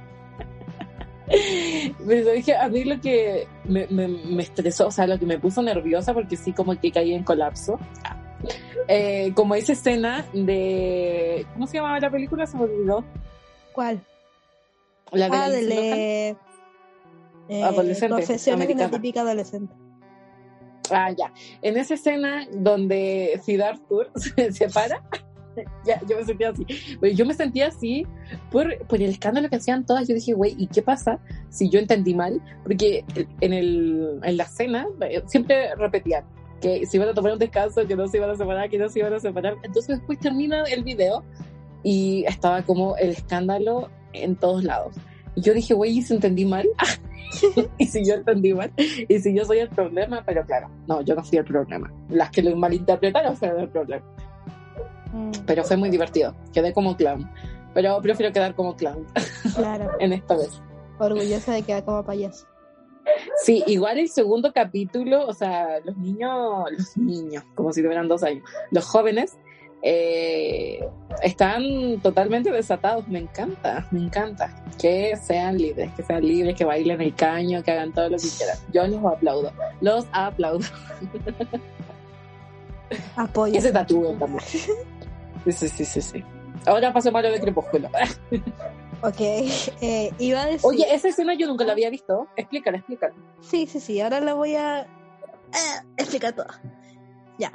Pero 2.07 2.31
dije, 2.31 2.55
a 2.55 2.67
mí 2.69 2.83
lo 2.83 2.99
que 2.99 3.47
me, 3.65 3.87
me, 3.87 4.07
me, 4.07 4.43
estresó, 4.43 4.87
o 4.87 4.91
sea, 4.91 5.05
lo 5.05 5.19
que 5.19 5.25
me 5.25 5.37
puso 5.37 5.61
nerviosa, 5.61 6.13
porque 6.13 6.35
sí, 6.35 6.53
como 6.53 6.79
que 6.79 6.91
caí 6.91 7.13
en 7.13 7.23
colapso. 7.23 7.79
Eh, 8.87 9.31
como 9.35 9.53
esa 9.55 9.73
escena 9.73 10.25
de. 10.33 11.45
¿Cómo 11.53 11.67
se 11.67 11.77
llamaba 11.77 11.99
la 11.99 12.09
película? 12.09 12.47
Se 12.47 12.57
me 12.57 12.63
olvidó. 12.63 13.03
¿Cuál? 13.73 14.03
La 15.11 15.29
de 15.29 15.37
ah, 15.37 15.49
de 15.49 16.37
eh, 17.49 17.63
adolescente. 17.63 18.15
Confesiones 18.15 18.67
de 18.67 18.73
una 18.73 18.89
típica 18.89 19.21
adolescente. 19.21 19.73
Ah, 20.91 21.11
ya. 21.11 21.31
En 21.61 21.77
esa 21.77 21.93
escena 21.93 22.47
donde 22.51 23.39
Siddhartha 23.43 23.85
se 24.15 24.51
separa 24.51 25.03
ya, 25.85 26.01
yo 26.07 26.17
me 26.17 26.25
sentía 26.25 26.49
así. 26.49 26.65
Yo 27.15 27.25
me 27.25 27.33
sentía 27.33 27.67
así 27.67 28.05
por, 28.51 28.77
por 28.87 29.01
el 29.01 29.09
escándalo 29.09 29.49
que 29.49 29.57
hacían 29.57 29.85
todas. 29.85 30.07
Yo 30.07 30.15
dije, 30.15 30.33
güey, 30.33 30.55
¿y 30.57 30.67
qué 30.67 30.81
pasa 30.81 31.19
si 31.49 31.69
yo 31.69 31.79
entendí 31.79 32.13
mal? 32.13 32.41
Porque 32.63 33.03
en, 33.41 33.53
el, 33.53 34.19
en 34.23 34.37
la 34.37 34.45
cena 34.45 34.87
eh, 35.01 35.21
siempre 35.27 35.75
repetían 35.75 36.23
que 36.59 36.85
se 36.85 36.97
iban 36.97 37.09
a 37.09 37.13
tomar 37.13 37.33
un 37.33 37.39
descanso, 37.39 37.87
que 37.87 37.95
no 37.95 38.07
se 38.07 38.17
iban 38.17 38.29
a 38.29 38.35
separar, 38.35 38.69
que 38.69 38.77
no 38.77 38.89
se 38.89 38.99
iban 38.99 39.13
a 39.13 39.19
separar. 39.19 39.55
Entonces 39.63 39.97
después 39.97 40.19
termina 40.19 40.63
el 40.63 40.83
video 40.83 41.23
y 41.83 42.25
estaba 42.27 42.63
como 42.63 42.97
el 42.97 43.11
escándalo 43.11 43.89
en 44.13 44.35
todos 44.35 44.63
lados. 44.63 44.95
Y 45.35 45.41
yo 45.41 45.53
dije, 45.53 45.73
güey, 45.73 45.97
¿y 45.97 46.01
si 46.01 46.13
entendí 46.13 46.45
mal? 46.45 46.67
y 47.77 47.85
si 47.85 48.05
yo 48.05 48.15
entendí 48.15 48.53
mal, 48.53 48.71
y 48.77 49.19
si 49.19 49.33
yo 49.33 49.45
soy 49.45 49.59
el 49.59 49.69
problema, 49.69 50.23
pero 50.25 50.45
claro, 50.45 50.69
no, 50.87 51.01
yo 51.01 51.15
no 51.15 51.23
soy 51.23 51.39
el 51.39 51.45
problema. 51.45 51.91
Las 52.09 52.31
que 52.31 52.41
lo 52.41 52.55
malinterpretaron 52.55 53.35
fueron 53.37 53.61
el 53.61 53.69
problema. 53.69 54.03
Mm. 55.13 55.31
Pero 55.45 55.63
fue 55.63 55.77
muy 55.77 55.89
divertido. 55.89 56.35
Quedé 56.53 56.73
como 56.73 56.95
clown. 56.95 57.29
Pero 57.73 58.01
prefiero 58.01 58.33
quedar 58.33 58.55
como 58.55 58.75
clown. 58.75 59.05
Claro. 59.55 59.91
en 59.99 60.13
esta 60.13 60.35
vez. 60.35 60.61
Orgullosa 60.99 61.53
de 61.53 61.63
quedar 61.63 61.85
como 61.85 62.03
payaso. 62.03 62.45
Sí, 63.43 63.63
igual 63.67 63.97
el 63.97 64.09
segundo 64.09 64.51
capítulo, 64.53 65.25
o 65.25 65.33
sea, 65.33 65.79
los 65.83 65.97
niños, 65.97 66.65
los 66.71 66.97
niños, 66.97 67.43
como 67.55 67.73
si 67.73 67.81
tuvieran 67.81 68.07
dos 68.07 68.23
años, 68.23 68.43
los 68.71 68.85
jóvenes, 68.85 69.37
eh, 69.81 70.85
están 71.23 71.63
totalmente 72.01 72.51
desatados. 72.51 73.07
Me 73.07 73.19
encanta, 73.19 73.87
me 73.91 74.01
encanta. 74.01 74.53
Que 74.77 75.15
sean 75.15 75.57
libres, 75.57 75.91
que 75.95 76.03
sean 76.03 76.25
libres, 76.25 76.55
que 76.55 76.65
bailen 76.65 77.01
el 77.01 77.15
caño, 77.15 77.63
que 77.63 77.71
hagan 77.71 77.93
todo 77.93 78.09
lo 78.09 78.17
que 78.17 78.27
quieran. 78.37 78.57
Yo 78.73 78.85
los 78.87 79.13
aplaudo, 79.13 79.51
los 79.81 80.05
aplaudo. 80.11 80.59
Apoyo. 83.15 83.53
Que 83.53 83.61
se 83.61 83.71
tatúen 83.71 84.17
también. 84.17 84.43
Sí, 85.45 85.67
sí, 85.69 85.85
sí, 85.85 86.01
sí. 86.01 86.23
Ahora 86.65 86.91
pasemos 86.93 87.19
a 87.19 87.27
lo 87.27 87.33
de 87.33 87.39
Crepúsculo. 87.39 87.87
ok, 89.01 89.19
eh, 89.19 90.11
iba 90.19 90.41
a 90.41 90.45
decir... 90.45 90.61
Oye, 90.63 90.93
esa 90.93 91.09
escena 91.09 91.33
yo 91.33 91.47
nunca 91.47 91.63
la 91.63 91.73
había 91.73 91.89
visto. 91.89 92.27
Explícala, 92.35 92.77
explícala. 92.77 93.13
Sí, 93.41 93.65
sí, 93.67 93.79
sí, 93.79 94.01
ahora 94.01 94.19
la 94.19 94.33
voy 94.33 94.55
a 94.55 94.81
eh, 94.81 95.81
explicar 95.97 96.33
toda. 96.33 96.61
Ya. 97.37 97.51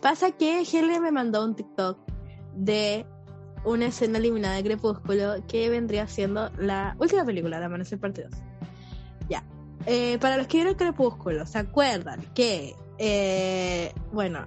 Pasa 0.00 0.30
que 0.30 0.62
Helen 0.62 1.02
me 1.02 1.10
mandó 1.10 1.44
un 1.44 1.56
TikTok 1.56 1.98
de 2.54 3.06
una 3.64 3.86
escena 3.86 4.18
eliminada 4.18 4.56
de 4.56 4.62
Crepúsculo 4.62 5.34
que 5.48 5.68
vendría 5.68 6.06
siendo 6.06 6.50
la 6.58 6.96
última 6.98 7.24
película 7.24 7.58
de 7.58 7.64
Amanecer 7.64 7.98
Parte 7.98 8.22
2. 8.22 8.32
Ya. 9.28 9.44
Eh, 9.86 10.18
para 10.20 10.36
los 10.36 10.46
que 10.46 10.58
vieron 10.58 10.74
Crepúsculo, 10.74 11.46
¿se 11.46 11.58
acuerdan 11.58 12.20
que, 12.34 12.74
eh, 12.98 13.92
bueno, 14.12 14.46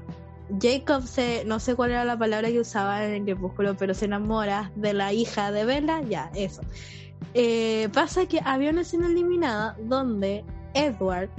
Jacob 0.60 1.04
se, 1.04 1.44
no 1.46 1.60
sé 1.60 1.76
cuál 1.76 1.92
era 1.92 2.06
la 2.06 2.18
palabra 2.18 2.50
que 2.50 2.60
usaba 2.60 3.06
en 3.06 3.14
el 3.14 3.24
crepúsculo, 3.24 3.78
pero 3.78 3.94
se 3.94 4.06
enamora 4.06 4.72
de 4.76 4.94
la 4.94 5.14
hija 5.14 5.52
de 5.52 5.66
Bella, 5.66 6.02
ya, 6.02 6.32
eso. 6.34 6.62
Eh, 7.34 7.90
pasa 7.94 8.26
que 8.26 8.42
había 8.44 8.72
una 8.72 8.82
escena 8.82 9.08
eliminada 9.08 9.78
donde 9.80 10.44
Edward, 10.74 11.30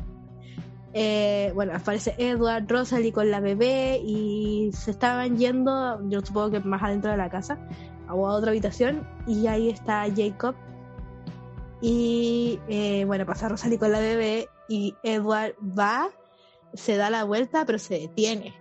eh, 0.93 1.51
bueno, 1.55 1.75
aparece 1.75 2.15
Edward, 2.19 2.67
Rosalie 2.69 3.13
con 3.13 3.31
la 3.31 3.41
bebé 3.41 4.01
y 4.05 4.71
se 4.73 4.93
estaban 4.93 5.37
yendo, 5.37 6.01
yo 6.09 6.21
supongo 6.21 6.53
que 6.53 6.61
más 6.61 6.83
adentro 6.83 7.11
de 7.11 7.17
la 7.17 7.31
casa, 7.31 7.59
a 8.07 8.15
otra 8.15 8.51
habitación, 8.51 9.07
y 9.27 9.47
ahí 9.47 9.71
está 9.71 10.07
Jacob. 10.15 10.55
Y 11.83 12.61
eh, 12.69 13.05
bueno, 13.07 13.25
pasa 13.27 13.49
Rosalie 13.49 13.79
con 13.79 13.91
la 13.91 14.01
bebé 14.01 14.49
y 14.69 14.95
Edward 15.03 15.55
va, 15.63 16.11
se 16.75 16.97
da 16.97 17.11
la 17.11 17.25
vuelta, 17.25 17.65
pero 17.65 17.79
se 17.79 17.95
detiene 17.95 18.60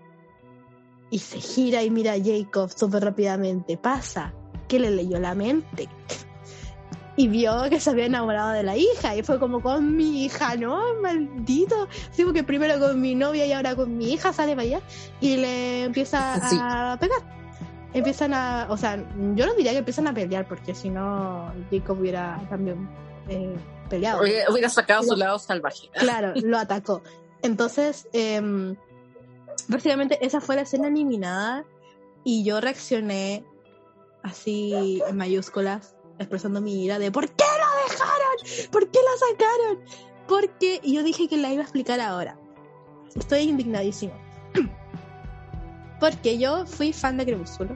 y 1.11 1.19
se 1.19 1.39
gira 1.39 1.83
y 1.83 1.89
mira 1.89 2.13
a 2.13 2.23
Jacob 2.23 2.69
súper 2.75 3.03
rápidamente. 3.03 3.77
Pasa 3.77 4.33
que 4.67 4.79
le 4.79 4.91
leyó 4.91 5.19
la 5.19 5.33
mente. 5.33 5.89
Y 7.15 7.27
vio 7.27 7.69
que 7.69 7.81
se 7.81 7.89
había 7.89 8.05
enamorado 8.05 8.51
de 8.51 8.63
la 8.63 8.77
hija. 8.77 9.15
Y 9.15 9.23
fue 9.23 9.39
como 9.39 9.61
con 9.61 9.95
mi 9.95 10.23
hija, 10.23 10.55
¿no? 10.55 10.95
Maldito. 11.01 11.89
Sí, 12.11 12.23
porque 12.23 12.43
primero 12.43 12.79
con 12.79 13.01
mi 13.01 13.15
novia 13.15 13.45
y 13.45 13.51
ahora 13.51 13.75
con 13.75 13.97
mi 13.97 14.13
hija 14.13 14.31
sale 14.31 14.51
para 14.51 14.61
allá. 14.61 14.81
Y 15.19 15.35
le 15.37 15.83
empieza 15.83 16.35
a 16.35 16.97
pegar. 16.97 17.21
Empiezan 17.93 18.33
a. 18.33 18.67
O 18.69 18.77
sea, 18.77 18.95
yo 19.35 19.45
no 19.45 19.53
diría 19.55 19.71
que 19.71 19.79
empiezan 19.79 20.07
a 20.07 20.13
pelear, 20.13 20.47
porque 20.47 20.73
si 20.73 20.89
no, 20.89 21.51
Jacob 21.71 21.99
hubiera 21.99 22.39
también 22.49 22.87
eh, 23.27 23.55
peleado. 23.89 24.21
Hubiera 24.21 24.69
sacado 24.69 25.03
su 25.03 25.15
lado 25.15 25.39
salvaje. 25.39 25.89
Claro, 25.93 26.33
lo 26.35 26.57
atacó. 26.57 27.01
Entonces, 27.41 28.07
eh, 28.13 28.75
básicamente 29.69 30.23
esa 30.25 30.41
fue 30.41 30.55
la 30.55 30.63
escena 30.63 30.87
eliminada 30.87 31.63
y 32.23 32.43
yo 32.43 32.59
reaccioné 32.59 33.45
así 34.23 35.01
en 35.07 35.15
mayúsculas, 35.15 35.95
expresando 36.17 36.59
mi 36.59 36.83
ira 36.83 36.99
de 36.99 37.11
¿por 37.11 37.29
qué 37.29 37.45
la 37.45 37.83
dejaron? 37.83 38.71
¿Por 38.71 38.91
qué 38.91 38.99
la 38.99 39.27
sacaron? 39.27 39.79
Porque 40.27 40.81
yo 40.83 41.03
dije 41.03 41.27
que 41.27 41.37
la 41.37 41.51
iba 41.51 41.61
a 41.61 41.63
explicar 41.63 41.99
ahora. 42.01 42.37
Estoy 43.15 43.41
indignadísimo. 43.41 44.13
Porque 45.99 46.37
yo 46.37 46.65
fui 46.65 46.93
fan 46.93 47.17
de 47.17 47.25
Crepúsculo, 47.25 47.75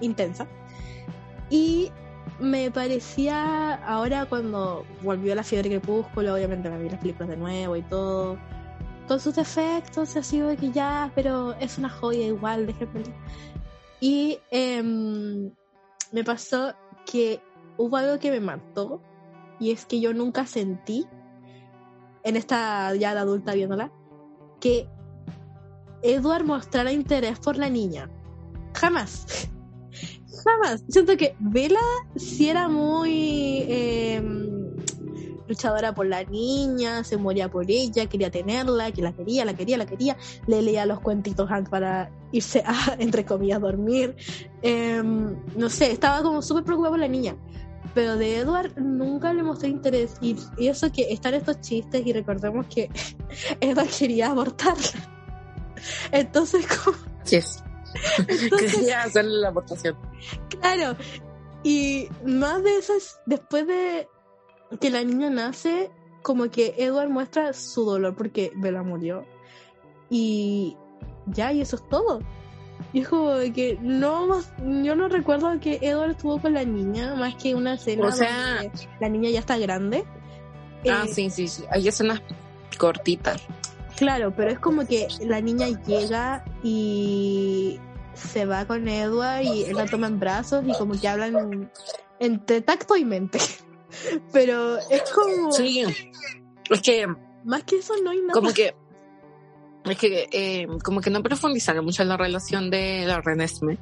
intensa, 0.00 0.46
y 1.50 1.90
me 2.40 2.70
parecía 2.70 3.74
ahora 3.86 4.26
cuando 4.26 4.84
volvió 5.02 5.34
la 5.34 5.42
fiebre 5.42 5.68
Crepúsculo, 5.68 6.34
obviamente 6.34 6.70
me 6.70 6.78
vi 6.82 6.88
las 6.88 7.00
películas 7.00 7.28
de 7.28 7.36
nuevo 7.36 7.76
y 7.76 7.82
todo 7.82 8.38
con 9.08 9.18
sus 9.18 9.34
defectos, 9.34 10.16
ha 10.16 10.22
sido 10.22 10.48
de 10.48 10.56
que 10.56 10.70
ya, 10.70 11.10
pero 11.14 11.54
es 11.54 11.78
una 11.78 11.88
joya 11.88 12.26
igual, 12.26 12.66
déjenme. 12.66 13.02
Y 14.00 14.38
em, 14.50 15.50
me 16.12 16.24
pasó 16.24 16.74
que 17.10 17.40
hubo 17.76 17.96
algo 17.96 18.18
que 18.18 18.30
me 18.30 18.40
mató, 18.40 19.02
y 19.58 19.72
es 19.72 19.86
que 19.86 20.00
yo 20.00 20.12
nunca 20.12 20.46
sentí, 20.46 21.06
en 22.22 22.36
esta 22.36 22.94
ya 22.94 23.14
de 23.14 23.20
adulta 23.20 23.54
viéndola, 23.54 23.90
que 24.60 24.86
Edward 26.02 26.44
mostrara 26.44 26.92
interés 26.92 27.40
por 27.40 27.56
la 27.56 27.70
niña. 27.70 28.10
Jamás. 28.74 29.48
Jamás. 30.44 30.84
Siento 30.88 31.16
que 31.16 31.34
Vela 31.40 31.80
sí 32.14 32.48
era 32.48 32.68
muy... 32.68 33.64
Eh, 33.66 34.47
luchadora 35.48 35.94
por 35.94 36.06
la 36.06 36.22
niña, 36.24 37.02
se 37.02 37.16
moría 37.16 37.50
por 37.50 37.70
ella, 37.70 38.06
quería 38.06 38.30
tenerla, 38.30 38.92
que 38.92 39.02
la 39.02 39.12
quería, 39.12 39.44
la 39.44 39.54
quería, 39.54 39.78
la 39.78 39.86
quería, 39.86 40.16
le 40.46 40.62
leía 40.62 40.86
los 40.86 41.00
cuentitos 41.00 41.48
para 41.70 42.10
irse 42.32 42.62
a, 42.64 42.94
entre 42.98 43.24
comillas, 43.24 43.60
dormir. 43.60 44.14
Em, 44.62 45.36
no 45.56 45.70
sé, 45.70 45.90
estaba 45.90 46.22
como 46.22 46.42
súper 46.42 46.64
preocupada 46.64 46.90
por 46.92 47.00
la 47.00 47.08
niña. 47.08 47.36
Pero 47.94 48.16
de 48.16 48.36
Edward 48.36 48.78
nunca 48.78 49.32
le 49.32 49.42
mostré 49.42 49.70
interés. 49.70 50.14
Y, 50.20 50.36
eso 50.58 50.92
que 50.92 51.12
están 51.12 51.34
estos 51.34 51.60
chistes 51.60 52.06
y 52.06 52.12
recordemos 52.12 52.66
que 52.66 52.90
Edward 53.60 53.88
quería 53.88 54.30
abortarla. 54.30 55.08
Entonces, 56.12 56.66
como... 56.66 56.96
Yes. 57.28 57.62
quería 58.58 59.02
hacerle 59.02 59.40
la 59.40 59.48
abortación. 59.48 59.96
Claro. 60.60 60.96
Y 61.62 62.08
más 62.24 62.62
de 62.62 62.76
esas, 62.76 63.20
después 63.26 63.66
de 63.66 64.08
que 64.80 64.90
la 64.90 65.02
niña 65.02 65.30
nace, 65.30 65.90
como 66.22 66.50
que 66.50 66.74
Edward 66.78 67.08
muestra 67.08 67.52
su 67.52 67.84
dolor 67.84 68.14
porque 68.16 68.52
Bella 68.56 68.82
murió. 68.82 69.24
Y 70.10 70.76
ya, 71.26 71.52
y 71.52 71.60
eso 71.60 71.76
es 71.76 71.88
todo. 71.88 72.20
Y 72.92 73.00
es 73.00 73.08
como 73.08 73.32
que 73.54 73.78
no 73.82 74.40
yo 74.82 74.94
no 74.94 75.08
recuerdo 75.08 75.58
que 75.60 75.78
Edward 75.82 76.12
estuvo 76.12 76.40
con 76.40 76.54
la 76.54 76.64
niña 76.64 77.14
más 77.16 77.34
que 77.34 77.54
una 77.54 77.74
escena 77.74 78.06
o 78.06 78.12
sea, 78.12 78.62
donde 78.62 78.72
la 79.00 79.08
niña 79.08 79.30
ya 79.30 79.40
está 79.40 79.58
grande. 79.58 80.04
Ah, 80.88 81.04
Eh, 81.06 81.12
sí, 81.12 81.28
sí, 81.30 81.48
sí. 81.48 81.64
Hay 81.70 81.86
escenas 81.88 82.22
cortitas. 82.78 83.42
Claro, 83.96 84.32
pero 84.34 84.50
es 84.50 84.58
como 84.60 84.86
que 84.86 85.08
la 85.22 85.40
niña 85.40 85.66
llega 85.84 86.44
y 86.62 87.80
se 88.14 88.46
va 88.46 88.64
con 88.64 88.86
Edward 88.88 89.42
y 89.42 89.64
él 89.64 89.76
la 89.76 89.86
toma 89.86 90.06
en 90.06 90.20
brazos 90.20 90.64
y 90.66 90.72
como 90.74 90.98
que 90.98 91.08
hablan 91.08 91.70
entre 92.20 92.60
tacto 92.60 92.96
y 92.96 93.04
mente. 93.04 93.38
Pero 94.32 94.78
es 94.78 95.02
como, 95.14 95.52
Sí. 95.52 95.84
Es 96.70 96.82
que, 96.82 97.06
más 97.44 97.62
que 97.64 97.76
eso 97.78 97.94
no 98.02 98.10
hay 98.10 98.20
nada. 98.20 98.32
como 98.32 98.52
que. 98.52 98.74
Es 99.84 99.96
que, 99.96 100.28
eh, 100.32 100.66
como 100.84 101.00
que 101.00 101.10
no 101.10 101.22
profundizaron 101.22 101.84
mucho 101.84 102.02
en 102.02 102.08
la 102.08 102.16
relación 102.16 102.70
de 102.70 103.04
la 103.06 103.20
Renesme 103.20 103.78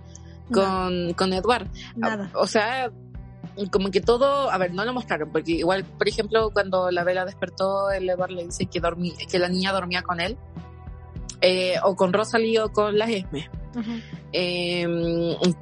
con, 0.53 1.15
con 1.15 1.33
Edward. 1.33 1.69
Nada. 1.97 2.31
O 2.35 2.47
sea, 2.47 2.93
como 3.73 3.91
que 3.91 4.01
todo, 4.01 4.51
a 4.51 4.59
ver, 4.59 4.73
no 4.73 4.85
lo 4.85 4.93
mostraron, 4.93 5.31
porque 5.33 5.53
igual, 5.53 5.85
por 5.85 6.07
ejemplo, 6.07 6.51
cuando 6.53 6.91
la 6.91 7.03
vela 7.03 7.25
despertó, 7.25 7.91
el 7.91 8.09
Edward 8.09 8.31
le 8.31 8.45
dice 8.45 8.67
que, 8.67 8.79
dormí, 8.81 9.13
que 9.13 9.39
la 9.39 9.49
niña 9.49 9.73
dormía 9.73 10.03
con 10.03 10.21
él, 10.21 10.37
eh, 11.41 11.75
o 11.83 11.97
con 11.97 12.13
Rosalie 12.13 12.61
o 12.61 12.71
con 12.73 12.97
la 12.97 13.07
Esme. 13.11 13.51
Ujú. 13.75 14.01
Eh, 14.39 14.87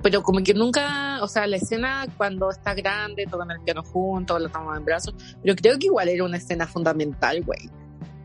pero 0.03 0.21
como 0.25 0.43
que 0.43 0.53
nunca, 0.53 1.23
o 1.23 1.29
sea, 1.29 1.47
la 1.47 1.57
escena 1.57 2.09
cuando 2.17 2.51
está 2.51 2.75
grande, 2.75 3.25
tocan 3.31 3.53
el 3.53 3.61
piano 3.61 3.85
juntos, 3.85 4.41
la 4.43 4.49
toman 4.49 4.79
en 4.79 4.85
brazos, 4.85 5.15
pero 5.41 5.55
creo 5.55 5.79
que 5.79 5.87
igual 5.87 6.09
era 6.09 6.25
una 6.25 6.39
escena 6.39 6.67
fundamental, 6.67 7.45
güey. 7.45 7.71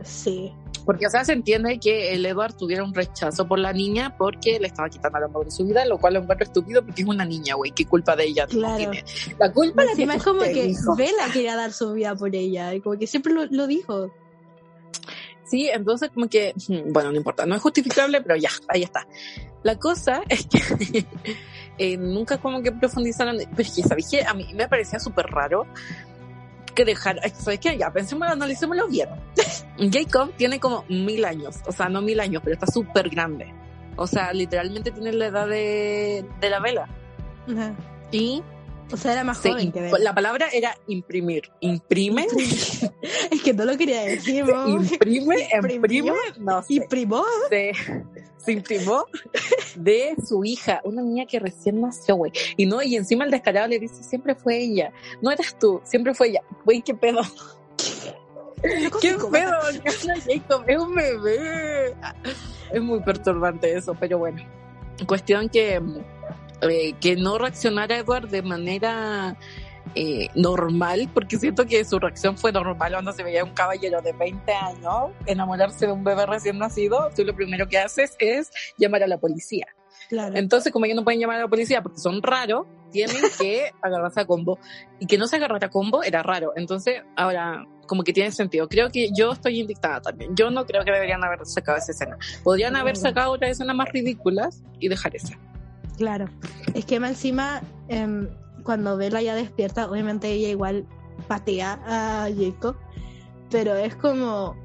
Sí. 0.03 0.51
Porque, 0.85 1.05
o 1.05 1.09
sea, 1.11 1.23
se 1.23 1.33
entiende 1.33 1.79
que 1.79 2.13
el 2.13 2.25
Edward 2.25 2.55
tuviera 2.55 2.83
un 2.83 2.95
rechazo 2.95 3.47
por 3.47 3.59
la 3.59 3.73
niña 3.73 4.15
porque 4.17 4.59
le 4.59 4.65
estaba 4.65 4.89
quitando 4.89 5.19
el 5.19 5.25
amor 5.25 5.45
de 5.45 5.51
su 5.51 5.67
vida, 5.67 5.85
lo 5.85 5.99
cual 5.99 6.15
lo 6.15 6.21
encuentro 6.21 6.47
estúpido 6.47 6.83
porque 6.83 7.03
es 7.03 7.07
una 7.07 7.25
niña, 7.25 7.53
güey. 7.53 7.69
¿Qué 7.69 7.85
culpa 7.85 8.15
de 8.15 8.23
ella? 8.23 8.47
Claro. 8.47 8.77
tiene? 8.77 9.03
La 9.37 9.53
culpa 9.53 9.83
la 9.83 9.93
tiene 9.93 10.15
es 10.15 10.23
como 10.23 10.39
usted, 10.39 10.53
que 10.53 10.63
mijo. 10.63 10.95
Bella 10.95 11.31
quería 11.31 11.55
dar 11.55 11.73
su 11.73 11.93
vida 11.93 12.15
por 12.15 12.33
ella, 12.33 12.73
y 12.73 12.81
como 12.81 12.97
que 12.97 13.05
siempre 13.05 13.33
lo, 13.33 13.45
lo 13.45 13.67
dijo. 13.67 14.09
Sí, 15.49 15.69
entonces 15.69 16.11
como 16.13 16.27
que, 16.27 16.53
bueno, 16.87 17.11
no 17.11 17.17
importa, 17.17 17.45
no 17.45 17.55
es 17.55 17.61
justificable, 17.61 18.21
pero 18.21 18.35
ya, 18.35 18.49
ahí 18.67 18.83
está. 18.83 19.07
La 19.63 19.77
cosa 19.77 20.21
es 20.29 20.45
que 20.47 21.05
eh, 21.77 21.97
nunca 21.97 22.37
como 22.37 22.61
que 22.61 22.71
profundizaron, 22.71 23.37
pero 23.37 23.61
es 23.61 23.75
que, 23.75 23.83
¿sabes 23.83 24.07
qué? 24.09 24.23
A 24.23 24.33
mí 24.33 24.53
me 24.53 24.67
parecía 24.67 24.99
súper 24.99 25.25
raro 25.27 25.65
que 26.75 26.85
dejar, 26.85 27.19
¿sabes 27.33 27.59
qué? 27.59 27.77
Ya, 27.77 27.91
pensémoslo, 27.91 28.33
analicémoslo 28.33 28.87
bien. 28.87 29.09
Jacob 29.91 30.31
tiene 30.37 30.59
como 30.59 30.85
mil 30.87 31.25
años, 31.25 31.57
o 31.65 31.71
sea, 31.71 31.89
no 31.89 32.01
mil 32.01 32.19
años, 32.19 32.41
pero 32.43 32.53
está 32.53 32.67
súper 32.67 33.09
grande. 33.09 33.53
O 33.95 34.07
sea, 34.07 34.31
literalmente 34.31 34.91
tiene 34.91 35.11
la 35.11 35.27
edad 35.27 35.47
de, 35.47 36.25
de 36.39 36.49
la 36.49 36.59
vela. 36.59 36.87
Y 38.11 38.43
O 38.91 38.97
sea, 38.97 39.13
era 39.13 39.23
más 39.23 39.37
joven 39.39 39.71
que 39.71 39.91
la 39.99 40.15
palabra 40.15 40.47
era 40.51 40.75
imprimir. 40.87 41.51
Imprime, 41.59 42.25
es 43.31 43.41
que 43.43 43.53
no 43.53 43.65
lo 43.65 43.77
quería 43.77 44.01
decir, 44.01 44.45
¿no? 44.45 44.67
imprime, 44.67 45.47
imprime, 45.53 46.11
no 46.39 46.63
sé. 46.63 46.73
Y 46.73 46.79
primó. 46.81 47.23
se, 47.49 47.71
se 48.37 48.51
imprimó 48.53 49.05
de 49.75 50.15
su 50.25 50.43
hija, 50.43 50.81
una 50.83 51.01
niña 51.01 51.25
que 51.25 51.39
recién 51.39 51.81
nació, 51.81 52.15
güey. 52.15 52.31
Y 52.57 52.65
no, 52.65 52.81
y 52.81 52.95
encima 52.95 53.25
el 53.25 53.31
descarado 53.31 53.67
le 53.67 53.79
dice, 53.79 54.03
siempre 54.03 54.33
fue 54.35 54.57
ella. 54.57 54.91
No 55.21 55.31
eras 55.31 55.57
tú, 55.59 55.81
siempre 55.83 56.13
fue 56.13 56.29
ella. 56.29 56.41
Güey, 56.65 56.81
qué 56.81 56.95
pedo. 56.95 57.21
¿Qué 59.01 59.13
pedo? 59.13 59.21
¿Qué 59.31 59.41
onda, 59.41 60.15
Jacob? 60.25 60.63
Es 60.67 60.77
un 60.77 60.95
bebé. 60.95 61.95
Es 62.71 62.81
muy 62.81 62.99
perturbante 63.01 63.77
eso, 63.77 63.95
pero 63.99 64.17
bueno. 64.17 64.41
Cuestión 65.07 65.47
que, 65.47 65.79
eh, 66.61 66.93
que 66.99 67.15
no 67.15 67.37
reaccionara 67.37 67.97
Edward 67.97 68.29
de 68.29 68.41
manera 68.41 69.37
eh, 69.95 70.29
normal, 70.35 71.09
porque 71.13 71.37
siento 71.37 71.65
que 71.65 71.83
su 71.83 71.99
reacción 71.99 72.37
fue 72.37 72.51
normal 72.51 72.91
cuando 72.93 73.11
se 73.11 73.23
veía 73.23 73.43
un 73.43 73.53
caballero 73.53 74.01
de 74.01 74.13
20 74.13 74.53
años 74.53 75.11
enamorarse 75.25 75.87
de 75.87 75.91
un 75.91 76.03
bebé 76.03 76.25
recién 76.25 76.59
nacido. 76.59 77.09
Tú 77.15 77.23
lo 77.23 77.35
primero 77.35 77.67
que 77.67 77.79
haces 77.79 78.15
es 78.19 78.51
llamar 78.77 79.03
a 79.03 79.07
la 79.07 79.17
policía. 79.17 79.67
Claro. 80.07 80.35
Entonces, 80.35 80.71
como 80.71 80.85
ellos 80.85 80.95
no 80.95 81.03
pueden 81.03 81.19
llamar 81.19 81.37
a 81.37 81.41
la 81.41 81.47
policía 81.47 81.81
porque 81.81 81.99
son 81.99 82.21
raros, 82.21 82.65
tienen 82.91 83.17
que 83.39 83.71
agarrarse 83.81 84.21
a 84.21 84.25
combo. 84.25 84.59
Y 84.99 85.07
que 85.07 85.17
no 85.17 85.27
se 85.27 85.37
agarrara 85.37 85.67
a 85.67 85.69
combo 85.69 86.03
era 86.03 86.23
raro. 86.23 86.53
Entonces, 86.55 87.01
ahora, 87.15 87.65
como 87.87 88.03
que 88.03 88.13
tiene 88.13 88.31
sentido. 88.31 88.67
Creo 88.69 88.89
que 88.91 89.09
yo 89.15 89.31
estoy 89.31 89.59
indignada 89.59 90.01
también. 90.01 90.35
Yo 90.35 90.51
no 90.51 90.65
creo 90.65 90.83
que 90.83 90.91
deberían 90.91 91.23
haber 91.23 91.45
sacado 91.45 91.77
esa 91.77 91.91
escena. 91.91 92.17
Podrían 92.43 92.75
haber 92.75 92.95
sacado 92.95 93.31
otras 93.31 93.51
escenas 93.51 93.75
más 93.75 93.89
ridículas 93.89 94.63
y 94.79 94.87
dejar 94.87 95.15
esa. 95.15 95.37
Claro. 95.99 96.29
Es 96.73 96.85
que 96.85 96.95
encima, 96.95 97.61
em, 97.89 98.29
cuando 98.63 98.95
Bella 98.95 99.21
ya 99.21 99.35
despierta, 99.35 99.91
obviamente 99.91 100.31
ella 100.31 100.47
igual 100.47 100.85
patea 101.27 101.77
a 101.85 102.29
Jacob, 102.31 102.77
pero 103.51 103.75
es 103.75 103.95
como. 103.95 104.55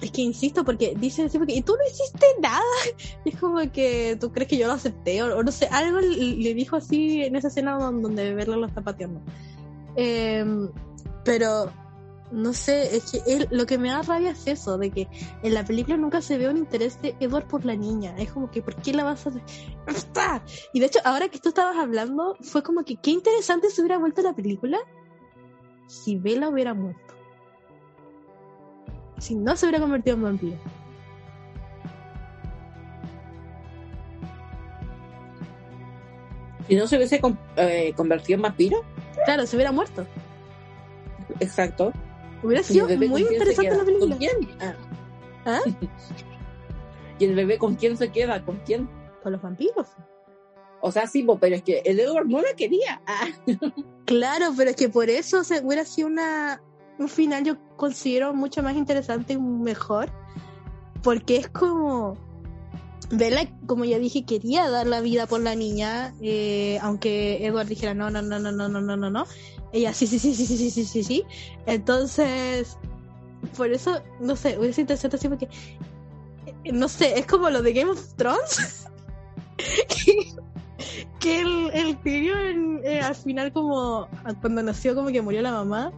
Es 0.00 0.12
que 0.12 0.22
insisto, 0.22 0.64
porque 0.64 0.94
dice 0.96 1.24
así, 1.24 1.36
porque, 1.36 1.54
y 1.54 1.62
tú 1.62 1.74
no 1.76 1.84
hiciste 1.84 2.26
nada. 2.40 2.62
Es 3.24 3.36
como 3.40 3.58
que 3.72 4.16
tú 4.20 4.30
crees 4.32 4.48
que 4.48 4.56
yo 4.56 4.68
lo 4.68 4.74
acepté, 4.74 5.20
o, 5.20 5.42
no 5.42 5.50
sé, 5.50 5.66
algo 5.66 5.98
le, 5.98 6.54
dijo 6.54 6.76
así 6.76 7.22
en 7.24 7.34
esa 7.34 7.48
escena 7.48 7.72
donde, 7.72 8.02
donde 8.02 8.34
Bella 8.34 8.56
lo 8.56 8.66
está 8.66 8.82
pateando. 8.82 9.20
Em, 9.96 10.70
pero 11.24 11.72
no 12.32 12.52
sé, 12.54 12.96
es 12.96 13.12
que 13.12 13.22
él, 13.26 13.46
lo 13.50 13.66
que 13.66 13.78
me 13.78 13.90
da 13.90 14.02
rabia 14.02 14.30
es 14.30 14.46
eso, 14.46 14.78
de 14.78 14.90
que 14.90 15.08
en 15.42 15.54
la 15.54 15.64
película 15.64 15.96
nunca 15.96 16.22
se 16.22 16.38
ve 16.38 16.48
un 16.48 16.56
interés 16.56 17.00
de 17.02 17.14
Edward 17.20 17.46
por 17.46 17.64
la 17.64 17.76
niña. 17.76 18.14
Es 18.18 18.32
como 18.32 18.50
que, 18.50 18.62
¿por 18.62 18.74
qué 18.76 18.92
la 18.92 19.04
vas 19.04 19.26
a? 19.26 19.32
¡Está! 19.86 20.42
Y 20.72 20.80
de 20.80 20.86
hecho, 20.86 20.98
ahora 21.04 21.28
que 21.28 21.38
tú 21.38 21.50
estabas 21.50 21.76
hablando, 21.76 22.36
fue 22.40 22.62
como 22.62 22.84
que 22.84 22.96
qué 22.96 23.10
interesante 23.10 23.70
se 23.70 23.82
hubiera 23.82 23.98
vuelto 23.98 24.22
la 24.22 24.34
película 24.34 24.78
si 25.86 26.16
Bella 26.16 26.48
hubiera 26.48 26.72
muerto. 26.72 27.14
Si 29.18 29.34
no 29.34 29.54
se 29.56 29.66
hubiera 29.66 29.80
convertido 29.80 30.16
en 30.16 30.22
vampiro. 30.22 30.56
Si 36.66 36.76
no 36.76 36.86
se 36.86 36.96
hubiese 36.96 37.20
eh, 37.56 37.92
convertido 37.94 38.36
en 38.36 38.42
vampiro, 38.42 38.82
Claro, 39.24 39.46
se 39.46 39.56
hubiera 39.56 39.70
muerto. 39.72 40.06
exacto. 41.38 41.92
Hubiera 42.42 42.60
¿Y 42.62 42.64
sido 42.64 42.88
muy 42.88 43.22
interesante 43.22 43.76
la 43.76 43.84
película. 43.84 44.16
¿Con 44.16 44.18
quién? 44.18 44.48
Ah. 44.60 44.74
¿Ah? 45.44 45.60
¿Y 47.18 47.24
el 47.24 47.34
bebé 47.34 47.58
con 47.58 47.76
quién 47.76 47.96
se 47.96 48.10
queda? 48.10 48.44
¿Con 48.44 48.56
quién? 48.64 48.88
Con 49.22 49.32
los 49.32 49.42
vampiros. 49.42 49.88
O 50.80 50.90
sea, 50.90 51.06
sí, 51.06 51.24
pero 51.40 51.54
es 51.54 51.62
que 51.62 51.78
el 51.84 52.00
Edward 52.00 52.26
no 52.26 52.42
la 52.42 52.54
quería. 52.54 53.00
Ah. 53.06 53.28
Claro, 54.04 54.52
pero 54.56 54.70
es 54.70 54.76
que 54.76 54.88
por 54.88 55.08
eso 55.08 55.44
se 55.44 55.64
hubiera 55.64 55.84
sido 55.84 56.08
una, 56.08 56.60
un 56.98 57.08
final 57.08 57.44
yo 57.44 57.56
considero 57.76 58.34
mucho 58.34 58.62
más 58.62 58.76
interesante 58.76 59.34
y 59.34 59.38
mejor. 59.38 60.10
Porque 61.02 61.36
es 61.36 61.48
como. 61.48 62.18
Bella, 63.10 63.48
como 63.66 63.84
ya 63.84 63.98
dije, 63.98 64.24
quería 64.24 64.68
dar 64.68 64.86
la 64.86 65.00
vida 65.00 65.26
por 65.26 65.40
la 65.40 65.54
niña, 65.54 66.14
eh, 66.20 66.78
aunque 66.82 67.44
Edward 67.44 67.66
dijera 67.66 67.94
no, 67.94 68.10
no, 68.10 68.22
no, 68.22 68.38
no, 68.38 68.52
no, 68.52 68.68
no, 68.68 68.80
no, 68.80 68.96
no, 68.96 69.10
no. 69.10 69.26
Ella 69.72 69.92
sí, 69.94 70.06
sí, 70.06 70.18
sí, 70.18 70.34
sí, 70.34 70.46
sí, 70.46 70.56
sí, 70.56 70.70
sí, 70.70 70.84
sí, 70.84 71.02
sí. 71.02 71.24
Entonces, 71.66 72.76
por 73.56 73.72
eso, 73.72 74.02
no 74.20 74.36
sé, 74.36 74.58
hubiera 74.58 74.74
sido 74.74 74.82
interesante 74.82 75.16
así 75.16 75.28
porque, 75.28 75.48
eh, 76.64 76.72
no 76.72 76.88
sé, 76.88 77.18
es 77.18 77.26
como 77.26 77.50
lo 77.50 77.62
de 77.62 77.72
Game 77.72 77.90
of 77.90 78.14
Thrones. 78.16 78.86
que, 81.20 81.40
el, 81.40 81.70
el 81.72 81.96
Tyrion 82.02 82.80
eh, 82.84 83.00
al 83.00 83.14
final 83.14 83.52
como, 83.52 84.08
cuando 84.40 84.62
nació 84.62 84.94
como 84.94 85.08
que 85.08 85.22
murió 85.22 85.42
la 85.42 85.52
mamá. 85.52 85.92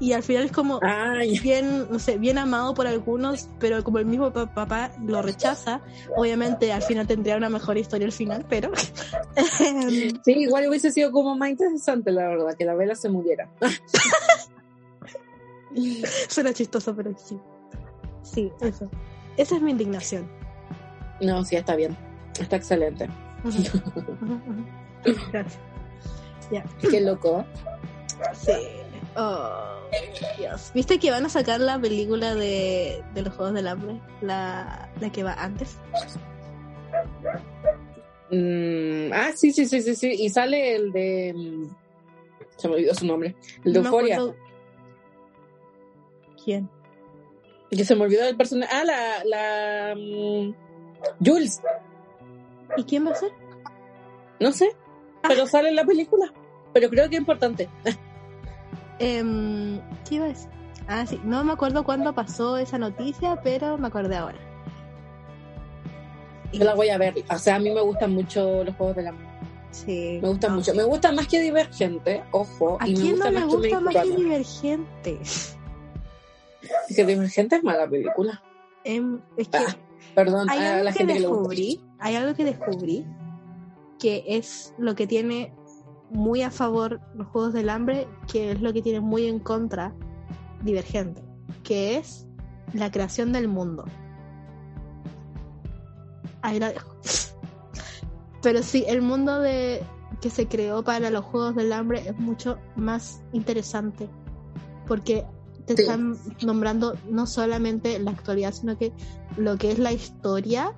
Y 0.00 0.12
al 0.12 0.22
final 0.24 0.44
es 0.44 0.52
como, 0.52 0.80
Ay, 0.82 1.38
bien, 1.38 1.86
no 1.90 1.98
sé, 1.98 2.18
bien 2.18 2.36
amado 2.36 2.74
por 2.74 2.86
algunos, 2.86 3.48
pero 3.60 3.82
como 3.84 3.98
el 3.98 4.06
mismo 4.06 4.32
pa- 4.32 4.52
papá 4.52 4.90
lo 5.06 5.22
rechaza, 5.22 5.80
obviamente 6.16 6.72
al 6.72 6.82
final 6.82 7.06
tendría 7.06 7.36
una 7.36 7.48
mejor 7.48 7.78
historia 7.78 8.06
al 8.06 8.12
final, 8.12 8.44
pero 8.48 8.72
sí, 10.24 10.26
igual 10.26 10.68
hubiese 10.68 10.90
sido 10.90 11.12
como 11.12 11.36
más 11.36 11.50
interesante, 11.50 12.10
la 12.10 12.28
verdad, 12.28 12.54
que 12.58 12.64
la 12.64 12.74
vela 12.74 12.94
se 12.96 13.08
muriera. 13.08 13.48
suena 16.28 16.52
chistoso, 16.52 16.94
pero 16.94 17.12
sí. 17.16 17.38
Sí, 18.22 18.52
eso. 18.60 18.88
Esa 19.36 19.56
es 19.56 19.62
mi 19.62 19.70
indignación. 19.72 20.28
No, 21.20 21.44
sí, 21.44 21.56
está 21.56 21.74
bien. 21.76 21.96
Está 22.40 22.56
excelente. 22.56 23.08
Gracias. 25.32 25.58
Qué 26.90 27.00
loco. 27.00 27.44
Sí. 28.34 28.52
Oh, 29.16 29.80
Dios. 30.38 30.70
¿Viste 30.74 30.98
que 30.98 31.10
van 31.10 31.24
a 31.26 31.28
sacar 31.28 31.60
la 31.60 31.78
película 31.78 32.34
de, 32.34 33.02
de 33.14 33.22
los 33.22 33.34
Juegos 33.34 33.54
del 33.54 33.68
Hambre? 33.68 34.00
La, 34.20 34.88
la 35.00 35.10
que 35.10 35.22
va 35.22 35.34
antes. 35.34 35.78
Mm, 38.30 39.12
ah, 39.12 39.30
sí, 39.34 39.52
sí, 39.52 39.66
sí, 39.66 39.82
sí, 39.82 39.94
sí. 39.94 40.10
Y 40.18 40.30
sale 40.30 40.74
el 40.74 40.92
de. 40.92 41.32
mm, 41.34 42.56
Se 42.56 42.68
me 42.68 42.74
olvidó 42.74 42.94
su 42.94 43.06
nombre. 43.06 43.36
El 43.64 43.72
de 43.72 43.80
No 43.80 43.86
Euforia. 43.86 44.16
acuerdo- 44.16 44.36
¿Quién? 46.44 46.68
Que 47.70 47.84
se 47.84 47.94
me 47.96 48.02
olvidó 48.02 48.24
el 48.24 48.36
personaje. 48.36 48.72
Ah, 48.74 48.84
la. 48.84 49.24
la 49.24 49.94
mm, 49.96 50.54
Jules. 51.24 51.60
¿Y 52.76 52.84
quién 52.84 53.06
va 53.06 53.10
a 53.12 53.14
ser? 53.16 53.30
No 54.40 54.52
sé. 54.52 54.70
Ah. 55.22 55.28
Pero 55.28 55.46
sale 55.46 55.68
en 55.68 55.76
la 55.76 55.84
película. 55.84 56.32
Pero 56.72 56.88
creo 56.90 57.08
que 57.08 57.16
es 57.16 57.20
importante. 57.20 57.68
Em, 59.04 59.80
¿Qué 60.08 60.14
iba 60.16 60.24
a 60.24 60.28
decir? 60.28 60.48
Ah, 60.88 61.04
sí. 61.06 61.20
No 61.24 61.44
me 61.44 61.52
acuerdo 61.52 61.84
cuándo 61.84 62.14
pasó 62.14 62.56
esa 62.56 62.78
noticia, 62.78 63.40
pero 63.42 63.76
me 63.78 63.88
acordé 63.88 64.16
ahora. 64.16 64.38
Yo 66.52 66.64
la 66.64 66.74
voy 66.74 66.88
a 66.88 66.98
ver. 66.98 67.14
O 67.30 67.38
sea, 67.38 67.56
a 67.56 67.58
mí 67.58 67.70
me 67.70 67.80
gustan 67.80 68.12
mucho 68.12 68.64
los 68.64 68.74
juegos 68.76 68.96
de 68.96 69.02
la 69.02 69.14
Sí. 69.72 70.20
Me 70.22 70.28
gustan 70.28 70.52
No. 70.52 70.56
mucho. 70.58 70.72
Me 70.74 70.84
gusta 70.84 71.10
más 71.12 71.26
que 71.26 71.40
Divergente, 71.40 72.22
ojo. 72.30 72.78
¿A 72.80 72.86
y 72.88 72.92
me 72.94 73.00
quién 73.00 73.10
gusta 73.16 73.30
no 73.30 73.40
más 73.40 73.44
que 73.50 73.56
gusta 73.56 73.80
más 73.80 73.94
que. 73.94 74.16
Divergente? 74.16 75.18
Es 75.22 75.56
que 76.96 77.04
Divergente 77.04 77.56
es 77.56 77.64
mala 77.64 77.88
película. 77.88 78.40
Em, 78.84 79.20
es 79.36 79.48
que 79.48 79.58
Ah, 79.58 79.76
Perdón 80.14 80.48
hay 80.48 80.60
a 80.60 80.72
algo 80.74 80.84
la 80.84 80.92
que 80.92 80.98
gente 80.98 81.14
descubrí, 81.14 81.80
hay 81.98 82.14
algo 82.14 82.34
que 82.36 82.44
descubrí 82.44 83.04
que 83.98 84.22
es 84.28 84.72
lo 84.78 84.94
que 84.94 85.08
tiene 85.08 85.52
muy 86.14 86.42
a 86.42 86.50
favor 86.50 87.00
los 87.14 87.26
Juegos 87.26 87.52
del 87.52 87.68
Hambre, 87.68 88.08
que 88.32 88.52
es 88.52 88.60
lo 88.62 88.72
que 88.72 88.80
tiene 88.82 89.00
muy 89.00 89.26
en 89.26 89.40
contra 89.40 89.92
Divergente, 90.62 91.22
que 91.62 91.98
es 91.98 92.26
la 92.72 92.90
creación 92.90 93.32
del 93.32 93.48
mundo. 93.48 93.84
Ahí 96.40 96.58
la 96.58 96.72
dejo. 96.72 96.96
Pero 98.42 98.62
sí, 98.62 98.84
el 98.88 99.02
mundo 99.02 99.40
de 99.40 99.82
que 100.20 100.30
se 100.30 100.46
creó 100.46 100.82
para 100.82 101.10
los 101.10 101.24
Juegos 101.24 101.56
del 101.56 101.72
Hambre 101.72 102.08
es 102.08 102.18
mucho 102.18 102.58
más 102.76 103.22
interesante, 103.32 104.08
porque 104.86 105.26
te 105.66 105.74
Sí. 105.76 105.82
están 105.82 106.16
nombrando 106.44 106.94
no 107.10 107.26
solamente 107.26 107.98
la 107.98 108.12
actualidad, 108.12 108.52
sino 108.52 108.76
que 108.78 108.92
lo 109.36 109.56
que 109.56 109.72
es 109.72 109.78
la 109.78 109.92
historia 109.92 110.72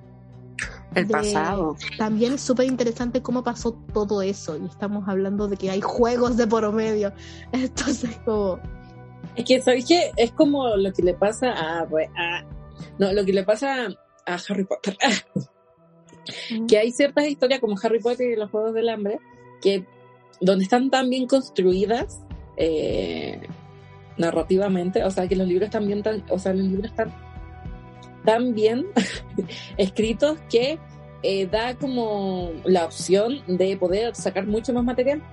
El 0.97 1.07
de- 1.07 1.11
pasado. 1.13 1.75
también 1.97 2.33
es 2.33 2.41
súper 2.41 2.65
interesante 2.65 3.21
cómo 3.21 3.43
pasó 3.43 3.73
todo 3.93 4.21
eso. 4.21 4.57
Y 4.57 4.65
estamos 4.65 5.07
hablando 5.07 5.47
de 5.47 5.57
que 5.57 5.69
hay 5.69 5.81
juegos 5.81 6.37
de 6.37 6.47
por 6.47 6.71
medio. 6.73 7.11
Entonces, 7.51 8.17
como. 8.25 8.59
Es 9.35 9.45
que, 9.45 9.61
¿sabes 9.61 9.85
qué? 9.85 10.11
Es 10.17 10.31
como 10.31 10.75
lo 10.75 10.91
que 10.93 11.03
le 11.03 11.13
pasa 11.13 11.51
a, 11.51 11.81
a- 11.81 12.45
No, 12.99 13.11
lo 13.13 13.23
que 13.25 13.33
le 13.33 13.43
pasa 13.43 13.87
a 14.25 14.33
Harry 14.49 14.63
Potter. 14.65 14.97
que 16.67 16.77
hay 16.77 16.91
ciertas 16.91 17.25
historias 17.27 17.59
como 17.59 17.75
Harry 17.81 17.99
Potter 17.99 18.31
y 18.31 18.35
los 18.35 18.49
Juegos 18.51 18.73
del 18.73 18.89
Hambre 18.89 19.19
que 19.61 19.85
donde 20.41 20.63
están 20.65 20.89
tan 20.89 21.09
bien 21.09 21.25
construidas 21.25 22.19
eh, 22.57 23.39
narrativamente, 24.17 25.03
o 25.03 25.11
sea 25.11 25.27
que 25.27 25.35
los 25.35 25.47
libros 25.47 25.67
están 25.67 25.87
bien 25.87 26.03
tan, 26.03 26.23
o 26.29 26.37
sea 26.39 26.53
los 26.53 26.65
libros 26.67 26.91
están 26.91 27.13
tan 28.27 28.53
bien 28.53 28.85
escritos 29.77 30.37
que 30.49 30.77
eh, 31.23 31.47
da 31.47 31.77
como 31.77 32.51
la 32.65 32.83
opción 32.83 33.41
de 33.47 33.77
poder 33.77 34.13
sacar 34.15 34.45
mucho 34.45 34.73
más 34.73 34.83
material. 34.83 35.23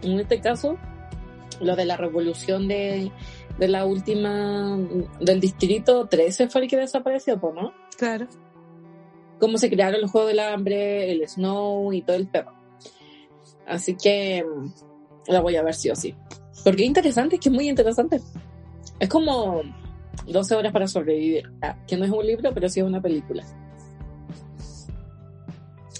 En 0.00 0.18
este 0.18 0.40
caso, 0.40 0.78
lo 1.60 1.76
de 1.76 1.84
la 1.84 1.98
revolución 1.98 2.66
de, 2.66 3.12
de 3.58 3.68
la 3.68 3.84
última 3.84 4.78
del 5.20 5.38
distrito 5.38 6.06
13 6.06 6.48
fue 6.48 6.62
el 6.62 6.68
que 6.68 6.78
desapareció, 6.78 7.36
¿no? 7.54 7.74
Claro. 7.98 8.26
cómo 9.38 9.58
se 9.58 9.68
crearon 9.68 10.00
los 10.00 10.10
Juegos 10.10 10.30
del 10.30 10.40
Hambre, 10.40 11.12
el 11.12 11.28
Snow 11.28 11.92
y 11.92 12.00
todo 12.00 12.16
el 12.16 12.26
perro. 12.26 12.54
Así 13.66 13.96
que 13.96 14.42
la 15.26 15.42
voy 15.42 15.56
a 15.56 15.62
ver 15.62 15.74
sí 15.74 15.90
o 15.90 15.94
sí. 15.94 16.14
Porque 16.64 16.84
es 16.84 16.88
interesante, 16.88 17.34
es 17.36 17.42
que 17.42 17.50
es 17.50 17.54
muy 17.54 17.68
interesante. 17.68 18.22
Es 18.98 19.10
como 19.10 19.60
12 20.26 20.54
horas 20.54 20.72
para 20.72 20.86
sobrevivir, 20.86 21.50
Ah, 21.62 21.76
que 21.86 21.96
no 21.96 22.04
es 22.04 22.10
un 22.10 22.26
libro, 22.26 22.52
pero 22.54 22.68
sí 22.68 22.80
es 22.80 22.86
una 22.86 23.00
película. 23.00 23.44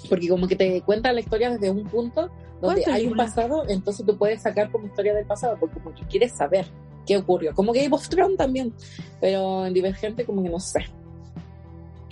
Porque 0.08 0.28
como 0.28 0.46
que 0.46 0.56
te 0.56 0.82
cuenta 0.82 1.12
la 1.12 1.20
historia 1.20 1.50
desde 1.50 1.70
un 1.70 1.84
punto 1.84 2.30
donde 2.60 2.82
¿Cuál 2.82 2.94
hay 2.94 3.06
un 3.06 3.16
pasado, 3.16 3.64
entonces 3.68 4.06
tú 4.06 4.16
puedes 4.16 4.42
sacar 4.42 4.70
como 4.70 4.86
historia 4.86 5.14
del 5.14 5.26
pasado, 5.26 5.56
porque 5.58 5.80
como 5.80 5.94
que 5.94 6.04
quieres 6.06 6.32
saber 6.32 6.66
qué 7.06 7.16
ocurrió. 7.16 7.54
Como 7.54 7.72
Game 7.72 7.90
of 7.92 8.08
Thrones 8.08 8.36
también, 8.36 8.72
pero 9.20 9.66
en 9.66 9.74
Divergente 9.74 10.24
como 10.24 10.42
que 10.42 10.48
no 10.48 10.60
sé. 10.60 10.80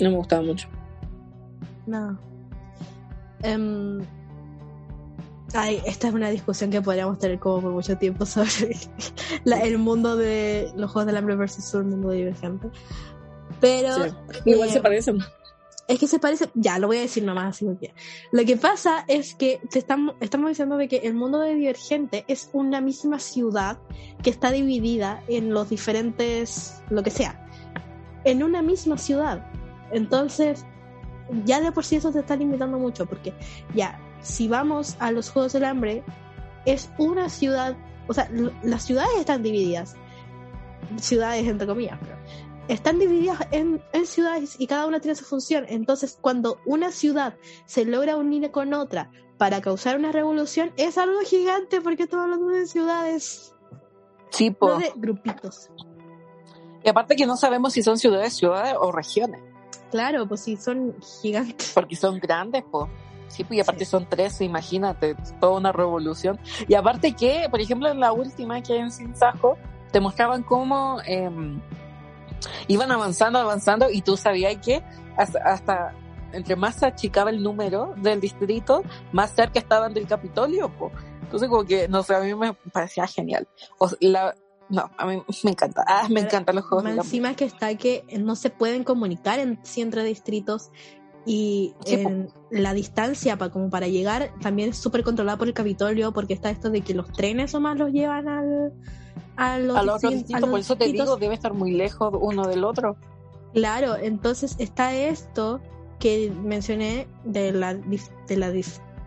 No 0.01 0.11
me 0.11 0.17
gustaba 0.17 0.43
mucho. 0.43 0.69
No. 1.87 2.19
Ay, 5.55 5.83
esta 5.87 6.09
es 6.09 6.15
una 6.15 6.31
discusión 6.31 6.71
que 6.71 6.81
podríamos 6.83 7.19
tener 7.19 7.39
como 7.39 7.61
por 7.61 7.73
mucho 7.73 7.97
tiempo 7.99 8.27
sobre 8.27 8.51
la- 9.45 9.61
el 9.61 9.79
mundo 9.79 10.17
de 10.17 10.71
los 10.77 10.91
Juegos 10.91 11.07
del 11.07 11.17
Hambre 11.17 11.37
versus 11.37 11.73
el 11.75 11.85
mundo 11.85 12.11
divergente. 12.11 12.69
Pero 13.61 13.95
Sí. 14.05 14.11
Igual 14.47 14.69
eh, 14.69 14.73
se 14.73 14.81
parecen. 14.81 15.19
Es 15.89 15.99
que 15.99 16.07
se 16.07 16.19
parece, 16.21 16.49
ya 16.55 16.79
lo 16.79 16.87
voy 16.87 16.99
a 16.99 17.01
decir 17.01 17.25
nomás 17.25 17.57
así 17.57 17.65
porque 17.67 17.93
lo 18.31 18.45
que 18.45 18.57
pasa 18.57 19.05
es 19.09 19.35
que 19.35 19.61
te 19.71 19.79
estamos, 19.81 20.15
estamos 20.21 20.49
diciendo 20.49 20.77
de 20.77 20.89
que 20.89 20.99
el 20.99 21.13
mundo 21.15 21.41
de 21.41 21.55
Divergente 21.55 22.25
es 22.29 22.49
una 22.53 22.81
misma 22.81 23.19
ciudad 23.19 23.79
que 24.23 24.31
está 24.31 24.53
dividida 24.53 25.23
en 25.27 25.53
los 25.53 25.69
diferentes, 25.69 26.83
lo 26.89 27.03
que 27.03 27.11
sea, 27.11 27.47
en 28.25 28.43
una 28.43 28.63
misma 28.63 28.97
ciudad. 28.97 29.45
Entonces, 29.91 30.65
ya 31.45 31.61
de 31.61 31.73
por 31.73 31.85
sí 31.85 31.97
eso 31.97 32.13
te 32.13 32.21
está 32.21 32.37
limitando 32.37 32.79
mucho 32.79 33.05
porque 33.07 33.35
ya, 33.75 34.01
si 34.23 34.49
vamos 34.49 34.97
a 34.99 35.11
los 35.11 35.31
Juegos 35.31 35.53
del 35.53 35.65
Hambre, 35.65 36.03
es 36.65 36.91
una 36.99 37.29
ciudad, 37.29 37.77
o 38.09 38.15
sea, 38.15 38.29
las 38.63 38.83
ciudades 38.85 39.17
están 39.19 39.43
divididas, 39.43 39.97
ciudades 40.97 41.47
entre 41.47 41.67
comillas, 41.67 41.99
pero 42.01 42.17
están 42.69 42.99
divididas 42.99 43.39
en, 43.51 43.83
en 43.93 44.07
ciudades 44.07 44.57
y 44.59 44.67
cada 44.67 44.87
una 44.87 45.01
tiene 45.01 45.15
su 45.15 45.25
función. 45.25 45.67
Entonces, 45.69 46.19
cuando 46.21 46.59
una 46.65 46.93
ciudad 46.93 47.35
se 47.67 47.85
logra 47.85 48.17
unir 48.17 48.51
con 48.51 48.73
otra 48.75 49.11
para 49.39 49.61
causar 49.61 49.99
una 49.99 50.13
revolución, 50.13 50.73
es 50.77 50.99
algo 50.99 51.19
gigante 51.21 51.81
porque 51.81 52.05
estamos 52.05 52.25
hablando 52.25 52.49
de 52.49 52.67
ciudades, 52.67 53.55
Sí, 54.31 54.57
no 54.61 54.79
de 54.79 54.93
grupitos. 54.97 55.69
Y 56.83 56.89
aparte 56.89 57.17
que 57.17 57.27
no 57.27 57.37
sabemos 57.37 57.75
si 57.75 57.83
son 57.83 57.99
ciudades, 57.99 58.35
ciudades 58.35 58.75
o 58.81 58.91
regiones, 58.91 59.43
Claro, 59.91 60.27
pues 60.27 60.41
sí, 60.41 60.57
son 60.57 60.97
gigantes. 61.21 61.73
porque 61.75 61.97
son 61.97 62.19
grandes, 62.19 62.65
pues. 62.71 62.89
Sí, 63.33 63.45
pues 63.45 63.59
y 63.59 63.61
aparte 63.61 63.85
Sí. 63.85 63.91
son 63.91 64.07
tres, 64.09 64.41
imagínate, 64.41 65.17
toda 65.41 65.59
una 65.59 65.73
revolución. 65.73 66.39
Y 66.69 66.75
aparte 66.75 67.15
que, 67.15 67.49
por 67.51 67.61
ejemplo, 67.61 67.89
en 67.89 67.99
la 67.99 68.13
última 68.13 68.63
que 68.63 68.77
en 68.77 68.91
Sinsajo, 68.91 69.57
te 69.91 70.01
mostraban 70.01 70.43
cómo 70.43 71.01
em, 71.07 71.61
iban 72.69 72.93
avanzando, 72.93 73.39
avanzando, 73.39 73.91
y 73.91 74.03
tú 74.03 74.17
sabías 74.17 74.57
que 74.59 74.83
hasta, 75.17 75.39
hasta 75.41 75.95
entre 76.33 76.57
más 76.57 76.77
se 76.77 76.87
achicaba 76.87 77.31
el 77.31 77.43
número 77.43 77.95
del 77.97 78.21
distrito, 78.21 78.83
más 79.13 79.33
cerca 79.33 79.59
estaban 79.59 79.95
del 79.95 80.07
Capitolio, 80.07 80.71
pues. 80.79 80.93
Entonces, 81.23 81.49
como 81.49 81.65
que, 81.65 81.89
no 81.89 82.03
sé, 82.03 82.15
a 82.15 82.21
mí 82.21 82.35
me 82.35 82.53
parecía 82.73 83.07
genial. 83.07 83.49
O 83.79 83.89
sea, 83.89 83.97
la, 84.01 84.35
no, 84.69 84.91
a 84.97 85.07
mí 85.07 85.23
me 85.45 85.51
encanta. 85.51 85.85
Ah, 85.87 86.07
me 86.11 86.21
encantan 86.21 86.57
los 86.57 86.65
juegos 86.65 86.85
Más 86.85 86.97
encima 86.97 87.35
que 87.35 87.45
está 87.45 87.75
que 87.77 88.05
no 88.19 88.37
se 88.37 88.51
pueden 88.51 88.85
comunicar 88.85 89.39
en, 89.39 89.59
sí 89.63 89.83
entre 89.83 90.05
distritos 90.05 90.71
y 91.25 91.75
Sí, 91.85 91.95
en 91.95 92.29
la 92.51 92.75
distancia 92.75 93.37
para 93.39 93.53
como 93.53 93.71
para 93.71 93.87
llegar 93.89 94.33
también 94.41 94.71
es 94.71 94.77
súper 94.79 95.03
controlada 95.05 95.39
por 95.39 95.49
el 95.49 95.55
Capitolio 95.55 96.13
porque 96.13 96.35
está 96.35 96.51
esto 96.51 96.71
de 96.71 96.81
que 96.81 96.95
los 96.95 97.13
trenes 97.13 97.55
o 97.55 97.61
más 97.61 97.79
los 97.79 97.93
llevan 97.93 98.29
al 98.29 98.73
a 99.37 99.59
los, 99.59 99.77
a 99.77 99.83
los 99.83 99.97
otros 99.97 100.13
distin- 100.13 100.17
a 100.17 100.19
distintos, 100.19 100.41
los 100.41 100.51
por 100.51 100.61
eso 100.61 100.77
te 100.77 100.89
digo, 100.93 101.17
debe 101.17 101.35
estar 101.35 101.55
muy 101.55 101.73
lejos 101.73 102.13
uno 102.21 102.47
del 102.47 102.65
otro. 102.65 102.97
Claro, 103.55 103.97
entonces 103.97 104.57
está 104.59 104.95
esto 104.95 105.61
que 105.99 106.33
mencioné 106.43 107.07
de 107.25 107.53
la, 107.53 107.75
de 107.75 108.37
la 108.37 108.51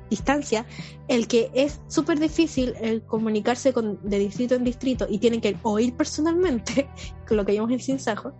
distancia, 0.09 0.65
el 1.07 1.27
que 1.27 1.51
es 1.53 1.81
súper 1.87 2.19
difícil 2.19 2.73
el 2.79 3.03
comunicarse 3.03 3.73
con, 3.73 3.99
de 4.03 4.19
distrito 4.19 4.55
en 4.55 4.63
distrito 4.63 5.05
y 5.09 5.17
tienen 5.17 5.41
que 5.41 5.57
oír 5.63 5.93
personalmente, 5.95 6.87
con 7.27 7.37
lo 7.37 7.45
que 7.45 7.51
vimos 7.53 7.71
en 7.71 7.79
Sinsajo, 7.79 8.33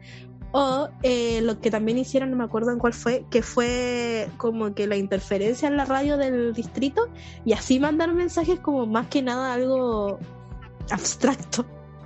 o 0.58 0.88
eh, 1.04 1.42
lo 1.42 1.60
que 1.60 1.70
también 1.70 1.98
hicieron, 1.98 2.32
no 2.32 2.38
me 2.38 2.46
acuerdo 2.46 2.72
en 2.72 2.80
cuál 2.80 2.94
fue, 2.94 3.26
que 3.30 3.42
fue 3.42 4.30
como 4.38 4.74
que 4.74 4.88
la 4.88 4.96
interferencia 4.96 5.68
en 5.68 5.76
la 5.76 5.84
radio 5.84 6.16
del 6.16 6.54
distrito 6.54 7.10
y 7.44 7.52
así 7.52 7.78
mandar 7.78 8.14
mensajes 8.14 8.62
como 8.62 8.86
más 8.86 9.08
que 9.08 9.22
nada 9.22 9.54
algo 9.54 10.18
abstracto 10.90 11.66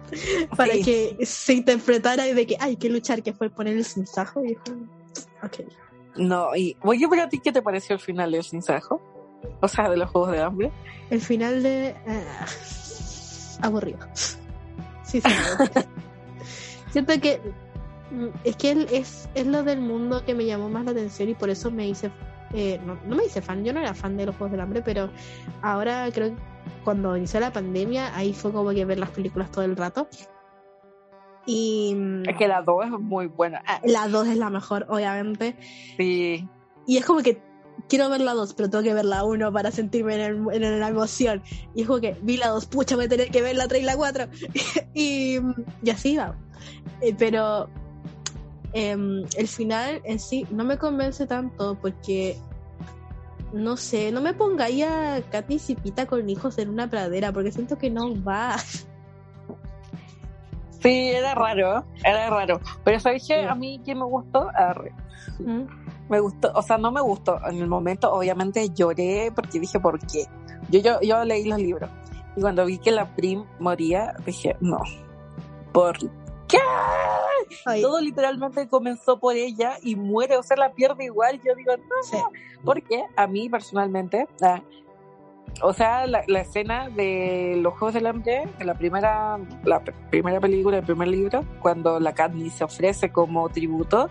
para 0.57 0.73
Sí. 0.73 0.81
que 0.83 1.25
se 1.27 1.53
interpretara 1.53 2.23
de 2.23 2.47
que 2.47 2.57
hay 2.59 2.75
que 2.77 2.89
luchar, 2.89 3.21
que 3.21 3.33
fue 3.33 3.51
poner 3.51 3.77
el 3.77 3.85
sinsajo 3.85 4.43
y 4.43 4.47
dijo, 4.49 4.63
ok. 5.43 5.57
No, 6.15 6.55
y 6.55 6.75
oye, 6.81 7.07
pero 7.07 7.23
a 7.23 7.29
ti 7.29 7.39
qué 7.39 7.51
te 7.51 7.61
pareció 7.61 7.93
el 7.93 8.01
final 8.01 8.31
del 8.31 8.43
Sinsajo? 8.43 8.99
O 9.61 9.67
sea, 9.67 9.89
de 9.89 9.95
los 9.95 10.09
Juegos 10.09 10.31
de 10.31 10.41
Hambre. 10.41 10.71
El 11.11 11.21
final 11.21 11.61
de... 11.61 11.89
eh, 11.89 12.25
aburrido. 13.61 13.99
Sí, 15.03 15.21
sí. 15.21 15.29
Siento 16.91 17.13
que 17.21 17.39
es 18.43 18.55
que 18.55 18.71
él 18.71 18.87
es, 18.91 19.29
es 19.35 19.47
lo 19.47 19.63
del 19.63 19.81
mundo 19.81 20.23
que 20.25 20.33
me 20.35 20.45
llamó 20.45 20.69
más 20.69 20.85
la 20.85 20.91
atención 20.91 21.29
y 21.29 21.33
por 21.33 21.49
eso 21.49 21.71
me 21.71 21.87
hice... 21.87 22.11
eh, 22.53 22.79
no, 22.85 22.97
no 23.05 23.15
me 23.15 23.25
hice 23.25 23.41
fan, 23.41 23.63
yo 23.63 23.73
no 23.73 23.79
era 23.79 23.93
fan 23.93 24.17
de 24.17 24.25
los 24.25 24.35
Juegos 24.35 24.51
del 24.51 24.61
Hambre, 24.61 24.81
pero 24.81 25.09
ahora 25.61 26.09
creo 26.11 26.35
que 26.35 26.41
cuando 26.83 27.15
inició 27.15 27.39
la 27.39 27.53
pandemia, 27.53 28.15
ahí 28.15 28.33
fue 28.33 28.51
como 28.51 28.71
que 28.71 28.85
ver 28.85 28.99
las 28.99 29.09
películas 29.09 29.51
todo 29.51 29.65
el 29.65 29.75
rato. 29.75 30.07
Y. 31.45 31.95
Es 32.27 32.37
que 32.37 32.47
la 32.47 32.61
2 32.61 32.85
es 32.85 32.91
muy 32.91 33.27
buena. 33.27 33.61
Ah. 33.65 33.81
La 33.83 34.07
2 34.07 34.27
es 34.27 34.37
la 34.37 34.49
mejor, 34.49 34.85
obviamente. 34.89 35.55
Sí. 35.97 36.47
Y 36.85 36.97
es 36.97 37.05
como 37.05 37.21
que 37.21 37.41
quiero 37.87 38.09
ver 38.09 38.21
la 38.21 38.33
2, 38.33 38.53
pero 38.53 38.69
tengo 38.69 38.83
que 38.83 38.93
ver 38.93 39.05
la 39.05 39.23
1 39.23 39.51
para 39.51 39.71
sentirme 39.71 40.15
en, 40.15 40.21
el, 40.21 40.63
en, 40.63 40.79
la 40.79 40.89
emoción. 40.89 41.41
Y 41.75 41.81
es 41.81 41.87
como 41.87 41.99
que 42.01 42.17
vi 42.21 42.37
la 42.37 42.49
2, 42.49 42.65
pucha, 42.67 42.95
voy 42.95 43.05
a 43.05 43.09
tener 43.09 43.31
que 43.31 43.41
ver 43.41 43.55
la 43.55 43.67
3 43.67 43.81
y 43.81 43.85
la 43.85 43.95
4. 43.95 44.25
y, 44.93 45.39
y 45.83 45.89
así 45.89 46.17
va. 46.17 46.35
Eh, 47.01 47.15
pero 47.17 47.69
eh, 48.73 48.95
el 49.37 49.47
final 49.47 50.01
en 50.03 50.19
sí 50.19 50.45
no 50.51 50.63
me 50.63 50.77
convence 50.77 51.25
tanto 51.27 51.77
porque 51.81 52.37
no 53.51 53.77
sé, 53.77 54.11
no 54.11 54.21
me 54.21 54.33
pongáis 54.33 54.85
a 54.85 55.21
Katy 55.31 55.55
y 55.55 55.59
Cipita 55.59 56.05
con 56.05 56.29
hijos 56.29 56.57
en 56.59 56.69
una 56.69 56.89
pradera 56.89 57.31
porque 57.31 57.51
siento 57.51 57.77
que 57.77 57.89
no 57.89 58.21
va. 58.23 58.57
Sí, 60.81 61.09
era 61.09 61.35
raro, 61.35 61.83
era 62.05 62.29
raro. 62.29 62.61
Pero 62.83 62.99
¿sabes 62.99 63.25
qué? 63.27 63.45
A 63.45 63.55
mí 63.55 63.81
que 63.83 63.93
me 63.95 64.05
gustó, 64.05 64.49
¿Mm? 65.39 65.63
me 66.09 66.19
gustó, 66.19 66.51
o 66.53 66.61
sea, 66.61 66.77
no 66.77 66.91
me 66.91 67.01
gustó. 67.01 67.37
En 67.47 67.57
el 67.57 67.67
momento, 67.67 68.13
obviamente, 68.13 68.69
lloré 68.69 69.31
porque 69.35 69.59
dije, 69.59 69.79
¿por 69.79 69.99
qué? 69.99 70.25
Yo, 70.69 70.79
yo, 70.79 71.01
yo 71.01 71.25
leí 71.25 71.45
los 71.45 71.59
libros 71.59 71.89
y 72.35 72.41
cuando 72.41 72.65
vi 72.65 72.77
que 72.77 72.91
la 72.91 73.13
Prim 73.15 73.43
moría, 73.59 74.15
dije, 74.25 74.55
no, 74.61 74.79
¿por 75.73 75.97
qué? 76.47 76.59
Todo 77.81 78.01
literalmente 78.01 78.67
comenzó 78.67 79.19
por 79.19 79.35
ella 79.35 79.77
y 79.81 79.95
muere, 79.95 80.37
o 80.37 80.43
sea, 80.43 80.57
la 80.57 80.71
pierde 80.73 81.05
igual. 81.05 81.39
Yo 81.43 81.55
digo, 81.55 81.75
no, 81.77 82.31
porque 82.63 83.03
a 83.15 83.27
mí 83.27 83.49
personalmente, 83.49 84.27
ah, 84.41 84.61
o 85.61 85.73
sea, 85.73 86.07
la, 86.07 86.19
escena 86.39 86.89
de 86.89 87.57
los 87.61 87.73
Juegos 87.73 87.93
del 87.93 88.07
Hambre, 88.07 88.47
de 88.57 88.65
la 88.65 88.75
primera, 88.75 89.39
la 89.63 89.81
primera 90.09 90.39
película, 90.39 90.77
el 90.77 90.85
primer 90.85 91.07
libro, 91.07 91.45
cuando 91.61 91.99
la 91.99 92.13
Katniss 92.13 92.53
se 92.53 92.63
ofrece 92.63 93.11
como 93.11 93.49
tributo, 93.49 94.09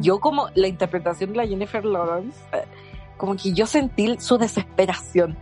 yo 0.00 0.20
como 0.20 0.48
la 0.54 0.68
interpretación 0.68 1.30
de 1.30 1.36
la 1.36 1.46
Jennifer 1.46 1.84
Lawrence, 1.84 2.38
eh, 2.52 2.64
como 3.16 3.36
que 3.36 3.52
yo 3.52 3.66
sentí 3.66 4.16
su 4.18 4.38
desesperación 4.38 5.36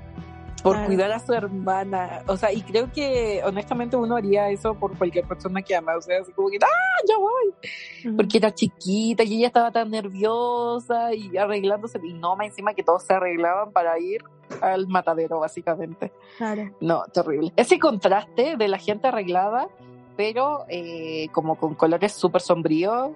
por 0.65 0.83
cuidar 0.87 1.13
a 1.13 1.21
su 1.21 1.35
hermana. 1.35 2.23
O 2.27 2.39
sea, 2.39 2.51
y 2.51 2.63
creo 2.63 2.91
que 2.91 3.43
honestamente 3.45 3.97
uno 3.97 4.17
haría 4.17 4.49
eso 4.49 4.73
por 4.75 4.97
cualquier 4.97 5.29
persona 5.29 5.61
que 5.61 5.77
ama. 5.77 5.95
O 5.95 6.01
sea, 6.01 6.23
así 6.23 6.33
como 6.33 6.49
que, 6.49 6.57
¡ah, 6.57 7.03
ya 7.07 7.19
voy! 7.19 8.17
Porque 8.17 8.39
era 8.39 8.53
chiquita 8.53 9.25
y 9.25 9.37
ella 9.37 9.49
estaba 9.49 9.71
tan 9.71 9.91
nerviosa 9.91 11.13
y 11.13 11.37
arreglándose. 11.37 12.01
Y 12.03 12.15
no, 12.15 12.35
más 12.35 12.47
encima 12.47 12.73
que 12.73 12.83
todos 12.83 13.05
se 13.05 13.13
arreglaban 13.13 13.73
para 13.73 13.99
ir 13.99 14.25
al 14.63 14.89
matadero, 14.89 15.41
básicamente. 15.41 16.13
Claro. 16.39 16.75
No, 16.81 17.05
terrible. 17.13 17.53
Ese 17.57 17.79
contraste 17.79 18.57
de 18.57 18.69
la 18.69 18.79
gente 18.79 19.09
arreglada, 19.09 19.69
pero 20.17 20.65
eh, 20.69 21.29
como 21.33 21.57
con 21.57 21.75
colores 21.75 22.13
súper 22.13 22.41
sombríos. 22.41 23.11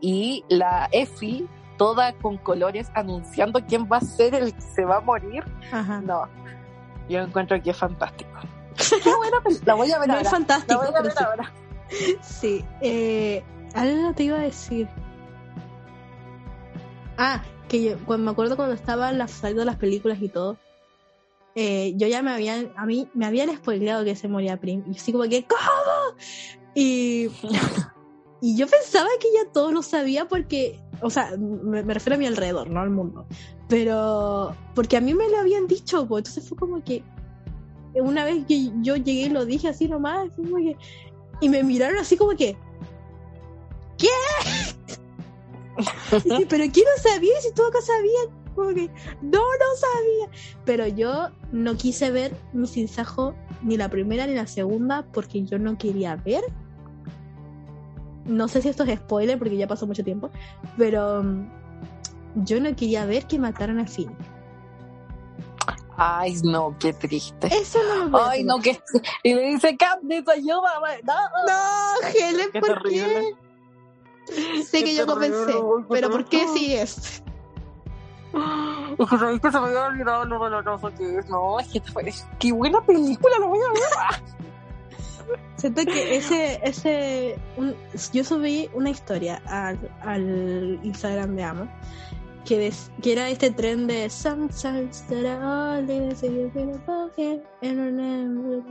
Y 0.00 0.44
la 0.48 0.88
Effie 0.90 1.46
toda 1.76 2.12
con 2.14 2.38
colores 2.38 2.90
anunciando 2.94 3.60
quién 3.66 3.88
va 3.90 3.98
a 3.98 4.00
ser 4.00 4.34
el 4.34 4.52
que 4.52 4.60
se 4.60 4.84
va 4.84 4.96
a 4.96 5.00
morir. 5.00 5.44
Ajá. 5.70 6.00
No, 6.00 6.28
yo 7.08 7.20
encuentro 7.20 7.60
que 7.62 7.70
es 7.70 7.76
fantástico. 7.76 8.30
la 9.64 9.74
voy 9.74 9.92
a 9.92 9.98
ver 9.98 10.08
no 10.08 10.14
ahora. 10.14 10.24
es 10.24 10.30
fantástico, 10.30 10.82
la 10.82 10.90
voy 10.90 10.98
a 10.98 11.02
ver 11.02 11.12
sí. 11.12 11.24
ahora. 11.24 11.52
Sí, 12.22 12.64
eh, 12.80 13.44
algo 13.74 14.14
te 14.14 14.24
iba 14.24 14.38
a 14.38 14.42
decir. 14.42 14.88
Ah, 17.18 17.42
que 17.68 17.82
yo, 17.82 17.98
cuando 18.06 18.24
me 18.24 18.30
acuerdo 18.30 18.56
cuando 18.56 18.74
estaban 18.74 19.18
las, 19.18 19.30
saliendo 19.30 19.64
las 19.64 19.76
películas 19.76 20.20
y 20.20 20.28
todo, 20.28 20.56
eh, 21.54 21.92
yo 21.96 22.06
ya 22.06 22.22
me 22.22 22.32
habían, 22.32 22.72
a 22.76 22.86
mí 22.86 23.08
me 23.14 23.26
habían 23.26 23.54
spoileado 23.54 24.04
que 24.04 24.16
se 24.16 24.28
moría 24.28 24.58
Prim. 24.58 24.84
Y 24.90 24.96
así 24.96 25.12
como 25.12 25.24
que, 25.24 25.44
¿cómo? 25.44 25.60
Y, 26.74 27.28
y 28.40 28.56
yo 28.56 28.66
pensaba 28.66 29.08
que 29.20 29.28
ya 29.34 29.50
todo 29.52 29.72
lo 29.72 29.82
sabía 29.82 30.26
porque, 30.26 30.80
o 31.02 31.10
sea, 31.10 31.32
me, 31.38 31.82
me, 31.82 31.94
refiero 31.94 32.16
a 32.16 32.18
mi 32.18 32.26
alrededor, 32.26 32.70
no 32.70 32.80
al 32.80 32.90
mundo. 32.90 33.26
Pero, 33.72 34.54
porque 34.74 34.98
a 34.98 35.00
mí 35.00 35.14
me 35.14 35.30
lo 35.30 35.38
habían 35.38 35.66
dicho, 35.66 36.06
pues, 36.06 36.26
entonces 36.26 36.46
fue 36.46 36.58
como 36.58 36.84
que, 36.84 37.02
una 37.94 38.26
vez 38.26 38.44
que 38.46 38.70
yo 38.82 38.96
llegué 38.96 39.22
y 39.22 39.28
lo 39.30 39.46
dije 39.46 39.66
así 39.68 39.88
nomás, 39.88 40.28
como 40.36 40.58
que, 40.58 40.76
y 41.40 41.48
me 41.48 41.62
miraron 41.62 41.96
así 41.96 42.18
como 42.18 42.32
que, 42.32 42.54
¿qué? 43.96 44.08
y, 46.24 46.44
pero 46.44 46.64
¿quién 46.70 46.84
no 46.84 47.02
sabía? 47.02 47.32
Si 47.40 47.54
tú 47.54 47.64
acá 47.64 47.78
sabías, 47.80 48.28
como 48.54 48.74
que, 48.74 48.90
no, 49.22 49.40
no 49.40 49.76
sabía. 49.78 50.28
Pero 50.66 50.86
yo 50.88 51.30
no 51.50 51.74
quise 51.74 52.10
ver 52.10 52.36
mi 52.52 52.66
sinsajo 52.66 53.34
ni 53.62 53.78
la 53.78 53.88
primera 53.88 54.26
ni 54.26 54.34
la 54.34 54.48
segunda 54.48 55.06
porque 55.14 55.44
yo 55.44 55.58
no 55.58 55.78
quería 55.78 56.16
ver. 56.16 56.44
No 58.26 58.48
sé 58.48 58.60
si 58.60 58.68
esto 58.68 58.84
es 58.84 58.98
spoiler 58.98 59.38
porque 59.38 59.56
ya 59.56 59.66
pasó 59.66 59.86
mucho 59.86 60.04
tiempo, 60.04 60.28
pero 60.76 61.24
yo 62.34 62.60
no 62.60 62.74
quería 62.76 63.04
ver 63.06 63.26
que 63.26 63.38
mataran 63.38 63.78
a 63.78 63.86
Finn. 63.86 64.16
Ay, 65.96 66.34
no, 66.42 66.74
qué 66.78 66.92
triste. 66.92 67.48
Eso 67.48 67.78
no 67.82 68.06
lo 68.06 68.24
Ay, 68.24 68.44
no, 68.44 68.60
que. 68.60 68.80
Y 69.22 69.34
le 69.34 69.42
dice, 69.42 69.76
Katniss, 69.76 70.26
ayúdame. 70.28 71.00
No, 71.04 71.14
no 71.46 72.08
Helen, 72.08 72.50
qué 72.52 72.60
¿por 72.60 72.82
terrible. 72.82 73.36
qué? 74.26 74.62
Sé 74.64 74.84
que 74.84 74.94
yo 74.94 75.06
comencé, 75.06 75.52
pero 75.90 76.10
¿por 76.10 76.24
qué 76.24 76.46
sigues? 76.48 77.22
Es 78.98 79.08
que 79.10 79.18
sabéis 79.18 79.40
que 79.40 79.50
se 79.50 79.60
me 79.60 79.66
había 79.66 79.84
olvidado 79.84 80.24
lo 80.24 80.38
doloroso 80.38 80.92
que 80.94 81.18
es. 81.18 81.28
No, 81.28 81.60
es 81.60 81.68
que 81.68 81.82
qué 82.38 82.52
buena 82.52 82.80
película, 82.80 83.38
lo 83.38 83.48
voy 83.48 83.58
a 83.58 83.72
ver. 83.72 84.22
Siento 85.56 85.84
que 85.84 86.16
ese, 86.16 86.60
ese, 86.64 87.38
un, 87.56 87.76
yo 88.12 88.24
subí 88.24 88.68
una 88.74 88.90
historia 88.90 89.40
al, 89.46 89.78
al 90.00 90.80
Instagram 90.82 91.36
de 91.36 91.44
Amo 91.44 91.68
que, 92.44 92.58
des, 92.58 92.90
que 93.02 93.12
era 93.12 93.28
este 93.30 93.50
tren 93.50 93.86
de 93.86 94.08
Sometimes 94.10 95.02
that 95.08 95.24
I 95.24 95.78
only 95.78 96.14
see 96.14 96.26
you 96.26 96.52
in 96.54 96.74
a 96.74 96.78
pocket 96.84 97.44
and 97.62 97.78
remember 97.78 98.62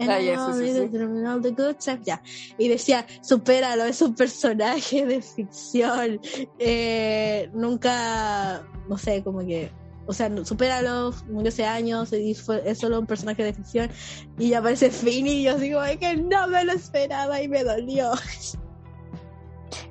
And 0.00 0.10
Ah, 0.10 0.52
sí, 0.54 0.66
sí, 0.66 0.88
sí. 0.90 1.26
all 1.26 1.42
the 1.42 1.50
good 1.50 1.76
times. 1.76 2.06
Ya. 2.06 2.22
Y 2.56 2.68
decía, 2.68 3.06
supéralo, 3.20 3.84
es 3.84 4.00
un 4.00 4.14
personaje 4.14 5.04
de 5.04 5.20
ficción. 5.20 6.18
Eh, 6.58 7.50
nunca, 7.52 8.66
no 8.88 8.96
sé, 8.96 9.22
como 9.22 9.40
que, 9.40 9.70
o 10.06 10.14
sea, 10.14 10.30
supéralo, 10.42 11.12
murió 11.28 11.50
hace 11.50 11.66
años 11.66 12.14
y 12.14 12.34
fue, 12.34 12.62
es 12.64 12.78
solo 12.78 12.98
un 12.98 13.06
personaje 13.06 13.44
de 13.44 13.52
ficción. 13.52 13.90
Y 14.38 14.54
aparece 14.54 14.90
Finny 14.90 15.32
y 15.32 15.42
yo 15.42 15.58
digo, 15.58 15.82
es 15.84 15.98
que 15.98 16.16
no 16.16 16.48
me 16.48 16.64
lo 16.64 16.72
esperaba 16.72 17.42
y 17.42 17.48
me 17.48 17.62
dolió. 17.62 18.12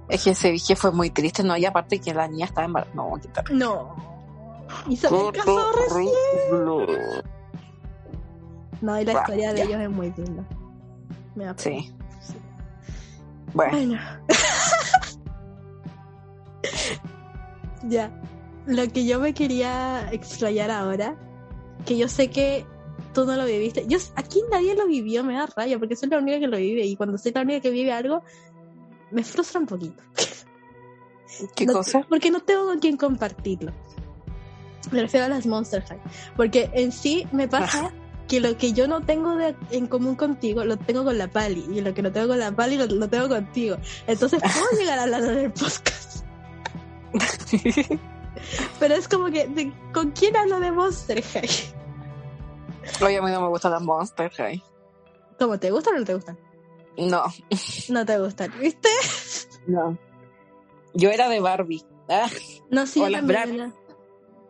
Es 0.09 0.23
que 0.23 0.31
ese 0.31 0.51
viaje 0.51 0.75
fue 0.75 0.91
muy 0.91 1.11
triste, 1.11 1.43
¿no? 1.43 1.55
Y 1.55 1.65
aparte 1.65 1.99
que 2.01 2.13
la 2.13 2.27
niña 2.27 2.45
estaba 2.47 2.65
embarazada. 2.65 2.95
No, 2.95 3.13
qué 3.21 3.27
terrible. 3.29 3.65
No. 3.65 3.95
Y 4.87 4.95
se 4.97 5.07
casó 5.07 5.31
recién. 5.31 6.09
No, 8.81 8.99
y 8.99 9.05
la 9.05 9.13
Bah, 9.13 9.19
historia 9.21 9.53
de 9.53 9.57
ya. 9.59 9.63
ellos 9.65 9.81
es 9.81 9.89
muy 9.89 10.13
linda. 10.17 10.43
Me 11.35 11.45
da 11.45 11.53
pena. 11.55 11.81
Sí. 11.81 11.93
Bueno, 13.53 13.71
Bueno. 13.77 13.99
ya. 17.83 18.11
Lo 18.65 18.87
que 18.91 19.05
yo 19.05 19.19
me 19.19 19.33
quería 19.33 20.09
explayar 20.11 20.69
ahora, 20.69 21.15
que 21.85 21.97
yo 21.97 22.07
sé 22.07 22.29
que 22.29 22.65
tú 23.13 23.25
no 23.25 23.35
lo 23.35 23.45
viviste. 23.45 23.85
Yo, 23.87 23.97
aquí 24.15 24.41
nadie 24.51 24.75
lo 24.75 24.85
vivió, 24.85 25.23
me 25.23 25.33
da 25.33 25.47
raya, 25.55 25.79
porque 25.79 25.95
soy 25.95 26.09
la 26.09 26.19
única 26.19 26.39
que 26.39 26.47
lo 26.47 26.57
vive. 26.57 26.85
Y 26.85 26.95
cuando 26.95 27.17
soy 27.17 27.31
la 27.31 27.41
única 27.41 27.61
que 27.61 27.71
vive 27.71 27.91
algo, 27.91 28.21
me 29.11 29.23
frustra 29.23 29.59
un 29.59 29.65
poquito. 29.67 30.01
¿qué 31.55 31.65
No- 31.65 31.73
cosa? 31.73 32.01
Porque 32.09 32.31
no 32.31 32.39
tengo 32.41 32.65
con 32.65 32.79
quién 32.79 32.97
compartirlo. 32.97 33.71
Me 34.91 35.01
refiero 35.01 35.25
a 35.25 35.29
las 35.29 35.45
Monster 35.45 35.83
High. 35.85 35.99
Porque 36.35 36.69
en 36.73 36.91
sí 36.91 37.27
me 37.31 37.47
pasa 37.47 37.91
que 38.27 38.39
lo 38.39 38.57
que 38.57 38.73
yo 38.73 38.87
no 38.87 39.01
tengo 39.01 39.35
de- 39.35 39.55
en 39.71 39.87
común 39.87 40.15
contigo 40.15 40.63
lo 40.63 40.77
tengo 40.77 41.03
con 41.03 41.17
la 41.17 41.27
Pali. 41.29 41.65
Y 41.71 41.81
lo 41.81 41.93
que 41.93 42.01
no 42.01 42.11
tengo 42.11 42.29
con 42.29 42.39
la 42.39 42.51
Pali 42.51 42.77
lo, 42.77 42.85
lo 42.87 43.07
tengo 43.09 43.27
contigo. 43.27 43.77
Entonces 44.07 44.41
puedo 44.41 44.65
llegar 44.81 44.99
a 44.99 45.03
hablar 45.03 45.23
en 45.23 45.37
el 45.39 45.51
podcast. 45.51 46.25
Pero 48.79 48.95
es 48.95 49.07
como 49.07 49.25
que, 49.27 49.47
de- 49.47 49.73
¿con 49.93 50.11
quién 50.11 50.35
hablo 50.35 50.59
de 50.59 50.71
Monster 50.71 51.21
High? 51.23 51.49
Oye, 53.03 53.17
a 53.17 53.21
mí 53.21 53.31
no 53.31 53.41
me 53.41 53.47
gustan 53.49 53.71
las 53.73 53.81
Monster 53.81 54.31
High. 54.31 54.63
¿Cómo 55.37 55.59
te 55.59 55.71
gustan 55.71 55.95
o 55.95 55.99
no 55.99 56.05
te 56.05 56.13
gustan? 56.15 56.37
No, 56.99 57.23
No 57.89 58.05
te 58.05 58.19
gustan, 58.19 58.51
¿viste? 58.59 58.89
no. 59.67 59.97
Yo 60.93 61.09
era 61.11 61.29
de 61.29 61.39
Barbie. 61.39 61.83
Ah, 62.09 62.27
No, 62.71 62.85
sí, 62.87 62.99
O 63.01 63.07
las 63.09 63.25
Bratz. 63.25 63.51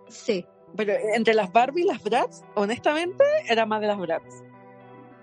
Sí. 0.07 0.45
pero 0.75 0.93
entre 1.13 1.33
las 1.33 1.51
Barbie 1.51 1.81
y 1.83 1.85
las 1.85 2.01
Bratz, 2.03 2.41
honestamente, 2.55 3.23
era 3.47 3.65
más 3.65 3.81
de 3.81 3.87
las 3.87 3.97
Bratz. 3.99 4.43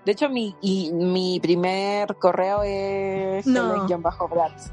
De 0.05 0.11
hecho, 0.13 0.29
mi, 0.29 0.55
y, 0.61 0.91
mi 0.93 1.39
primer 1.41 2.15
correo 2.15 2.61
es 2.63 3.45
No. 3.45 3.85
Helen-Bratz. 3.87 4.71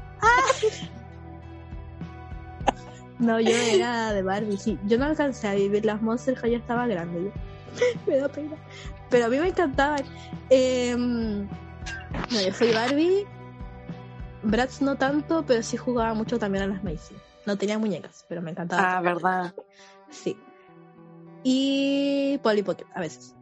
No, 3.19 3.39
yo 3.39 3.49
era 3.55 4.13
de 4.13 4.21
Barbie, 4.21 4.57
sí. 4.57 4.77
Yo 4.85 4.97
no 4.97 5.05
alcancé 5.05 5.47
a 5.47 5.53
vivir 5.55 5.85
las 5.85 6.01
Monster 6.01 6.35
High, 6.35 6.51
ya 6.51 6.57
estaba 6.57 6.85
grande 6.87 7.23
yo. 7.25 7.31
me 8.07 8.17
da 8.17 8.27
pena. 8.29 8.55
Pero 9.09 9.25
a 9.25 9.29
mí 9.29 9.37
me 9.39 9.47
encantaban. 9.49 10.03
Eh, 10.49 10.95
no, 12.31 12.41
yo 12.41 12.53
fui 12.53 12.71
Barbie 12.73 13.27
Bratz 14.45 14.81
no 14.81 14.95
tanto, 14.95 15.43
pero 15.45 15.63
sí 15.63 15.75
jugaba 15.75 16.13
mucho 16.13 16.37
también 16.37 16.63
a 16.65 16.67
las 16.67 16.83
Macy. 16.83 17.15
No 17.45 17.57
tenía 17.57 17.77
muñecas, 17.79 18.25
pero 18.27 18.41
me 18.41 18.51
encantaba. 18.51 18.97
Ah, 18.97 19.01
verdad. 19.01 19.53
Sí. 20.09 20.37
Y 21.43 22.39
Polly 22.43 22.63
Pocket, 22.63 22.85
a 22.93 22.99
veces. 22.99 23.35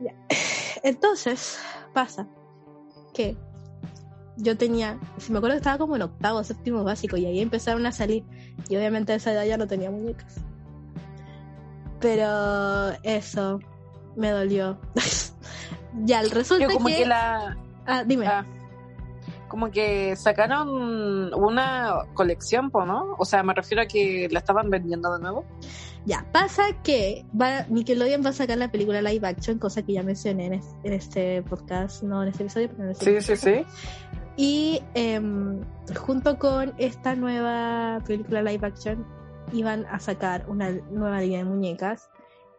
Ya. 0.00 0.14
Entonces, 0.82 1.58
pasa 1.92 2.26
que 3.14 3.36
yo 4.36 4.56
tenía, 4.56 4.98
si 5.16 5.32
me 5.32 5.38
acuerdo 5.38 5.54
que 5.54 5.58
estaba 5.58 5.78
como 5.78 5.96
en 5.96 6.02
octavo, 6.02 6.44
séptimo 6.44 6.84
básico, 6.84 7.16
y 7.16 7.26
ahí 7.26 7.40
empezaron 7.40 7.84
a 7.86 7.92
salir. 7.92 8.24
Y 8.68 8.76
obviamente 8.76 9.12
a 9.12 9.16
esa 9.16 9.32
edad 9.32 9.44
ya 9.44 9.56
no 9.56 9.66
tenía 9.66 9.90
muñecas. 9.90 10.36
Pero 12.00 12.92
eso 13.02 13.58
me 14.16 14.30
dolió. 14.30 14.78
ya, 16.04 16.20
el 16.20 16.30
resultado 16.30 16.70
Yo 16.70 16.76
como 16.76 16.88
que, 16.88 17.06
la... 17.06 17.56
Ah, 17.86 18.04
dime. 18.04 18.26
Ah, 18.26 18.44
como 19.48 19.70
que 19.70 20.14
sacaron 20.16 21.32
una 21.34 22.02
colección, 22.14 22.70
¿no? 22.72 23.16
O 23.18 23.24
sea, 23.24 23.42
me 23.42 23.54
refiero 23.54 23.82
a 23.82 23.86
que 23.86 24.28
la 24.30 24.38
estaban 24.40 24.68
vendiendo 24.70 25.14
de 25.16 25.20
nuevo. 25.22 25.44
Ya, 26.04 26.24
pasa 26.32 26.64
que 26.82 27.24
va, 27.38 27.64
Nickelodeon 27.68 28.24
va 28.24 28.30
a 28.30 28.32
sacar 28.32 28.58
la 28.58 28.70
película 28.70 29.02
live 29.02 29.26
action, 29.26 29.58
cosa 29.58 29.82
que 29.82 29.94
ya 29.94 30.02
mencioné 30.02 30.46
en, 30.46 30.54
es- 30.54 30.74
en 30.84 30.92
este 30.92 31.42
podcast, 31.42 32.02
no 32.02 32.22
en 32.22 32.28
este 32.28 32.44
episodio, 32.44 32.68
pero 32.70 32.84
en 32.84 32.90
este 32.90 33.20
Sí, 33.20 33.36
sí, 33.36 33.36
sí. 33.36 33.64
Y 34.36 34.82
em, 34.94 35.60
junto 35.96 36.38
con 36.38 36.72
esta 36.78 37.14
nueva 37.16 38.00
película 38.06 38.42
live 38.42 38.66
action, 38.66 39.04
iban 39.52 39.84
a 39.86 39.98
sacar 39.98 40.44
una 40.48 40.70
nueva 40.90 41.20
línea 41.20 41.38
de 41.38 41.44
muñecas. 41.44 42.08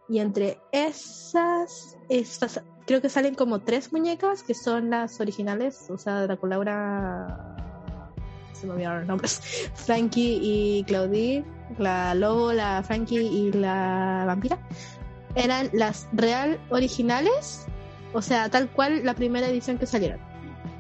Y 0.10 0.20
entre 0.20 0.60
esas, 0.72 1.98
estas, 2.10 2.62
creo 2.90 3.04
que 3.04 3.10
salen 3.10 3.36
como 3.36 3.60
tres 3.60 3.94
muñecas 3.94 4.42
que 4.42 4.56
son 4.56 4.90
las 4.90 5.22
originales, 5.22 5.92
o 5.92 5.98
sea, 6.00 6.24
Draculaura. 6.24 7.56
Se 8.52 8.66
me 8.66 8.74
olvidaron 8.74 9.02
los 9.02 9.08
nombres. 9.08 9.42
Frankie 9.76 10.40
y 10.42 10.84
Claudie, 10.86 11.46
la 11.78 12.16
lobo, 12.16 12.52
la 12.52 12.82
Frankie 12.82 13.20
y 13.22 13.52
la 13.52 14.24
vampira. 14.26 14.58
Eran 15.36 15.70
las 15.72 16.08
real 16.14 16.60
originales, 16.72 17.68
o 18.12 18.24
sea, 18.24 18.50
tal 18.50 18.72
cual 18.72 19.06
la 19.06 19.14
primera 19.14 19.48
edición 19.48 19.78
que 19.78 19.86
salieron. 19.86 20.20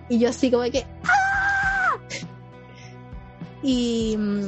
Y 0.09 0.17
yo 0.17 0.29
así 0.29 0.49
como 0.49 0.63
que 0.63 0.87
¡Ah! 1.03 1.95
Y 3.61 4.15
mm, 4.17 4.45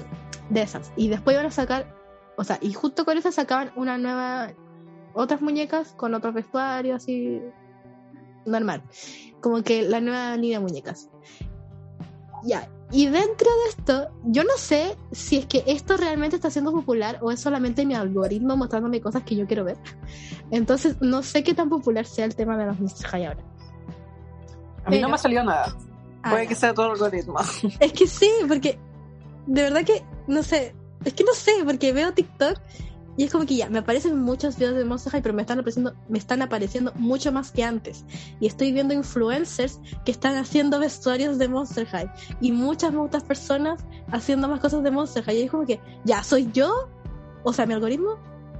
de 0.49 0.61
esas. 0.63 0.91
Y 0.95 1.09
después 1.09 1.35
iban 1.35 1.45
a 1.45 1.51
sacar, 1.51 1.95
o 2.37 2.43
sea, 2.43 2.57
y 2.59 2.73
justo 2.73 3.05
con 3.05 3.19
esas 3.19 3.35
sacaban 3.35 3.71
una 3.75 3.99
nueva, 3.99 4.51
otras 5.13 5.41
muñecas 5.41 5.93
con 5.97 6.13
otros 6.13 6.33
vestuarios 6.33 7.03
así 7.03 7.41
normal. 8.45 8.81
Como 9.41 9.63
que 9.63 9.83
la 9.83 10.01
nueva 10.01 10.35
línea 10.37 10.59
de 10.59 10.65
muñecas. 10.65 11.09
Ya. 12.43 12.69
Y 12.93 13.05
dentro 13.05 13.47
de 13.63 13.69
esto, 13.69 14.09
yo 14.25 14.43
no 14.43 14.57
sé 14.57 14.97
si 15.11 15.37
es 15.37 15.45
que 15.45 15.63
esto 15.67 15.95
realmente 15.95 16.35
está 16.35 16.49
siendo 16.49 16.71
popular 16.71 17.19
o 17.21 17.31
es 17.31 17.39
solamente 17.39 17.85
mi 17.85 17.93
algoritmo 17.95 18.57
mostrándome 18.57 18.99
cosas 18.99 19.23
que 19.23 19.35
yo 19.35 19.47
quiero 19.47 19.63
ver. 19.63 19.77
Entonces, 20.49 20.97
no 21.01 21.23
sé 21.23 21.43
qué 21.43 21.53
tan 21.53 21.69
popular 21.69 22.05
sea 22.05 22.25
el 22.25 22.35
tema 22.35 22.57
de 22.57 22.65
los 22.65 22.79
Mr. 22.79 23.05
High 23.07 23.25
ahora. 23.27 23.43
A 24.83 24.89
mí 24.89 24.95
no 24.97 25.01
Pero- 25.03 25.09
me 25.09 25.17
salió 25.17 25.43
nada. 25.43 25.75
Ah, 26.23 26.31
Puede 26.31 26.47
que 26.47 26.55
sea 26.55 26.73
todo 26.73 26.87
el 26.87 26.91
algoritmo. 26.93 27.35
Es 27.79 27.93
que 27.93 28.07
sí, 28.07 28.29
porque 28.47 28.77
de 29.47 29.61
verdad 29.63 29.83
que 29.85 30.03
no 30.27 30.43
sé, 30.43 30.75
es 31.05 31.13
que 31.13 31.23
no 31.23 31.33
sé, 31.33 31.51
porque 31.65 31.93
veo 31.93 32.13
TikTok 32.13 32.59
y 33.21 33.25
es 33.25 33.31
como 33.31 33.45
que 33.45 33.55
ya, 33.55 33.69
me 33.69 33.77
aparecen 33.77 34.19
muchos 34.19 34.57
videos 34.57 34.77
de 34.77 34.83
Monster 34.83 35.11
High, 35.11 35.21
pero 35.21 35.35
me 35.35 35.43
están 35.43 35.59
apareciendo, 35.59 35.93
me 36.09 36.17
están 36.17 36.41
apareciendo 36.41 36.91
mucho 36.95 37.31
más 37.31 37.51
que 37.51 37.63
antes. 37.63 38.03
Y 38.39 38.47
estoy 38.47 38.71
viendo 38.71 38.95
influencers 38.95 39.79
que 40.05 40.11
están 40.11 40.37
haciendo 40.37 40.79
vestuarios 40.79 41.37
de 41.37 41.47
Monster 41.47 41.85
High 41.85 42.11
y 42.41 42.51
muchas 42.51 42.95
otras 42.95 43.21
personas 43.21 43.85
haciendo 44.11 44.47
más 44.47 44.59
cosas 44.59 44.81
de 44.81 44.89
Monster 44.89 45.23
High. 45.23 45.37
Y 45.37 45.43
es 45.43 45.51
como 45.51 45.67
que, 45.67 45.79
ya, 46.03 46.23
¿soy 46.23 46.49
yo? 46.51 46.89
O 47.43 47.53
sea, 47.53 47.67
mi 47.67 47.75
algoritmo, 47.75 48.17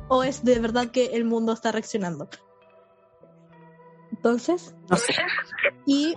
o 0.09 0.23
es 0.23 0.43
de 0.43 0.59
verdad 0.59 0.91
que 0.91 1.07
el 1.07 1.25
mundo 1.25 1.53
está 1.53 1.71
reaccionando. 1.71 2.29
Entonces, 4.11 4.75
No 4.91 4.95
sé. 4.95 5.15
y 5.87 6.13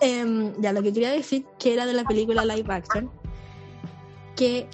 em, 0.00 0.58
ya 0.58 0.72
lo 0.72 0.82
que 0.82 0.94
quería 0.94 1.10
decir, 1.10 1.44
que 1.58 1.74
era 1.74 1.84
de 1.84 1.92
la 1.92 2.04
película 2.04 2.46
live 2.46 2.72
action, 2.72 3.10
que 4.36 4.70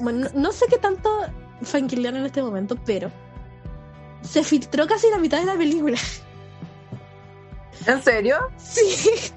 bueno, 0.00 0.28
no, 0.32 0.40
no 0.40 0.52
sé 0.52 0.66
qué 0.68 0.78
tanto 0.78 1.10
fanquilear 1.62 2.14
en 2.14 2.24
este 2.24 2.42
momento, 2.42 2.76
pero 2.84 3.10
se 4.22 4.42
filtró 4.44 4.86
casi 4.86 5.10
la 5.10 5.18
mitad 5.18 5.40
de 5.40 5.46
la 5.46 5.56
película. 5.56 5.98
¿En 7.86 8.02
serio? 8.02 8.36
Sí. 8.58 9.32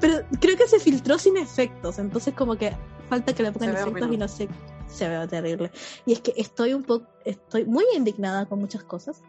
Pero 0.00 0.24
creo 0.40 0.56
que 0.56 0.68
se 0.68 0.78
filtró 0.78 1.18
sin 1.18 1.36
efectos, 1.36 1.98
entonces 1.98 2.34
como 2.34 2.56
que 2.56 2.72
falta 3.08 3.34
que 3.34 3.42
le 3.42 3.52
pongan 3.52 3.76
efectos 3.76 4.12
y 4.12 4.16
no 4.16 4.28
sé, 4.28 4.48
se 4.86 5.08
ve 5.08 5.26
terrible. 5.26 5.70
Y 6.04 6.12
es 6.12 6.20
que 6.20 6.34
estoy 6.36 6.74
un 6.74 6.84
poco, 6.84 7.06
estoy 7.24 7.64
muy 7.64 7.84
indignada 7.94 8.46
con 8.46 8.60
muchas 8.60 8.84
cosas, 8.84 9.22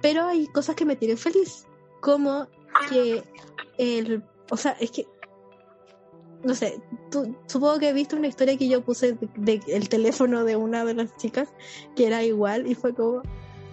pero 0.00 0.26
hay 0.26 0.46
cosas 0.46 0.76
que 0.76 0.84
me 0.84 0.96
tienen 0.96 1.18
feliz, 1.18 1.66
como 2.00 2.48
que 2.88 3.22
el, 3.78 4.24
o 4.50 4.56
sea, 4.56 4.72
es 4.80 4.90
que, 4.90 5.06
no 6.42 6.54
sé, 6.54 6.80
tú, 7.10 7.36
supongo 7.46 7.78
que 7.78 7.90
he 7.90 7.92
visto 7.92 8.16
una 8.16 8.28
historia 8.28 8.56
que 8.56 8.68
yo 8.68 8.82
puse 8.82 9.12
de, 9.12 9.28
de 9.36 9.60
el 9.68 9.88
teléfono 9.88 10.44
de 10.44 10.56
una 10.56 10.84
de 10.84 10.94
las 10.94 11.16
chicas 11.16 11.48
que 11.96 12.06
era 12.06 12.22
igual 12.22 12.66
y 12.66 12.74
fue 12.74 12.94
como, 12.94 13.22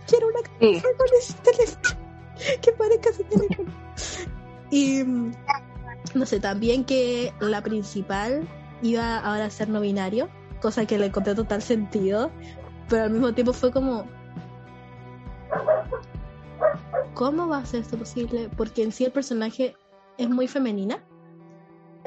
quiero 0.08 0.28
una 0.28 0.40
Sí. 0.60 0.82
con 0.82 1.08
ese 1.20 1.34
teléfono 1.44 1.90
que 2.62 2.72
parezca 2.74 3.10
ese 3.10 3.24
teléfono. 3.24 3.72
Y 4.70 5.04
no 6.14 6.26
sé, 6.26 6.40
también 6.40 6.84
que 6.84 7.34
la 7.40 7.62
principal 7.62 8.48
iba 8.82 9.18
ahora 9.20 9.46
a 9.46 9.50
ser 9.50 9.70
no 9.70 9.80
binario, 9.80 10.30
cosa 10.62 10.86
que 10.86 10.98
le 10.98 11.08
encontré 11.08 11.36
total 11.36 11.62
sentido, 11.62 12.32
pero 12.90 13.04
al 13.04 13.12
mismo 13.12 13.34
tiempo 13.34 13.54
fue 13.54 13.72
como 13.72 14.06
¿Cómo 17.14 17.48
va 17.48 17.58
a 17.58 17.66
ser 17.66 17.82
esto 17.82 17.98
posible? 17.98 18.50
Porque 18.56 18.84
en 18.84 18.92
sí 18.92 19.06
el 19.06 19.12
personaje 19.12 19.76
es 20.18 20.30
muy 20.30 20.48
femenina. 20.48 21.04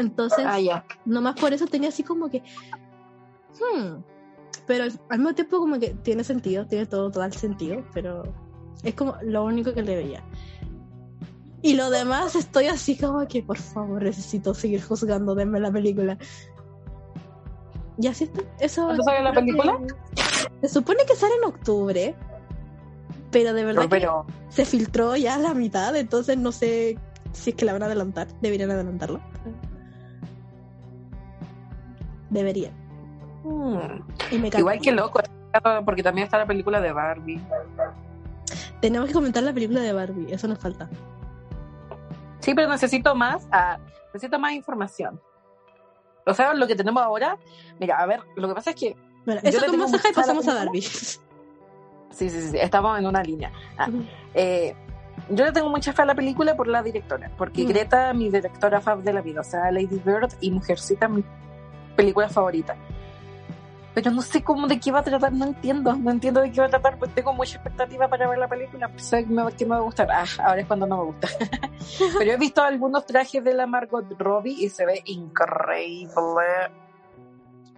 Entonces, 0.00 0.44
Ah, 0.46 0.58
ya. 0.60 0.84
nomás 1.04 1.38
por 1.40 1.52
eso 1.52 1.66
tenía 1.66 1.88
así 1.90 2.02
como 2.02 2.28
que. 2.30 2.42
Hmm. 3.58 4.02
Pero 4.66 4.84
al, 4.84 5.18
mismo 5.18 5.34
tiempo, 5.34 5.58
como 5.58 5.78
que 5.78 5.90
tiene 6.02 6.24
sentido, 6.24 6.66
tiene 6.66 6.86
todo 6.86 7.10
total 7.10 7.32
sentido, 7.32 7.84
pero 7.92 8.22
es 8.82 8.94
como 8.94 9.16
lo 9.22 9.44
único 9.44 9.72
que 9.74 9.82
le 9.82 9.96
veía. 9.96 10.22
Y 11.62 11.74
lo 11.74 11.90
demás, 11.90 12.36
estoy 12.36 12.66
así 12.66 12.96
como 12.96 13.26
que, 13.28 13.42
por 13.42 13.58
favor, 13.58 14.02
necesito 14.02 14.54
seguir 14.54 14.82
juzgando, 14.82 15.34
denme 15.34 15.60
la 15.60 15.70
película. 15.70 16.16
Y 17.98 18.06
así 18.06 18.24
está. 18.24 18.40
Eso. 18.58 18.84
¿Cuándo 18.86 19.02
sale 19.02 19.22
la 19.22 19.32
que- 19.32 19.40
película? 19.40 19.78
Se 20.62 20.68
supone 20.68 21.00
que 21.06 21.14
sale 21.16 21.34
en 21.42 21.44
octubre, 21.48 22.14
pero 23.30 23.52
de 23.52 23.64
verdad 23.64 23.82
No, 23.82 23.88
pero 23.88 24.26
que 24.26 24.52
se 24.54 24.64
filtró 24.64 25.16
ya 25.16 25.38
la 25.38 25.52
mitad, 25.54 25.94
entonces 25.96 26.38
no 26.38 26.52
sé 26.52 26.98
si 27.32 27.50
es 27.50 27.56
que 27.56 27.64
la 27.64 27.72
van 27.72 27.82
a 27.82 27.86
adelantar. 27.86 28.28
Deberían 28.40 28.70
adelantarlo. 28.70 29.20
Deberían. 32.30 32.72
mm, 33.44 33.78
Y 34.30 34.38
me 34.38 34.48
igual 34.48 34.80
que 34.80 34.92
loco, 34.92 35.20
porque 35.84 36.02
también 36.02 36.24
está 36.24 36.38
la 36.38 36.46
película 36.46 36.80
de 36.80 36.92
Barbie. 36.92 37.40
Tenemos 38.80 39.08
que 39.08 39.14
comentar 39.14 39.42
la 39.42 39.52
película 39.52 39.80
de 39.80 39.92
Barbie, 39.92 40.32
eso 40.32 40.48
nos 40.48 40.58
falta. 40.58 40.88
Sí, 42.40 42.54
pero 42.54 42.68
necesito 42.68 43.14
más, 43.14 43.46
ah, 43.52 43.78
necesito 44.14 44.38
más 44.38 44.52
información. 44.52 45.20
O 46.26 46.34
sea, 46.34 46.54
lo 46.54 46.66
que 46.66 46.76
tenemos 46.76 47.02
ahora, 47.02 47.36
mira, 47.78 47.98
a 47.98 48.06
ver, 48.06 48.20
lo 48.36 48.48
que 48.48 48.54
pasa 48.54 48.70
es 48.70 48.76
que 48.76 48.96
Bueno, 49.26 49.40
eso 49.44 49.66
como 49.66 49.86
y 49.88 50.12
pasamos 50.14 50.48
a 50.48 50.54
Barbie. 50.54 50.82
sí, 50.82 51.20
sí, 52.10 52.30
sí, 52.30 52.56
estamos 52.58 52.98
en 52.98 53.06
una 53.06 53.22
línea. 53.22 53.52
Ah, 53.76 53.88
eh, 54.34 54.74
yo 55.28 55.44
le 55.44 55.52
tengo 55.52 55.68
mucha 55.68 55.92
fe 55.92 56.02
a 56.02 56.06
la 56.06 56.14
película 56.14 56.56
por 56.56 56.66
la 56.66 56.82
directora, 56.82 57.30
porque 57.36 57.64
Mm. 57.64 57.68
Greta, 57.68 58.12
mi 58.14 58.30
directora 58.30 58.80
fab 58.80 59.02
de 59.02 59.12
la 59.12 59.20
vida, 59.20 59.40
o 59.40 59.44
sea, 59.44 59.70
Lady 59.70 60.00
Bird 60.04 60.32
y 60.40 60.50
Mujercita, 60.50 61.08
mi 61.08 61.22
película 61.96 62.28
favorita. 62.28 62.76
Pero 63.92 64.12
no 64.12 64.22
sé 64.22 64.42
cómo 64.42 64.68
de 64.68 64.78
qué 64.78 64.92
va 64.92 65.00
a 65.00 65.02
tratar, 65.02 65.32
no 65.32 65.46
entiendo, 65.46 65.94
no 65.96 66.12
entiendo 66.12 66.40
de 66.40 66.52
qué 66.52 66.60
va 66.60 66.66
a 66.68 66.70
tratar, 66.70 66.96
pues 66.96 67.12
tengo 67.12 67.32
mucha 67.32 67.56
expectativa 67.56 68.06
para 68.08 68.28
ver 68.28 68.38
la 68.38 68.46
película, 68.46 68.88
pues 68.88 69.04
sé 69.04 69.24
que 69.24 69.32
me, 69.32 69.50
que 69.52 69.64
me 69.64 69.70
va 69.72 69.78
a 69.78 69.80
gustar. 69.80 70.08
Ah, 70.12 70.24
ahora 70.44 70.60
es 70.60 70.66
cuando 70.66 70.86
no 70.86 70.98
me 70.98 71.04
gusta. 71.04 71.28
Pero 72.18 72.32
he 72.32 72.36
visto 72.36 72.62
algunos 72.62 73.04
trajes 73.04 73.42
de 73.42 73.52
la 73.52 73.66
Margot 73.66 74.06
Robbie 74.16 74.64
y 74.64 74.68
se 74.68 74.86
ve 74.86 75.02
increíble. 75.06 76.12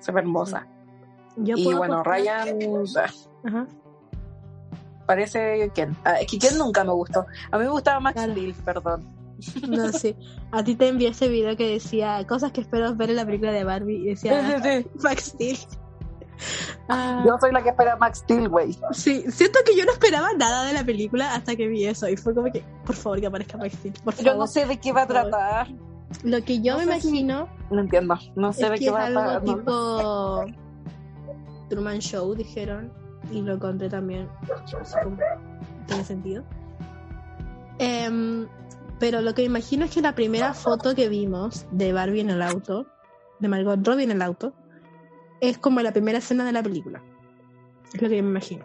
Se 0.01 0.13
ve 0.13 0.21
hermosa. 0.21 0.67
Yo 1.37 1.57
y 1.57 1.73
bueno, 1.73 2.03
Ryan 2.03 2.59
ah, 2.99 3.07
Ajá. 3.47 3.67
parece 5.07 5.71
Ken. 5.75 5.97
Ah, 6.05 6.21
es 6.21 6.31
que 6.31 6.39
Ken 6.39 6.59
nunca 6.59 6.85
me 6.85 6.93
gustó. 6.93 7.27
A 7.51 7.57
mí 7.57 7.65
me 7.65 7.71
gustaba 7.71 8.01
Max 8.01 8.17
Claro. 8.17 8.33
Steel, 8.33 8.55
perdón. 8.65 9.22
No, 9.69 9.93
sí. 9.93 10.17
A 10.51 10.63
ti 10.65 10.75
te 10.75 10.89
envié 10.89 11.09
ese 11.09 11.29
video 11.29 11.57
que 11.57 11.69
decía 11.69 12.25
cosas 12.27 12.53
que 12.53 12.61
espero 12.61 12.95
ver 12.95 13.11
en 13.11 13.17
la 13.17 13.25
película 13.25 13.53
de 13.53 13.65
Barbie 13.65 13.97
y 13.97 14.07
decía 14.11 14.61
Sí, 14.63 14.63
sí, 14.63 14.83
sí. 14.83 14.91
Max 15.03 15.25
Steel. 15.25 15.59
Ah. 16.89 17.23
yo 17.27 17.37
soy 17.41 17.53
la 17.53 17.63
que 17.63 17.69
espera 17.71 17.97
Max 17.97 18.19
Steel, 18.19 18.49
güey. 18.49 18.77
Sí, 18.93 19.25
siento 19.31 19.61
que 19.65 19.77
yo 19.77 19.85
no 19.85 19.93
esperaba 19.93 20.33
nada 20.37 20.65
de 20.65 20.73
la 20.73 20.85
película 20.85 21.35
hasta 21.35 21.55
que 21.55 21.69
vi 21.69 21.85
eso 21.85 22.09
y 22.09 22.17
fue 22.17 22.35
como 22.35 22.51
que, 22.51 22.65
por 22.85 22.97
favor, 22.97 23.21
que 23.21 23.27
aparezca 23.27 23.57
Max 23.59 23.75
Steel, 23.75 23.95
por 24.05 24.15
favor. 24.15 24.33
Yo 24.33 24.39
no 24.39 24.47
sé 24.47 24.67
de 24.67 24.79
qué 24.79 24.93
va 24.93 25.03
a 25.03 25.07
tratar. 25.07 25.69
Lo 26.25 26.43
que 26.45 26.61
yo 26.61 26.77
me 26.79 26.85
imagino. 26.85 27.49
No 27.71 27.81
entiendo, 27.81 28.19
no 28.37 28.53
sé 28.53 28.69
de 28.69 28.79
qué 28.79 28.91
va 28.91 29.07
a 29.07 29.11
tratar. 29.11 29.45
tipo 29.45 30.45
Truman 31.69 32.01
Show, 32.01 32.35
dijeron, 32.35 32.93
y 33.31 33.41
lo 33.41 33.55
encontré 33.55 33.89
también. 33.89 34.29
Tiene 35.87 36.05
sentido. 36.05 36.45
Eh, 37.79 38.47
pero 39.03 39.21
lo 39.21 39.35
que 39.35 39.43
me 39.43 39.47
imagino 39.47 39.85
es 39.85 39.91
que 39.91 40.01
la 40.01 40.15
primera 40.15 40.55
foto 40.55 40.95
que 40.95 41.09
vimos 41.09 41.67
de 41.73 41.93
Barbie 41.93 42.21
en 42.21 42.31
el 42.31 42.41
auto, 42.41 42.87
de 43.41 43.49
Margot 43.49 43.85
Robbie 43.85 44.05
en 44.05 44.13
el 44.13 44.23
auto, 44.23 44.53
es 45.41 45.59
como 45.59 45.81
la 45.81 45.91
primera 45.91 46.19
escena 46.19 46.45
de 46.45 46.53
la 46.53 46.63
película. 46.63 47.03
Es 47.93 48.01
lo 48.01 48.09
que 48.09 48.17
yo 48.19 48.23
me 48.23 48.29
imagino. 48.29 48.65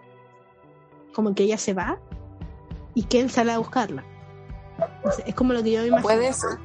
Como 1.15 1.33
que 1.33 1.41
ella 1.41 1.57
se 1.57 1.73
va 1.73 1.99
y 2.93 3.01
Ken 3.05 3.29
sale 3.29 3.51
a 3.51 3.57
buscarla. 3.57 4.05
es 5.25 5.33
como 5.33 5.53
lo 5.53 5.63
que 5.63 5.71
yo 5.71 5.81
me 5.81 5.87
imagino. 5.87 6.07
Puede 6.07 6.31
ser, 6.31 6.59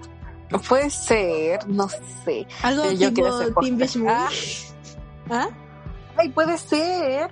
puede 0.68 0.91
ser 0.91 1.66
no 1.66 1.89
sé. 1.89 2.47
Algo 2.62 2.83
tipo 2.91 3.61
Team 3.62 3.79
Beach 3.79 3.97
Movie. 3.97 4.11
Ah. 4.11 4.29
¿Ah? 5.31 5.49
Ay, 6.18 6.29
puede 6.29 6.59
ser. 6.59 7.31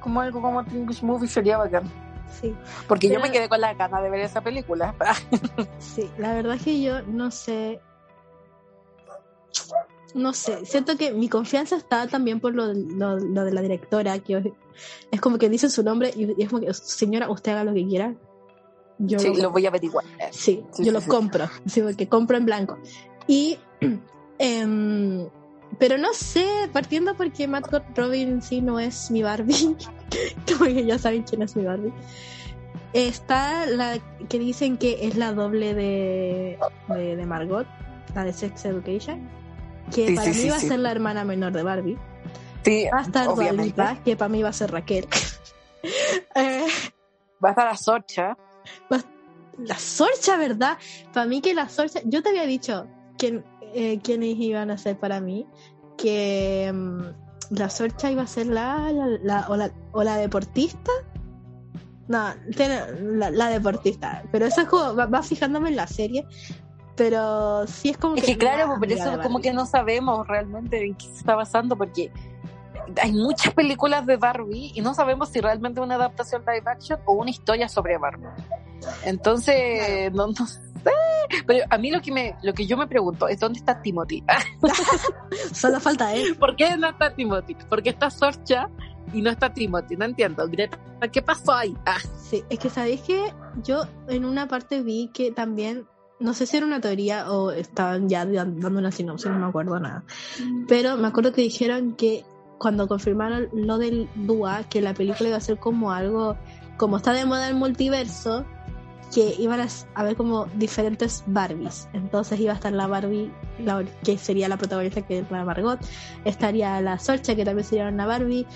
Como 0.00 0.20
algo 0.20 0.42
como 0.42 0.62
Team 0.66 0.84
Beach 0.84 1.02
Movie 1.02 1.28
sería 1.30 1.56
bacán. 1.56 1.90
Sí. 2.40 2.54
Porque 2.88 3.08
yo 3.08 3.20
me 3.20 3.30
quedé 3.30 3.48
con 3.48 3.60
la 3.60 3.74
gana 3.74 4.00
de 4.00 4.10
ver 4.10 4.20
esa 4.20 4.40
película. 4.40 4.94
sí, 5.78 6.10
la 6.18 6.34
verdad 6.34 6.56
es 6.56 6.62
que 6.62 6.80
yo 6.82 7.02
no 7.02 7.30
sé. 7.30 7.80
No 10.14 10.32
sé, 10.32 10.64
siento 10.64 10.96
que 10.96 11.12
mi 11.12 11.28
confianza 11.28 11.76
está 11.76 12.06
también 12.06 12.40
por 12.40 12.54
lo, 12.54 12.72
de 12.72 13.52
la 13.52 13.60
directora, 13.60 14.18
que 14.18 14.54
es 15.10 15.20
como 15.20 15.38
que 15.38 15.50
dice 15.50 15.68
su 15.68 15.82
nombre 15.82 16.10
y 16.16 16.42
es 16.42 16.48
como 16.48 16.62
que, 16.62 16.72
señora, 16.72 17.28
usted 17.30 17.52
haga 17.52 17.64
lo 17.64 17.74
que 17.74 17.86
quiera. 17.86 18.14
Yo 18.98 19.18
sí, 19.18 19.34
lo, 19.34 19.50
voy 19.50 19.66
a 19.66 19.68
averiguar. 19.68 20.04
Sí, 20.30 20.64
yo 20.78 20.92
lo 20.92 21.02
compro, 21.02 21.50
sí, 21.66 21.82
porque 21.82 22.08
compro 22.08 22.38
en 22.38 22.46
blanco. 22.46 22.78
Y, 23.26 23.58
em, 24.38 25.28
pero 25.78 25.98
no 25.98 26.12
sé, 26.12 26.46
partiendo 26.72 27.14
porque 27.16 27.46
Matt 27.46 27.72
Robin 27.94 28.40
sí 28.42 28.60
no 28.60 28.80
es 28.80 29.10
mi 29.10 29.22
Barbie, 29.22 29.76
como 30.46 30.64
que 30.66 30.84
ya 30.84 30.98
saben 30.98 31.22
quién 31.22 31.42
es 31.42 31.56
mi 31.56 31.64
Barbie. 31.64 31.92
Está 32.92 33.66
la 33.66 33.98
que 34.28 34.38
dicen 34.38 34.78
que 34.78 35.06
es 35.06 35.16
la 35.16 35.32
doble 35.32 35.74
de, 35.74 36.58
de, 36.88 37.26
Margot, 37.26 37.66
la 38.14 38.24
de 38.24 38.32
Sex 38.32 38.64
Education, 38.64 39.28
que 39.94 40.14
para 40.14 40.30
mí 40.30 40.48
va 40.48 40.56
a 40.56 40.60
ser 40.60 40.78
la 40.78 40.92
hermana 40.92 41.24
menor 41.24 41.52
de 41.52 41.62
Barbie. 41.62 41.98
Sí, 42.64 42.86
va 42.92 43.00
a 43.00 43.02
estar 43.02 43.26
Dualipa, 43.26 43.98
que 44.02 44.16
para 44.16 44.28
mí 44.28 44.42
va 44.42 44.48
a 44.50 44.54
ser 44.54 44.70
Raquel. 44.70 45.06
Eh, 46.34 46.66
va 47.42 47.50
a 47.50 47.52
estar 47.52 47.64
la 47.66 47.76
Sorcha. 47.76 48.36
La 49.58 49.78
Sorcha, 49.78 50.36
¿verdad? 50.36 50.76
Para 51.12 51.26
mí 51.26 51.40
que 51.40 51.54
la 51.54 51.68
Sorcha, 51.68 52.00
yo 52.04 52.22
te 52.22 52.30
había 52.30 52.44
dicho 52.44 52.88
quién, 53.16 53.44
eh, 53.76 54.00
quiénes 54.02 54.36
iban 54.38 54.70
a 54.70 54.78
ser 54.78 54.98
para 54.98 55.20
mí, 55.20 55.46
que 55.96 56.72
mm, 56.72 57.56
la 57.56 57.70
Sorcha 57.70 58.10
iba 58.10 58.22
a 58.22 58.26
ser 58.26 58.46
la, 58.46 58.90
la, 59.22 59.46
o, 59.48 59.56
la 59.56 59.70
o 59.92 60.02
la 60.02 60.16
deportista 60.16 60.90
no, 62.08 62.34
la, 62.50 63.48
deportista. 63.48 64.22
Pero 64.30 64.46
eso 64.46 64.62
es 64.62 64.68
como, 64.68 64.94
va, 64.94 65.22
fijándome 65.22 65.70
en 65.70 65.76
la 65.76 65.86
serie. 65.86 66.26
Pero 66.96 67.66
sí 67.66 67.90
es 67.90 67.98
como 67.98 68.16
es 68.16 68.24
que. 68.24 68.38
claro, 68.38 68.76
pero 68.80 68.94
eso 68.94 69.20
como 69.22 69.40
que 69.40 69.52
no 69.52 69.66
sabemos 69.66 70.26
realmente 70.26 70.82
en 70.82 70.94
qué 70.94 71.06
se 71.06 71.18
está 71.18 71.34
basando, 71.34 71.76
porque 71.76 72.10
hay 73.02 73.12
muchas 73.12 73.52
películas 73.52 74.06
de 74.06 74.16
Barbie 74.16 74.72
y 74.74 74.80
no 74.80 74.94
sabemos 74.94 75.28
si 75.28 75.40
realmente 75.40 75.80
es 75.80 75.84
una 75.84 75.96
adaptación 75.96 76.42
live 76.46 76.62
action 76.64 76.98
o 77.04 77.12
una 77.12 77.30
historia 77.30 77.68
sobre 77.68 77.98
Barbie. 77.98 78.28
Entonces, 79.04 80.10
no, 80.12 80.28
no 80.28 80.46
Pero 81.46 81.64
a 81.68 81.78
mí 81.78 81.90
lo 81.90 82.00
que 82.00 82.12
me, 82.12 82.36
lo 82.42 82.52
que 82.52 82.66
yo 82.66 82.76
me 82.76 82.86
pregunto 82.86 83.28
es 83.28 83.38
dónde 83.38 83.58
está 83.58 83.80
Timothy. 83.80 84.22
Solo 85.52 85.80
falta 85.80 86.14
él. 86.14 86.36
¿Por 86.36 86.56
qué 86.56 86.76
no 86.76 86.88
está 86.88 87.14
Timothy? 87.14 87.56
Porque 87.68 87.90
está 87.90 88.10
Sorcha 88.10 88.68
y 89.12 89.22
no 89.22 89.30
está 89.30 89.52
Timothy, 89.52 89.96
no 89.96 90.04
entiendo. 90.04 90.46
Greta, 90.48 90.78
¿qué 91.12 91.22
pasó 91.22 91.52
ahí? 91.52 91.76
Ah. 91.86 91.98
Sí, 92.18 92.44
es 92.50 92.58
que 92.58 92.70
sabéis 92.70 93.02
que 93.02 93.32
yo 93.62 93.84
en 94.08 94.24
una 94.24 94.48
parte 94.48 94.82
vi 94.82 95.10
que 95.14 95.30
también, 95.30 95.86
no 96.18 96.34
sé 96.34 96.46
si 96.46 96.56
era 96.56 96.66
una 96.66 96.80
teoría 96.80 97.30
o 97.30 97.52
estaban 97.52 98.08
ya 98.08 98.24
dando 98.26 98.78
una 98.78 98.90
sinopsis, 98.90 99.30
no 99.30 99.38
me 99.38 99.46
acuerdo 99.46 99.78
nada. 99.78 100.04
Pero 100.66 100.96
me 100.96 101.06
acuerdo 101.06 101.32
que 101.32 101.42
dijeron 101.42 101.94
que 101.94 102.24
cuando 102.58 102.88
confirmaron 102.88 103.48
lo 103.52 103.78
del 103.78 104.08
Dua, 104.14 104.64
que 104.64 104.80
la 104.80 104.94
película 104.94 105.28
iba 105.28 105.38
a 105.38 105.42
ser 105.42 105.58
como 105.58 105.92
algo, 105.92 106.36
como 106.76 106.96
está 106.96 107.12
de 107.12 107.26
moda 107.26 107.48
el 107.48 107.54
multiverso, 107.54 108.44
que 109.14 109.34
iban 109.38 109.60
a 109.60 109.68
haber 109.94 110.16
como 110.16 110.46
diferentes 110.56 111.22
Barbies. 111.26 111.88
Entonces 111.92 112.40
iba 112.40 112.52
a 112.52 112.56
estar 112.56 112.72
la 112.72 112.86
Barbie, 112.86 113.30
que 114.04 114.18
sería 114.18 114.48
la 114.48 114.56
protagonista, 114.56 115.02
que 115.02 115.20
es 115.20 115.30
la 115.30 115.44
Margot. 115.44 115.78
Estaría 116.24 116.80
la 116.80 116.98
Sorcha, 116.98 117.34
que 117.34 117.44
también 117.44 117.66
sería 117.66 117.88
una 117.88 118.06
Barbie. 118.06 118.46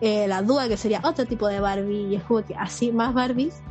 Eh, 0.00 0.26
la 0.28 0.42
Dua, 0.42 0.68
que 0.68 0.76
sería 0.76 1.00
otro 1.04 1.26
tipo 1.26 1.48
de 1.48 1.60
Barbie. 1.60 2.08
Y 2.08 2.16
es 2.16 2.24
como 2.24 2.44
que 2.44 2.54
así, 2.54 2.92
más 2.92 3.14
Barbies. 3.14 3.62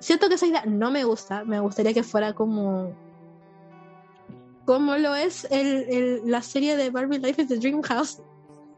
Siento 0.00 0.28
que 0.28 0.34
esa 0.34 0.46
idea 0.46 0.64
no 0.66 0.90
me 0.90 1.04
gusta. 1.04 1.44
Me 1.44 1.60
gustaría 1.60 1.92
que 1.92 2.02
fuera 2.02 2.32
como. 2.32 2.92
Como 4.64 4.96
lo 4.96 5.14
es 5.14 5.46
el, 5.50 6.22
la 6.26 6.42
serie 6.42 6.76
de 6.76 6.90
Barbie 6.90 7.18
Life 7.18 7.42
is 7.42 7.48
the 7.48 7.58
Dream 7.58 7.82
House. 7.82 8.22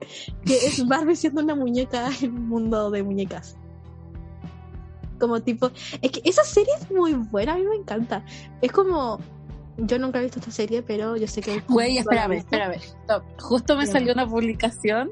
Que 0.47 0.55
es 0.55 0.87
Barbie 0.89 1.15
siendo 1.15 1.43
una 1.43 1.55
muñeca 1.55 2.09
en 2.23 2.35
un 2.35 2.49
mundo 2.49 2.91
de 2.91 3.03
muñecas 3.03 3.60
como 5.21 5.41
tipo, 5.41 5.71
es 6.03 6.11
que 6.11 6.21
esa 6.25 6.43
serie 6.43 6.73
es 6.81 6.91
muy 6.91 7.13
buena, 7.15 7.53
a 7.53 7.57
mí 7.57 7.65
me 7.65 7.77
encanta. 7.77 8.25
Es 8.61 8.73
como, 8.73 9.21
yo 9.77 9.99
nunca 9.99 10.19
he 10.19 10.23
visto 10.23 10.41
esta 10.41 10.51
serie, 10.51 10.83
pero 10.83 11.17
yo 11.17 11.29
sé 11.29 11.41
que... 11.41 11.61
Güey, 11.69 11.99
espérame, 11.99 12.33
espérame. 12.39 12.81
Justo 13.39 13.77
me 13.77 13.87
salió 13.87 14.13
una 14.13 14.27
publicación 14.27 15.11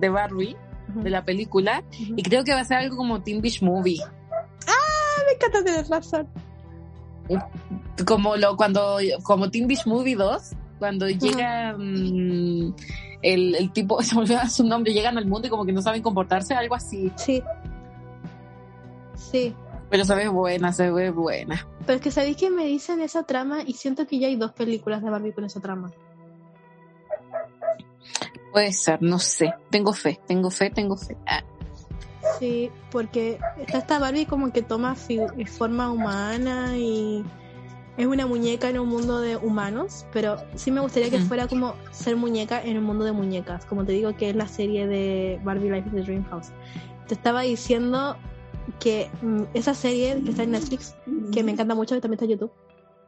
de 0.00 0.08
Barbie, 0.08 0.56
de 0.94 1.10
la 1.10 1.24
película, 1.24 1.82
y 1.98 2.22
creo 2.22 2.44
que 2.44 2.52
va 2.52 2.60
a 2.60 2.64
ser 2.64 2.78
algo 2.78 2.96
como 2.96 3.22
Teen 3.22 3.40
Beach 3.40 3.62
Movie. 3.62 4.00
Ah, 4.66 5.22
me 5.26 5.32
encanta 5.32 5.64
tener 5.64 5.88
razón. 5.88 6.28
Como 8.04 8.36
lo 8.36 8.56
cuando 8.56 8.98
como 9.22 9.50
Teen 9.50 9.68
Beach 9.68 9.86
Movie 9.86 10.16
2, 10.16 10.50
cuando 10.80 11.08
llega 11.08 11.76
mm, 11.78 12.74
el, 13.22 13.54
el, 13.54 13.72
tipo, 13.72 14.02
se 14.02 14.14
me 14.16 14.22
olvidó 14.22 14.46
su 14.48 14.64
nombre, 14.64 14.92
llegan 14.92 15.16
al 15.16 15.26
mundo 15.26 15.46
y 15.46 15.50
como 15.50 15.64
que 15.64 15.72
no 15.72 15.82
saben 15.82 16.02
comportarse, 16.02 16.54
algo 16.54 16.74
así. 16.74 17.12
Sí. 17.16 17.42
Sí. 19.20 19.54
Pero 19.90 20.04
se 20.04 20.14
ve 20.14 20.28
buena, 20.28 20.72
se 20.72 20.90
ve 20.90 21.10
buena. 21.10 21.66
Pero 21.84 21.96
es 21.96 22.00
que 22.00 22.10
sabéis 22.10 22.36
que 22.36 22.50
me 22.50 22.64
dicen 22.64 23.00
esa 23.00 23.24
trama 23.24 23.62
y 23.66 23.74
siento 23.74 24.06
que 24.06 24.18
ya 24.18 24.28
hay 24.28 24.36
dos 24.36 24.52
películas 24.52 25.02
de 25.02 25.10
Barbie 25.10 25.32
con 25.32 25.44
esa 25.44 25.60
trama. 25.60 25.90
Puede 28.52 28.72
ser, 28.72 29.02
no 29.02 29.18
sé. 29.18 29.52
Tengo 29.70 29.92
fe, 29.92 30.20
tengo 30.26 30.50
fe, 30.50 30.70
tengo 30.70 30.96
fe. 30.96 31.16
Ah. 31.26 31.42
Sí, 32.38 32.70
porque 32.90 33.38
está 33.58 33.78
esta 33.78 33.98
Barbie 33.98 34.26
como 34.26 34.52
que 34.52 34.62
toma 34.62 34.94
forma 35.46 35.90
humana 35.90 36.76
y 36.76 37.24
es 37.96 38.06
una 38.06 38.26
muñeca 38.26 38.68
en 38.68 38.78
un 38.78 38.88
mundo 38.88 39.20
de 39.20 39.36
humanos, 39.36 40.06
pero 40.12 40.36
sí 40.54 40.70
me 40.70 40.80
gustaría 40.80 41.10
que 41.10 41.18
fuera 41.18 41.48
como 41.48 41.74
ser 41.90 42.16
muñeca 42.16 42.62
en 42.62 42.78
un 42.78 42.84
mundo 42.84 43.04
de 43.04 43.12
muñecas, 43.12 43.64
como 43.66 43.84
te 43.84 43.92
digo 43.92 44.16
que 44.16 44.30
es 44.30 44.36
la 44.36 44.48
serie 44.48 44.86
de 44.86 45.40
Barbie 45.42 45.70
Life 45.70 45.88
in 45.88 45.94
the 45.96 46.02
Dream 46.02 46.24
House. 46.30 46.48
Te 47.08 47.14
estaba 47.14 47.42
diciendo 47.42 48.16
que 48.78 49.10
mm, 49.22 49.44
esa 49.54 49.74
serie 49.74 50.22
que 50.22 50.30
está 50.30 50.42
en 50.42 50.52
Netflix, 50.52 50.94
que 51.32 51.42
me 51.42 51.52
encanta 51.52 51.74
mucho, 51.74 51.94
que 51.94 52.00
también 52.00 52.16
está 52.16 52.24
en 52.24 52.32
YouTube, 52.32 52.52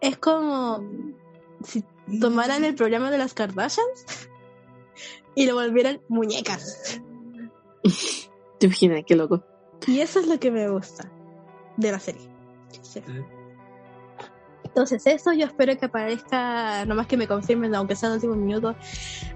es 0.01 0.19
como 0.19 0.83
si 1.63 1.85
tomaran 2.21 2.65
el 2.65 2.75
programa 2.75 3.11
de 3.11 3.19
las 3.19 3.35
Kardashians 3.35 4.29
y 5.35 5.47
lo 5.47 5.55
volvieran 5.55 6.01
muñecas. 6.09 7.01
Te 8.59 8.67
imaginas, 8.67 9.03
qué 9.07 9.17
loco. 9.17 9.45
Y 9.87 10.01
eso 10.01 10.21
es 10.21 10.29
lo 10.29 10.39
que 10.39 10.51
me 10.51 10.69
gusta 10.69 11.11
de 11.77 11.91
la 11.91 11.99
serie. 11.99 12.29
Entonces, 14.65 15.07
eso 15.07 15.33
yo 15.33 15.47
espero 15.47 15.77
que 15.77 15.87
aparezca, 15.87 16.87
nomás 16.87 17.07
que 17.07 17.17
me 17.17 17.27
confirmen, 17.27 17.75
aunque 17.75 17.95
sea 17.95 18.09
en 18.09 18.13
el 18.13 18.17
último 18.17 18.37
minuto, 18.37 18.75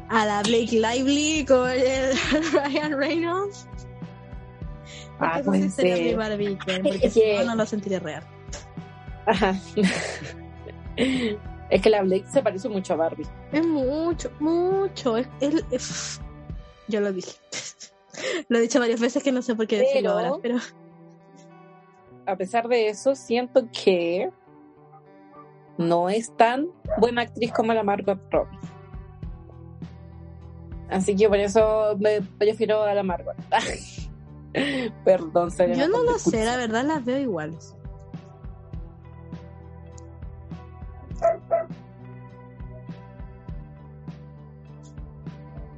a 0.09 0.25
la 0.25 0.43
Blake 0.43 0.73
Lively 0.73 1.45
con 1.45 1.69
el 1.69 2.17
Ryan 2.53 2.97
Reynolds. 2.97 3.67
Ah, 5.19 5.41
pues 5.45 5.75
sería 5.75 5.97
mi 5.97 6.15
Barbie, 6.15 6.59
porque 6.83 7.11
si 7.11 7.23
no, 7.39 7.45
no 7.45 7.57
lo 7.57 7.67
sentiré 7.67 7.99
real. 8.01 8.23
Ajá. 9.27 9.55
es 10.97 11.83
que 11.83 11.91
la 11.91 12.03
Blake 12.03 12.27
se 12.29 12.43
parece 12.43 12.69
mucho 12.69 12.95
a 12.95 12.97
Barbie. 12.97 13.27
Es 13.53 13.67
mucho, 13.67 14.31
mucho. 14.41 15.17
Es, 15.17 15.29
es, 15.71 16.21
Yo 16.89 17.01
lo 17.01 17.13
dije. 17.13 17.33
lo 18.49 18.59
he 18.59 18.63
dicho 18.63 18.79
varias 18.79 19.01
veces 19.01 19.23
que 19.23 19.33
no 19.33 19.43
sé 19.43 19.55
por 19.55 19.67
qué 19.67 19.79
decirlo 19.79 20.13
ahora, 20.13 20.33
pero. 20.43 20.59
A 22.27 22.37
pesar 22.37 22.69
de 22.69 22.89
eso, 22.89 23.15
siento 23.15 23.69
que 23.71 24.31
no 25.79 26.09
es 26.09 26.35
tan 26.37 26.69
buena 26.99 27.23
actriz 27.23 27.53
como 27.53 27.73
la 27.73 27.83
Margot 27.83 28.19
Robbie. 28.31 28.59
Así 30.89 31.17
que 31.17 31.29
por 31.29 31.39
eso 31.39 31.97
me 31.99 32.21
prefiero 32.21 32.83
a 32.83 32.95
la 32.95 33.03
Margot. 33.03 33.37
Perdón, 35.05 35.51
Serena. 35.51 35.85
Yo 35.85 35.89
no 35.89 36.03
lo 36.03 36.19
sé, 36.19 36.45
la 36.45 36.57
verdad 36.57 36.85
las 36.85 37.05
veo 37.05 37.19
iguales. 37.19 37.75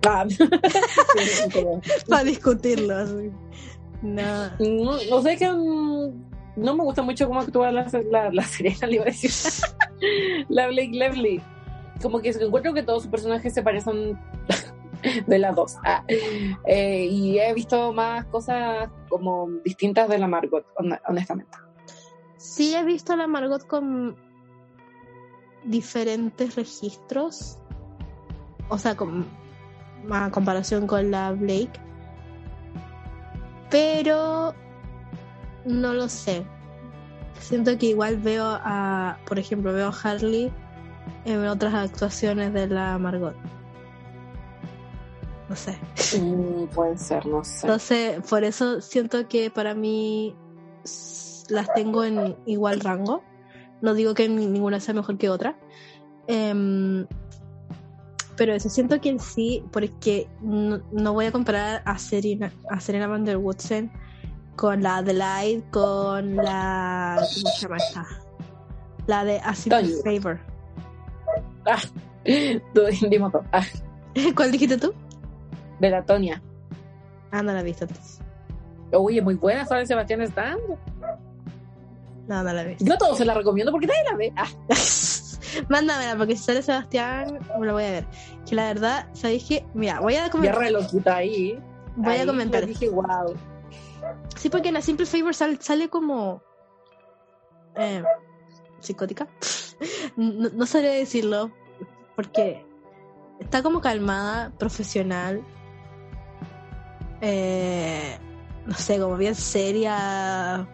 Ah. 0.06 0.26
Para 2.08 2.24
discutirlo. 2.24 2.96
así. 2.96 3.30
No. 4.00 4.50
no, 4.58 4.98
no 5.10 5.22
sé 5.22 5.36
que 5.36 5.50
mm, 5.50 6.28
no 6.56 6.76
me 6.76 6.84
gusta 6.84 7.02
mucho 7.02 7.26
cómo 7.26 7.40
actúa 7.40 7.72
la, 7.72 7.86
la, 8.10 8.32
la 8.32 8.42
Serena, 8.44 8.86
le 8.86 8.94
iba 8.94 9.02
a 9.02 9.06
decir. 9.06 9.30
la 10.48 10.68
Blake 10.68 10.92
Lively. 10.92 11.42
Como 12.00 12.20
que 12.20 12.30
encuentro 12.30 12.72
que 12.72 12.82
todos 12.82 13.02
sus 13.02 13.10
personajes 13.10 13.52
se 13.52 13.62
parecen 13.62 14.18
de 15.26 15.38
las 15.38 15.54
dos. 15.54 15.76
Ah. 15.84 16.04
Eh, 16.66 17.06
y 17.10 17.38
he 17.38 17.52
visto 17.54 17.92
más 17.92 18.24
cosas 18.26 18.88
como 19.08 19.48
distintas 19.64 20.08
de 20.08 20.18
la 20.18 20.26
Margot, 20.28 20.64
hon- 20.76 21.00
honestamente. 21.08 21.56
Sí 22.36 22.74
he 22.74 22.84
visto 22.84 23.12
a 23.12 23.16
la 23.16 23.26
Margot 23.26 23.66
con 23.66 24.16
diferentes 25.64 26.56
registros. 26.56 27.58
O 28.68 28.78
sea, 28.78 28.96
con 28.96 29.26
a 30.10 30.30
comparación 30.30 30.86
con 30.86 31.10
la 31.10 31.32
Blake. 31.32 31.80
Pero 33.70 34.54
no 35.64 35.92
lo 35.92 36.08
sé. 36.08 36.44
Siento 37.40 37.76
que 37.78 37.86
igual 37.86 38.16
veo 38.18 38.44
a, 38.46 39.18
por 39.26 39.38
ejemplo, 39.38 39.72
veo 39.72 39.88
a 39.88 39.94
Harley 40.02 40.50
en 41.24 41.46
otras 41.46 41.74
actuaciones 41.74 42.52
de 42.52 42.66
la 42.68 42.98
Margot. 42.98 43.36
No 45.48 45.56
sé. 45.56 45.78
Mm, 46.20 46.66
puede 46.74 46.98
ser, 46.98 47.24
no 47.26 47.42
sé. 47.42 47.66
Entonces, 47.66 48.20
por 48.28 48.44
eso 48.44 48.80
siento 48.80 49.26
que 49.28 49.50
para 49.50 49.74
mí 49.74 50.36
las 51.48 51.72
tengo 51.74 52.04
en 52.04 52.36
igual 52.46 52.80
rango. 52.80 53.22
No 53.80 53.94
digo 53.94 54.12
que 54.14 54.28
ni- 54.28 54.46
ninguna 54.46 54.80
sea 54.80 54.92
mejor 54.94 55.16
que 55.16 55.30
otra. 55.30 55.58
Em, 56.26 57.06
pero 58.36 58.52
eso, 58.54 58.68
siento 58.68 59.00
que 59.00 59.08
en 59.08 59.18
sí, 59.20 59.64
porque 59.72 60.28
no, 60.42 60.80
no 60.92 61.12
voy 61.14 61.26
a 61.26 61.32
comparar 61.32 61.82
a 61.86 61.98
Serena, 61.98 62.52
a 62.70 62.78
Serena 62.80 63.06
Van 63.06 63.24
der 63.24 63.38
Woodsen 63.38 63.90
con 64.56 64.82
la 64.82 64.98
Adelaide, 64.98 65.64
con 65.70 66.36
la. 66.36 67.16
¿Cómo 67.18 67.50
se 67.54 67.62
llama 67.62 67.76
esta? 67.78 68.06
La 69.06 69.24
de 69.24 69.38
A 69.38 69.54
Simple 69.54 69.80
Tonya. 70.04 70.20
Favor. 70.20 70.40
Ah, 71.66 71.80
tú. 72.74 72.82
Ah, 73.52 73.64
¿Cuál 74.36 74.52
dijiste 74.52 74.76
tú? 74.76 74.92
De 75.80 75.90
la 75.90 76.04
Tonia. 76.04 76.42
Ah, 77.30 77.42
no 77.42 77.52
la 77.52 77.60
he 77.60 77.64
visto 77.64 77.84
entonces. 77.84 78.20
Oye, 78.92 79.20
muy 79.20 79.34
buena, 79.34 79.64
Juan 79.66 79.86
Sebastián 79.86 80.22
Stan. 80.22 80.58
No, 82.26 82.42
no 82.42 82.52
la 82.52 82.62
he 82.62 82.68
visto. 82.68 82.84
Yo 82.84 82.94
a 82.94 82.98
todos 82.98 83.18
se 83.18 83.24
la 83.24 83.34
recomiendo 83.34 83.70
porque 83.72 83.86
nadie 83.86 84.04
la 84.10 84.16
ve. 84.16 84.32
Ah, 84.36 84.48
Mándamela, 85.68 86.16
porque 86.16 86.36
si 86.36 86.44
sale 86.44 86.62
Sebastián, 86.62 87.38
me 87.58 87.66
lo 87.66 87.72
voy 87.74 87.84
a 87.84 87.90
ver. 87.90 88.06
Que 88.46 88.54
la 88.54 88.66
verdad, 88.68 89.08
¿sabéis 89.14 89.44
qué? 89.48 89.66
Mira, 89.74 90.00
voy 90.00 90.14
a 90.14 90.26
ya 90.26 90.30
comentar. 90.30 90.58
re 90.58 90.70
loquita 90.70 91.16
ahí. 91.16 91.58
Voy 91.96 92.14
Ahí 92.14 92.20
a 92.20 92.26
comentar. 92.26 92.64
dije, 92.66 92.88
wow. 92.90 93.34
Sí, 94.36 94.48
porque 94.50 94.68
en 94.68 94.74
la 94.74 94.82
Simple 94.82 95.06
Favor 95.06 95.34
sal- 95.34 95.58
sale 95.60 95.88
como. 95.88 96.42
eh, 97.76 98.02
psicótica. 98.80 99.26
No, 100.16 100.48
no 100.52 100.66
sabría 100.66 100.90
decirlo, 100.90 101.52
porque 102.16 102.64
está 103.38 103.62
como 103.62 103.80
calmada, 103.80 104.50
profesional. 104.58 105.44
Eh, 107.20 108.18
no 108.66 108.74
sé, 108.74 108.98
como 108.98 109.16
bien 109.16 109.34
seria. 109.34 110.68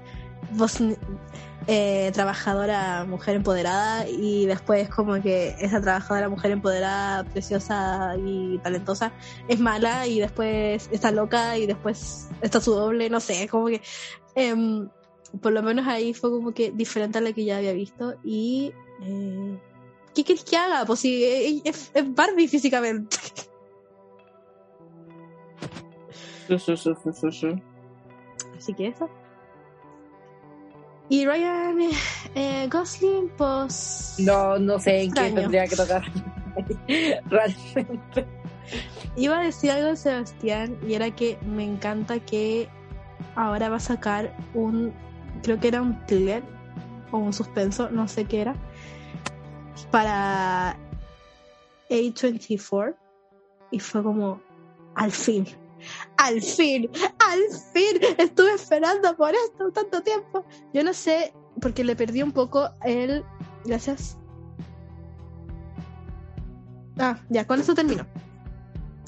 Eh, 1.66 2.10
trabajadora, 2.12 3.04
mujer 3.04 3.36
empoderada. 3.36 4.06
Y 4.08 4.46
después, 4.46 4.88
como 4.88 5.20
que 5.22 5.56
esa 5.60 5.80
trabajadora, 5.80 6.28
mujer 6.28 6.50
empoderada, 6.50 7.24
preciosa 7.24 8.14
y 8.18 8.58
talentosa, 8.58 9.12
es 9.48 9.60
mala. 9.60 10.06
Y 10.06 10.20
después 10.20 10.88
está 10.92 11.10
loca. 11.10 11.56
Y 11.58 11.66
después 11.66 12.28
está 12.42 12.60
su 12.60 12.72
doble. 12.72 13.08
No 13.10 13.20
sé, 13.20 13.48
como 13.48 13.66
que. 13.66 13.80
em, 14.34 14.88
por 15.40 15.52
lo 15.52 15.62
menos 15.62 15.86
ahí 15.88 16.14
fue 16.14 16.30
como 16.30 16.52
que 16.52 16.70
diferente 16.70 17.18
a 17.18 17.20
la 17.20 17.32
que 17.32 17.44
ya 17.44 17.58
había 17.58 17.72
visto. 17.72 18.14
Y. 18.24 18.72
eh, 19.02 19.58
¿Qué 20.14 20.22
querés 20.22 20.44
que 20.44 20.56
haga? 20.56 20.84
Pues 20.86 21.00
si 21.00 21.24
eh, 21.24 21.62
es, 21.64 21.90
es 21.92 22.14
Barbie 22.14 22.48
físicamente. 22.48 23.16
Sí, 26.46 26.58
sí, 26.58 26.76
sí, 26.76 26.90
sí, 27.02 27.10
sí, 27.12 27.32
sí. 27.32 27.62
Así 28.56 28.74
que 28.74 28.88
eso. 28.88 29.08
Y 31.08 31.26
Ryan 31.26 31.80
eh, 31.80 31.90
eh, 32.34 32.68
Gosling, 32.70 33.28
pues. 33.36 34.16
No, 34.18 34.58
no 34.58 34.78
sé 34.78 35.02
en 35.02 35.12
qué 35.12 35.30
tendría 35.30 35.66
que 35.66 35.76
tocar. 35.76 36.02
Realmente. 37.26 38.26
Iba 39.16 39.38
a 39.38 39.42
decir 39.42 39.70
algo 39.70 39.88
de 39.88 39.96
Sebastián 39.96 40.78
y 40.86 40.94
era 40.94 41.10
que 41.10 41.38
me 41.46 41.64
encanta 41.64 42.18
que 42.20 42.68
ahora 43.36 43.68
va 43.68 43.76
a 43.76 43.80
sacar 43.80 44.34
un. 44.54 44.92
Creo 45.42 45.60
que 45.60 45.68
era 45.68 45.82
un 45.82 46.04
thriller 46.06 46.42
o 47.10 47.18
un 47.18 47.32
suspenso, 47.32 47.90
no 47.90 48.08
sé 48.08 48.24
qué 48.24 48.40
era. 48.40 48.56
Para 49.90 50.76
A24. 51.90 52.94
Y 53.70 53.78
fue 53.78 54.02
como. 54.02 54.40
Al 54.94 55.10
fin. 55.10 55.46
Al 56.16 56.40
fin. 56.40 56.90
Al 57.18 57.40
fin. 57.72 58.00
Estuve 58.18 58.54
esperando 58.54 59.16
por 59.16 59.34
esto 59.34 59.70
tanto 59.72 60.02
tiempo. 60.02 60.44
Yo 60.72 60.84
no 60.84 60.92
sé, 60.92 61.32
porque 61.60 61.84
le 61.84 61.96
perdí 61.96 62.22
un 62.22 62.32
poco 62.32 62.70
el. 62.84 63.24
Gracias. 63.64 64.18
Ah, 66.98 67.18
ya, 67.28 67.46
con 67.46 67.60
eso 67.60 67.74
termino. 67.74 68.06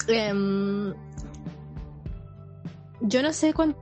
Em, 0.07 0.93
yo 3.01 3.21
no 3.21 3.31
sé 3.33 3.53
cuánto. 3.53 3.79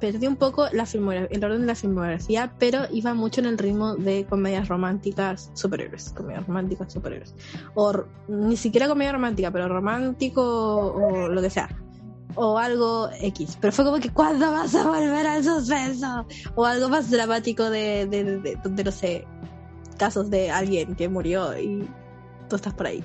perdí 0.00 0.26
un 0.26 0.36
poco 0.36 0.66
la 0.72 0.84
el 0.92 1.44
orden 1.44 1.60
de 1.62 1.66
la 1.66 1.74
filmografía, 1.74 2.52
pero 2.58 2.82
iba 2.92 3.14
mucho 3.14 3.40
en 3.40 3.46
el 3.46 3.58
ritmo 3.58 3.96
de 3.96 4.26
comedias 4.26 4.68
románticas 4.68 5.50
superhéroes. 5.54 6.12
Comedias 6.12 6.46
románticas 6.46 6.92
superhéroes. 6.92 7.34
O 7.74 8.04
ni 8.28 8.56
siquiera 8.56 8.88
comedia 8.88 9.12
romántica, 9.12 9.50
pero 9.50 9.68
romántico 9.68 10.42
o 10.42 11.28
lo 11.28 11.40
que 11.40 11.50
sea. 11.50 11.68
O 12.36 12.58
algo 12.58 13.08
X. 13.20 13.58
Pero 13.60 13.72
fue 13.72 13.84
como 13.84 13.98
que, 13.98 14.10
¿cuándo 14.10 14.50
vas 14.52 14.74
a 14.74 14.86
volver 14.86 15.26
al 15.26 15.42
suspenso? 15.42 16.26
O 16.54 16.64
algo 16.64 16.88
más 16.88 17.10
dramático 17.10 17.68
de, 17.70 18.06
de, 18.06 18.24
de, 18.24 18.38
de- 18.40 18.58
de, 18.62 18.84
no 18.84 18.92
sé, 18.92 19.26
casos 19.98 20.28
de 20.30 20.50
alguien 20.50 20.94
que 20.94 21.08
murió 21.08 21.58
y 21.58 21.88
tú 22.48 22.56
estás 22.56 22.74
por 22.74 22.86
ahí. 22.88 23.02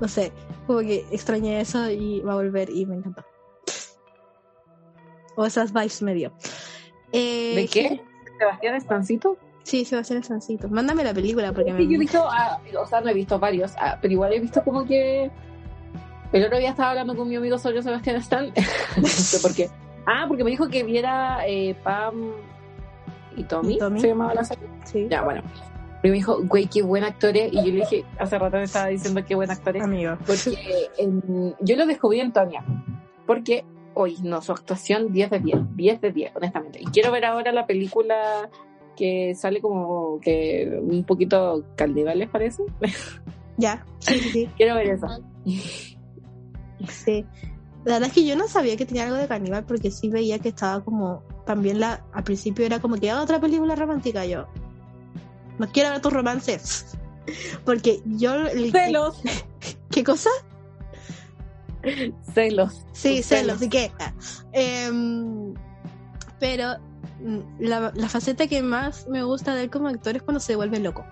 No 0.00 0.06
sé, 0.06 0.32
como 0.66 0.80
que 0.80 1.04
extrañé 1.10 1.60
eso 1.60 1.90
y 1.90 2.20
va 2.20 2.34
a 2.34 2.36
volver 2.36 2.70
y 2.70 2.84
me 2.86 2.96
encantó. 2.96 3.24
O 5.36 5.44
esas 5.46 5.72
vibes 5.72 6.02
me 6.02 6.14
dio. 6.14 6.32
Eh, 7.12 7.54
¿De 7.56 7.68
qué? 7.68 8.00
¿Sebastián 8.38 8.74
Estancito? 8.74 9.36
Sí, 9.62 9.84
Sebastián 9.84 10.22
Sancito. 10.24 10.68
Mándame 10.68 11.04
la 11.04 11.12
película 11.14 11.52
porque 11.52 11.72
me... 11.72 11.80
Sí, 11.80 11.88
yo 11.88 11.94
he 11.94 11.98
visto, 11.98 12.24
ah, 12.30 12.60
o 12.80 12.86
sea, 12.86 13.00
no 13.00 13.08
he 13.10 13.14
visto 13.14 13.38
varios, 13.38 13.72
ah, 13.78 13.98
pero 14.00 14.12
igual 14.12 14.32
he 14.32 14.40
visto 14.40 14.62
como 14.64 14.84
que. 14.84 15.30
El 16.32 16.44
otro 16.44 16.58
día 16.58 16.70
estaba 16.70 16.90
hablando 16.90 17.16
con 17.16 17.28
mi 17.28 17.36
amigo 17.36 17.58
sobre 17.58 17.82
Sebastián 17.82 18.16
Stan. 18.16 18.52
no 18.96 19.06
sé 19.06 19.40
por 19.40 19.54
qué. 19.54 19.70
Ah, 20.06 20.24
porque 20.28 20.44
me 20.44 20.50
dijo 20.50 20.68
que 20.68 20.82
viera 20.84 21.46
eh, 21.46 21.74
Pam 21.82 22.32
y 23.36 23.44
Tommy, 23.44 23.74
¿Y 23.74 23.78
Tommy? 23.78 24.00
se 24.00 24.08
llamaba 24.08 24.34
la 24.34 24.44
serie. 24.44 24.66
Sí, 24.84 25.06
Ya, 25.10 25.22
bueno. 25.22 25.42
Y 26.02 26.08
me 26.08 26.14
dijo, 26.14 26.38
güey, 26.44 26.66
qué 26.66 26.82
buen 26.82 27.02
actor 27.04 27.36
es. 27.36 27.52
Y 27.52 27.56
yo 27.56 27.62
le 27.64 27.72
dije, 27.80 28.04
hace 28.18 28.38
rato 28.38 28.56
me 28.56 28.62
estaba 28.64 28.86
diciendo 28.86 29.22
qué 29.26 29.34
buen 29.34 29.50
actor 29.50 29.76
es. 29.76 29.82
amigo. 29.82 30.16
Porque 30.26 30.56
yo 31.60 31.76
lo 31.76 31.86
descubrí 31.86 32.20
en 32.20 32.32
Tonya. 32.32 32.64
Porque 33.26 33.64
hoy 33.94 34.16
no, 34.22 34.40
su 34.40 34.52
actuación 34.52 35.12
10 35.12 35.30
de 35.30 35.38
10, 35.40 35.58
10 35.76 36.00
de 36.00 36.12
10, 36.12 36.36
honestamente. 36.36 36.78
Y 36.80 36.84
quiero 36.86 37.10
ver 37.10 37.24
ahora 37.24 37.50
la 37.52 37.66
película 37.66 38.48
que 38.96 39.34
sale 39.34 39.60
como 39.60 40.20
que 40.20 40.78
un 40.80 41.04
poquito 41.04 41.64
caníbal, 41.74 42.18
¿les 42.18 42.28
parece? 42.28 42.62
Ya, 43.56 43.84
sí, 43.98 44.18
sí, 44.32 44.50
quiero 44.56 44.74
ver 44.76 44.88
esa. 44.90 45.18
Sí. 46.88 47.24
La 47.84 47.94
verdad 47.94 48.08
es 48.08 48.14
que 48.14 48.26
yo 48.26 48.36
no 48.36 48.46
sabía 48.48 48.76
que 48.76 48.84
tenía 48.86 49.04
algo 49.04 49.16
de 49.16 49.26
caníbal 49.28 49.64
porque 49.64 49.90
sí 49.90 50.08
veía 50.08 50.38
que 50.38 50.50
estaba 50.50 50.84
como. 50.84 51.22
También 51.46 51.80
la 51.80 52.04
al 52.12 52.24
principio 52.24 52.66
era 52.66 52.80
como 52.80 52.96
que 52.96 53.10
"Ah, 53.10 53.22
otra 53.22 53.40
película 53.40 53.74
romántica. 53.74 54.24
Yo 54.26 54.46
no 55.58 55.66
quiero 55.72 55.90
ver 55.90 56.00
tus 56.02 56.12
romances. 56.12 56.86
Porque 57.64 58.00
yo. 58.04 58.34
el- 58.46 58.70
Celos, 58.72 59.20
¿Qué 59.90 60.04
cosa? 60.04 60.30
celos. 62.34 62.84
Sí, 62.92 63.22
celos, 63.22 63.56
así 63.56 63.68
que. 63.68 63.90
em, 64.52 65.54
pero 66.40 66.74
mm, 67.20 67.38
la, 67.60 67.92
la 67.94 68.08
faceta 68.08 68.46
que 68.46 68.62
más 68.62 69.06
me 69.08 69.22
gusta 69.22 69.54
de 69.54 69.64
él 69.64 69.70
como 69.70 69.88
actor 69.88 70.16
es 70.16 70.22
cuando 70.22 70.40
se 70.40 70.56
vuelve 70.56 70.80
loco. 70.80 71.04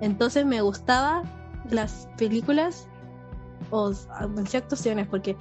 Entonces 0.00 0.44
me 0.44 0.60
gustaba 0.60 1.22
las 1.70 2.08
películas 2.18 2.88
o 3.74 3.92
en 4.20 4.46
sí 4.46 4.56
actuaciones, 4.56 5.06
porque 5.08 5.36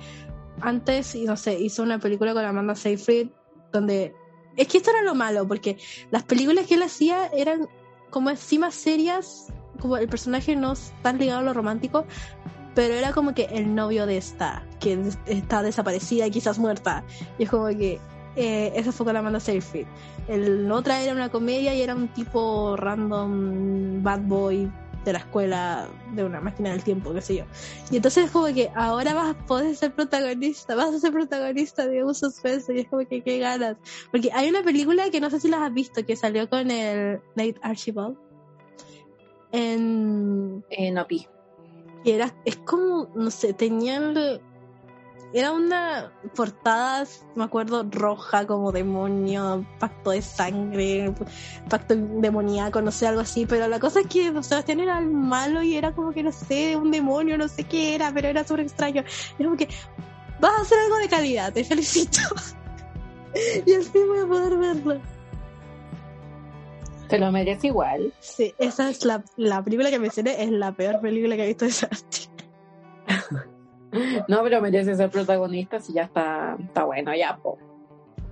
antes, 0.62 1.16
no 1.16 1.38
sé, 1.38 1.60
hizo 1.60 1.84
una 1.84 2.00
película 2.00 2.34
con 2.34 2.44
Amanda 2.44 2.76
Seyfried 2.76 3.30
donde... 3.72 4.16
Es 4.56 4.68
que 4.68 4.78
esto 4.78 4.92
era 4.92 5.02
lo 5.02 5.16
malo, 5.16 5.48
porque 5.48 5.78
las 6.12 6.24
películas 6.24 6.68
que 6.68 6.76
él 6.76 6.84
hacía 6.84 7.28
eran 7.28 7.68
como 8.12 8.30
encima 8.30 8.70
serias, 8.70 9.48
como 9.80 9.98
el 9.98 10.08
personaje 10.08 10.56
no 10.56 10.74
tan 11.02 11.18
ligado 11.18 11.40
a 11.40 11.44
lo 11.44 11.54
romántico, 11.54 12.06
pero 12.76 12.94
era 12.94 13.14
como 13.14 13.34
que 13.34 13.46
el 13.46 13.74
novio 13.74 14.06
de 14.06 14.18
esta, 14.18 14.64
que 14.80 15.00
está 15.26 15.64
desaparecida 15.64 16.28
y 16.28 16.32
quizás 16.32 16.60
muerta. 16.60 17.04
Y 17.40 17.44
es 17.44 17.50
como 17.50 17.66
que 17.68 18.00
eh, 18.36 18.72
esa 18.76 18.92
fue 18.92 19.08
con 19.08 19.18
Amanda 19.18 19.40
Seyfried. 19.40 19.88
El 20.28 20.72
otra 20.72 21.02
era 21.02 21.14
una 21.14 21.30
comedia 21.30 21.74
y 21.74 21.82
era 21.82 21.96
un 21.96 22.08
tipo 22.10 22.76
random 22.78 24.04
bad 24.04 24.22
boy 24.22 24.72
de 25.06 25.14
la 25.14 25.20
escuela 25.20 25.88
de 26.14 26.24
una 26.24 26.40
máquina 26.40 26.72
del 26.72 26.84
tiempo, 26.84 27.14
qué 27.14 27.22
sé 27.22 27.36
yo. 27.36 27.46
Y 27.92 27.98
entonces 27.98 28.26
es 28.26 28.32
como 28.32 28.46
que 28.48 28.72
ahora 28.76 29.14
vas 29.14 29.36
a 29.36 29.46
poder 29.46 29.76
ser 29.76 29.94
protagonista, 29.94 30.76
vas 30.76 30.94
a 30.94 31.00
ser 31.00 31.12
protagonista 31.12 31.88
de 31.88 32.04
un 32.04 32.16
suspense 32.16 32.74
y 32.74 32.80
es 32.80 32.88
como 32.88 33.06
que 33.08 33.22
qué 33.22 33.40
ganas. 33.40 33.78
Porque 34.12 34.32
hay 34.34 34.50
una 34.50 34.64
película 34.64 35.10
que 35.10 35.20
no 35.20 35.30
sé 35.30 35.40
si 35.40 35.50
las 35.50 35.62
has 35.62 35.74
visto, 35.74 36.06
que 36.06 36.16
salió 36.16 36.50
con 36.50 36.72
el 36.72 37.22
Nate 37.36 37.56
Archibald. 37.62 38.18
En... 39.52 40.64
En 40.70 40.98
OPI. 40.98 41.28
Y 42.04 42.12
era, 42.12 42.36
es 42.44 42.58
como, 42.58 43.10
no 43.16 43.32
sé, 43.32 43.54
tenían 43.54 44.14
era 45.34 45.52
una 45.52 46.12
portada, 46.36 47.06
me 47.36 47.44
acuerdo, 47.44 47.84
roja 47.90 48.46
como 48.46 48.72
demonio, 48.72 49.66
pacto 49.80 50.12
de 50.12 50.22
sangre, 50.22 51.12
pacto 51.68 51.96
demoníaco, 51.96 52.82
no 52.82 52.92
sé, 52.92 53.08
algo 53.08 53.22
así. 53.22 53.48
Pero 53.48 53.68
la 53.68 53.80
cosa 53.80 54.02
es 54.02 54.08
que 54.08 54.32
Sebastián 54.44 54.80
era 54.80 55.00
el 55.00 55.10
malo 55.10 55.64
y 55.64 55.76
era 55.76 55.92
como 55.92 56.12
que, 56.12 56.22
no 56.22 56.32
sé, 56.32 56.76
un 56.78 56.92
demonio, 56.92 57.36
no 57.36 57.48
sé 57.48 57.64
qué 57.64 57.96
era, 57.96 58.14
pero 58.14 58.28
era 58.28 58.44
súper 58.44 58.66
extraño. 58.66 59.04
Era 59.40 59.46
como 59.46 59.58
que, 59.58 59.68
vas 60.40 60.54
a 60.60 60.62
hacer 60.62 60.78
algo 60.78 60.98
de 60.98 61.10
calidad, 61.10 61.52
te 61.52 61.64
felicito. 61.64 62.22
y 63.66 63.72
fin 63.72 64.08
voy 64.08 64.20
a 64.20 64.28
poder 64.28 64.58
verlo. 64.58 65.02
Te 67.10 67.18
lo 67.18 67.32
merece 67.32 67.68
igual. 67.68 68.14
Sí, 68.20 68.54
esa 68.60 68.88
es 68.88 69.04
la, 69.04 69.24
la 69.38 69.64
película 69.64 69.90
que 69.90 69.98
mencioné, 69.98 70.44
es 70.44 70.52
la 70.52 70.72
peor 70.74 71.02
película 71.02 71.36
que 71.36 71.44
he 71.44 71.48
visto 71.48 71.66
de 71.66 71.72
Sebastián. 71.72 72.36
No, 74.28 74.44
pero 74.44 74.62
merece 74.62 74.96
ser 74.96 75.10
protagonista 75.10 75.80
si 75.80 75.94
ya 75.94 76.04
está, 76.04 76.58
está 76.60 76.84
bueno, 76.84 77.16
ya, 77.16 77.38
po. 77.38 77.58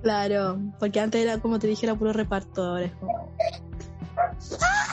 Claro, 0.01 0.59
porque 0.79 0.99
antes 0.99 1.21
era 1.21 1.39
como 1.39 1.59
te 1.59 1.67
dije, 1.67 1.85
era 1.85 1.95
puro 1.95 2.11
reparto, 2.11 2.75
¡Ah! 2.75 2.79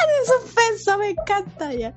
¡De 0.06 0.26
suspenso! 0.26 0.98
Me 0.98 1.10
encanta 1.10 1.72
ya. 1.72 1.94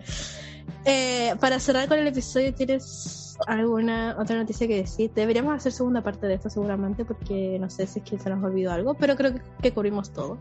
Eh, 0.86 1.36
para 1.40 1.60
cerrar 1.60 1.88
con 1.88 2.00
el 2.00 2.08
episodio, 2.08 2.54
¿tienes 2.54 3.38
alguna 3.48 4.16
otra 4.20 4.38
noticia 4.38 4.68
que 4.68 4.78
decir? 4.78 5.12
Deberíamos 5.14 5.56
hacer 5.56 5.72
segunda 5.72 6.02
parte 6.02 6.26
de 6.28 6.36
esto 6.36 6.50
seguramente 6.50 7.06
porque 7.06 7.58
no 7.60 7.70
sé 7.70 7.86
si 7.88 8.00
es 8.00 8.06
que 8.06 8.18
se 8.18 8.30
nos 8.30 8.44
olvidó 8.44 8.72
algo, 8.72 8.94
pero 8.96 9.16
creo 9.16 9.34
que, 9.62 9.72
cubrimos 9.72 10.12
todo. 10.12 10.38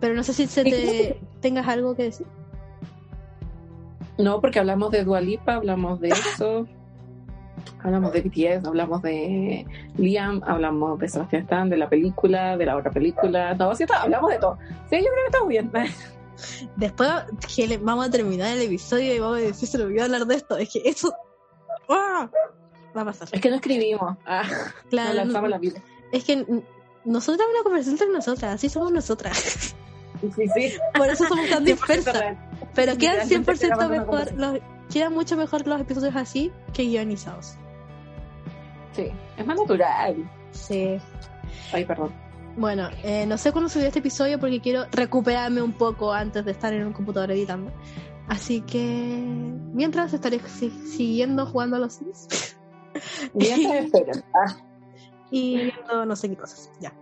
Pero 0.00 0.14
no 0.14 0.22
sé 0.22 0.32
si 0.34 0.46
se 0.46 0.64
te 0.64 1.20
tengas 1.40 1.66
algo 1.68 1.94
que 1.94 2.04
decir. 2.04 2.26
No, 4.18 4.40
porque 4.40 4.58
hablamos 4.58 4.90
de 4.90 5.04
Dualipa, 5.04 5.54
hablamos 5.54 6.00
de 6.00 6.08
eso. 6.08 6.66
Hablamos 7.82 8.12
de 8.12 8.22
BTS, 8.22 8.66
hablamos 8.66 9.02
de 9.02 9.66
Liam, 9.96 10.42
hablamos 10.46 10.98
de 10.98 11.08
Sebastián 11.08 11.42
Stan, 11.42 11.70
de 11.70 11.76
la 11.76 11.88
película, 11.88 12.56
de 12.56 12.66
la 12.66 12.76
otra 12.76 12.90
película. 12.90 13.54
No, 13.54 13.74
sí, 13.74 13.84
hablamos 13.94 14.30
de 14.30 14.38
todo. 14.38 14.58
Sí, 14.90 14.96
yo 14.96 15.04
creo 15.04 15.14
que 15.14 15.26
estamos 15.26 15.48
bien. 15.48 15.70
Después 16.76 17.10
vamos 17.80 18.06
a 18.06 18.10
terminar 18.10 18.56
el 18.56 18.62
episodio 18.62 19.14
y 19.14 19.18
vamos 19.18 19.38
a 19.38 19.40
decir, 19.42 19.68
se 19.68 19.78
lo 19.78 19.84
olvidó 19.84 20.04
hablar 20.04 20.26
de 20.26 20.34
esto. 20.36 20.56
Es 20.56 20.70
que 20.72 20.82
eso 20.84 21.12
¡ah! 21.88 22.30
va 22.96 23.02
a 23.02 23.04
pasar. 23.04 23.28
Es 23.32 23.40
que 23.40 23.50
no 23.50 23.56
escribimos. 23.56 24.16
Ah, 24.26 24.44
claro. 24.90 25.10
No 25.10 25.14
lanzamos 25.14 25.50
la 25.50 25.58
vida. 25.58 25.82
Es 26.12 26.24
que 26.24 26.36
tenemos 26.44 27.28
una 27.28 27.62
conversación 27.62 27.94
entre 27.94 28.08
nosotras, 28.08 28.54
así 28.54 28.68
somos 28.68 28.92
nosotras. 28.92 29.74
Sí, 30.20 30.48
sí. 30.54 30.72
Por 30.94 31.08
eso 31.08 31.24
somos 31.26 31.48
tan 31.48 31.64
dispersas. 31.64 32.36
Pero 32.74 32.96
quedan 32.96 33.28
100% 33.28 33.88
mejor, 33.88 34.32
los, 34.34 34.58
quedan 34.90 35.14
mucho 35.14 35.36
mejor 35.36 35.66
los 35.66 35.80
episodios 35.80 36.16
así 36.16 36.52
que 36.72 36.84
guionizados. 36.84 37.56
Sí, 38.92 39.10
es 39.36 39.46
más 39.46 39.58
natural. 39.58 40.28
Sí. 40.50 40.98
Ay, 41.72 41.84
perdón. 41.84 42.12
Bueno, 42.56 42.88
eh, 43.04 43.24
no 43.26 43.38
sé 43.38 43.52
cuándo 43.52 43.68
subí 43.68 43.84
este 43.84 44.00
episodio 44.00 44.40
porque 44.40 44.60
quiero 44.60 44.86
recuperarme 44.90 45.62
un 45.62 45.72
poco 45.72 46.12
antes 46.12 46.44
de 46.44 46.50
estar 46.50 46.72
en 46.72 46.86
un 46.86 46.92
computador 46.92 47.30
editando. 47.30 47.70
Así 48.26 48.60
que 48.62 49.22
mientras 49.72 50.12
estaré 50.12 50.40
siguiendo 50.40 51.46
jugando 51.46 51.76
a 51.76 51.78
los 51.78 51.94
Sims. 51.94 52.56
Mientras 53.32 53.92
ah. 54.34 54.56
Y 55.30 55.56
viendo 55.56 56.06
no 56.06 56.16
sé 56.16 56.28
qué 56.30 56.36
cosas. 56.36 56.70
Ya. 56.80 56.92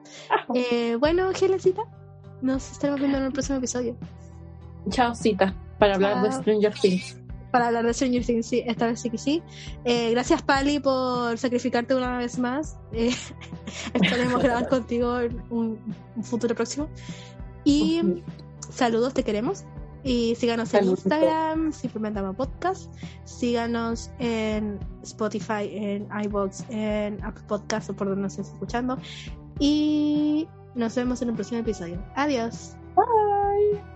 Eh, 0.54 0.96
bueno, 0.96 1.32
Gelecita, 1.32 1.82
nos 2.42 2.70
estaremos 2.72 3.00
viendo 3.00 3.18
en 3.18 3.24
el 3.24 3.32
próximo 3.32 3.58
episodio. 3.58 3.96
Chao, 4.90 5.14
cita, 5.14 5.54
para 5.78 5.94
hablar 5.94 6.22
de 6.22 6.32
Stranger 6.32 6.74
Things 6.74 7.25
para 7.56 7.68
hablar 7.68 7.86
de 7.86 7.94
Stranger 7.94 8.22
Things, 8.22 8.44
sí, 8.44 8.62
esta 8.66 8.86
vez 8.86 9.00
sí 9.00 9.08
que 9.08 9.16
sí. 9.16 9.42
Eh, 9.86 10.10
gracias, 10.10 10.42
Pali, 10.42 10.78
por 10.78 11.38
sacrificarte 11.38 11.94
una 11.94 12.18
vez 12.18 12.38
más. 12.38 12.76
Eh, 12.92 13.14
esperemos 13.94 14.42
grabar 14.42 14.68
contigo 14.68 15.18
en 15.20 15.42
un, 15.48 15.78
futuro 16.22 16.54
próximo. 16.54 16.86
Y 17.64 18.22
saludos, 18.68 19.14
te 19.14 19.24
queremos. 19.24 19.64
Y 20.04 20.34
síganos 20.34 20.74
en 20.74 20.84
Instagram, 20.84 21.72
simplemente 21.72 22.20
llama 22.20 22.34
podcast. 22.34 22.92
Síganos 23.24 24.10
en 24.18 24.78
Spotify, 25.02 25.70
en 25.72 26.08
iBox, 26.24 26.62
en 26.68 27.24
Apple 27.24 27.44
Podcast 27.48 27.88
o 27.88 27.96
por 27.96 28.08
donde 28.08 28.24
nos 28.24 28.32
estés 28.32 28.52
escuchando. 28.52 28.98
Y 29.58 30.46
nos 30.74 30.94
vemos 30.94 31.22
en 31.22 31.30
el 31.30 31.34
próximo 31.34 31.60
episodio. 31.60 32.04
Adiós. 32.16 32.76
Bye. 32.94 33.95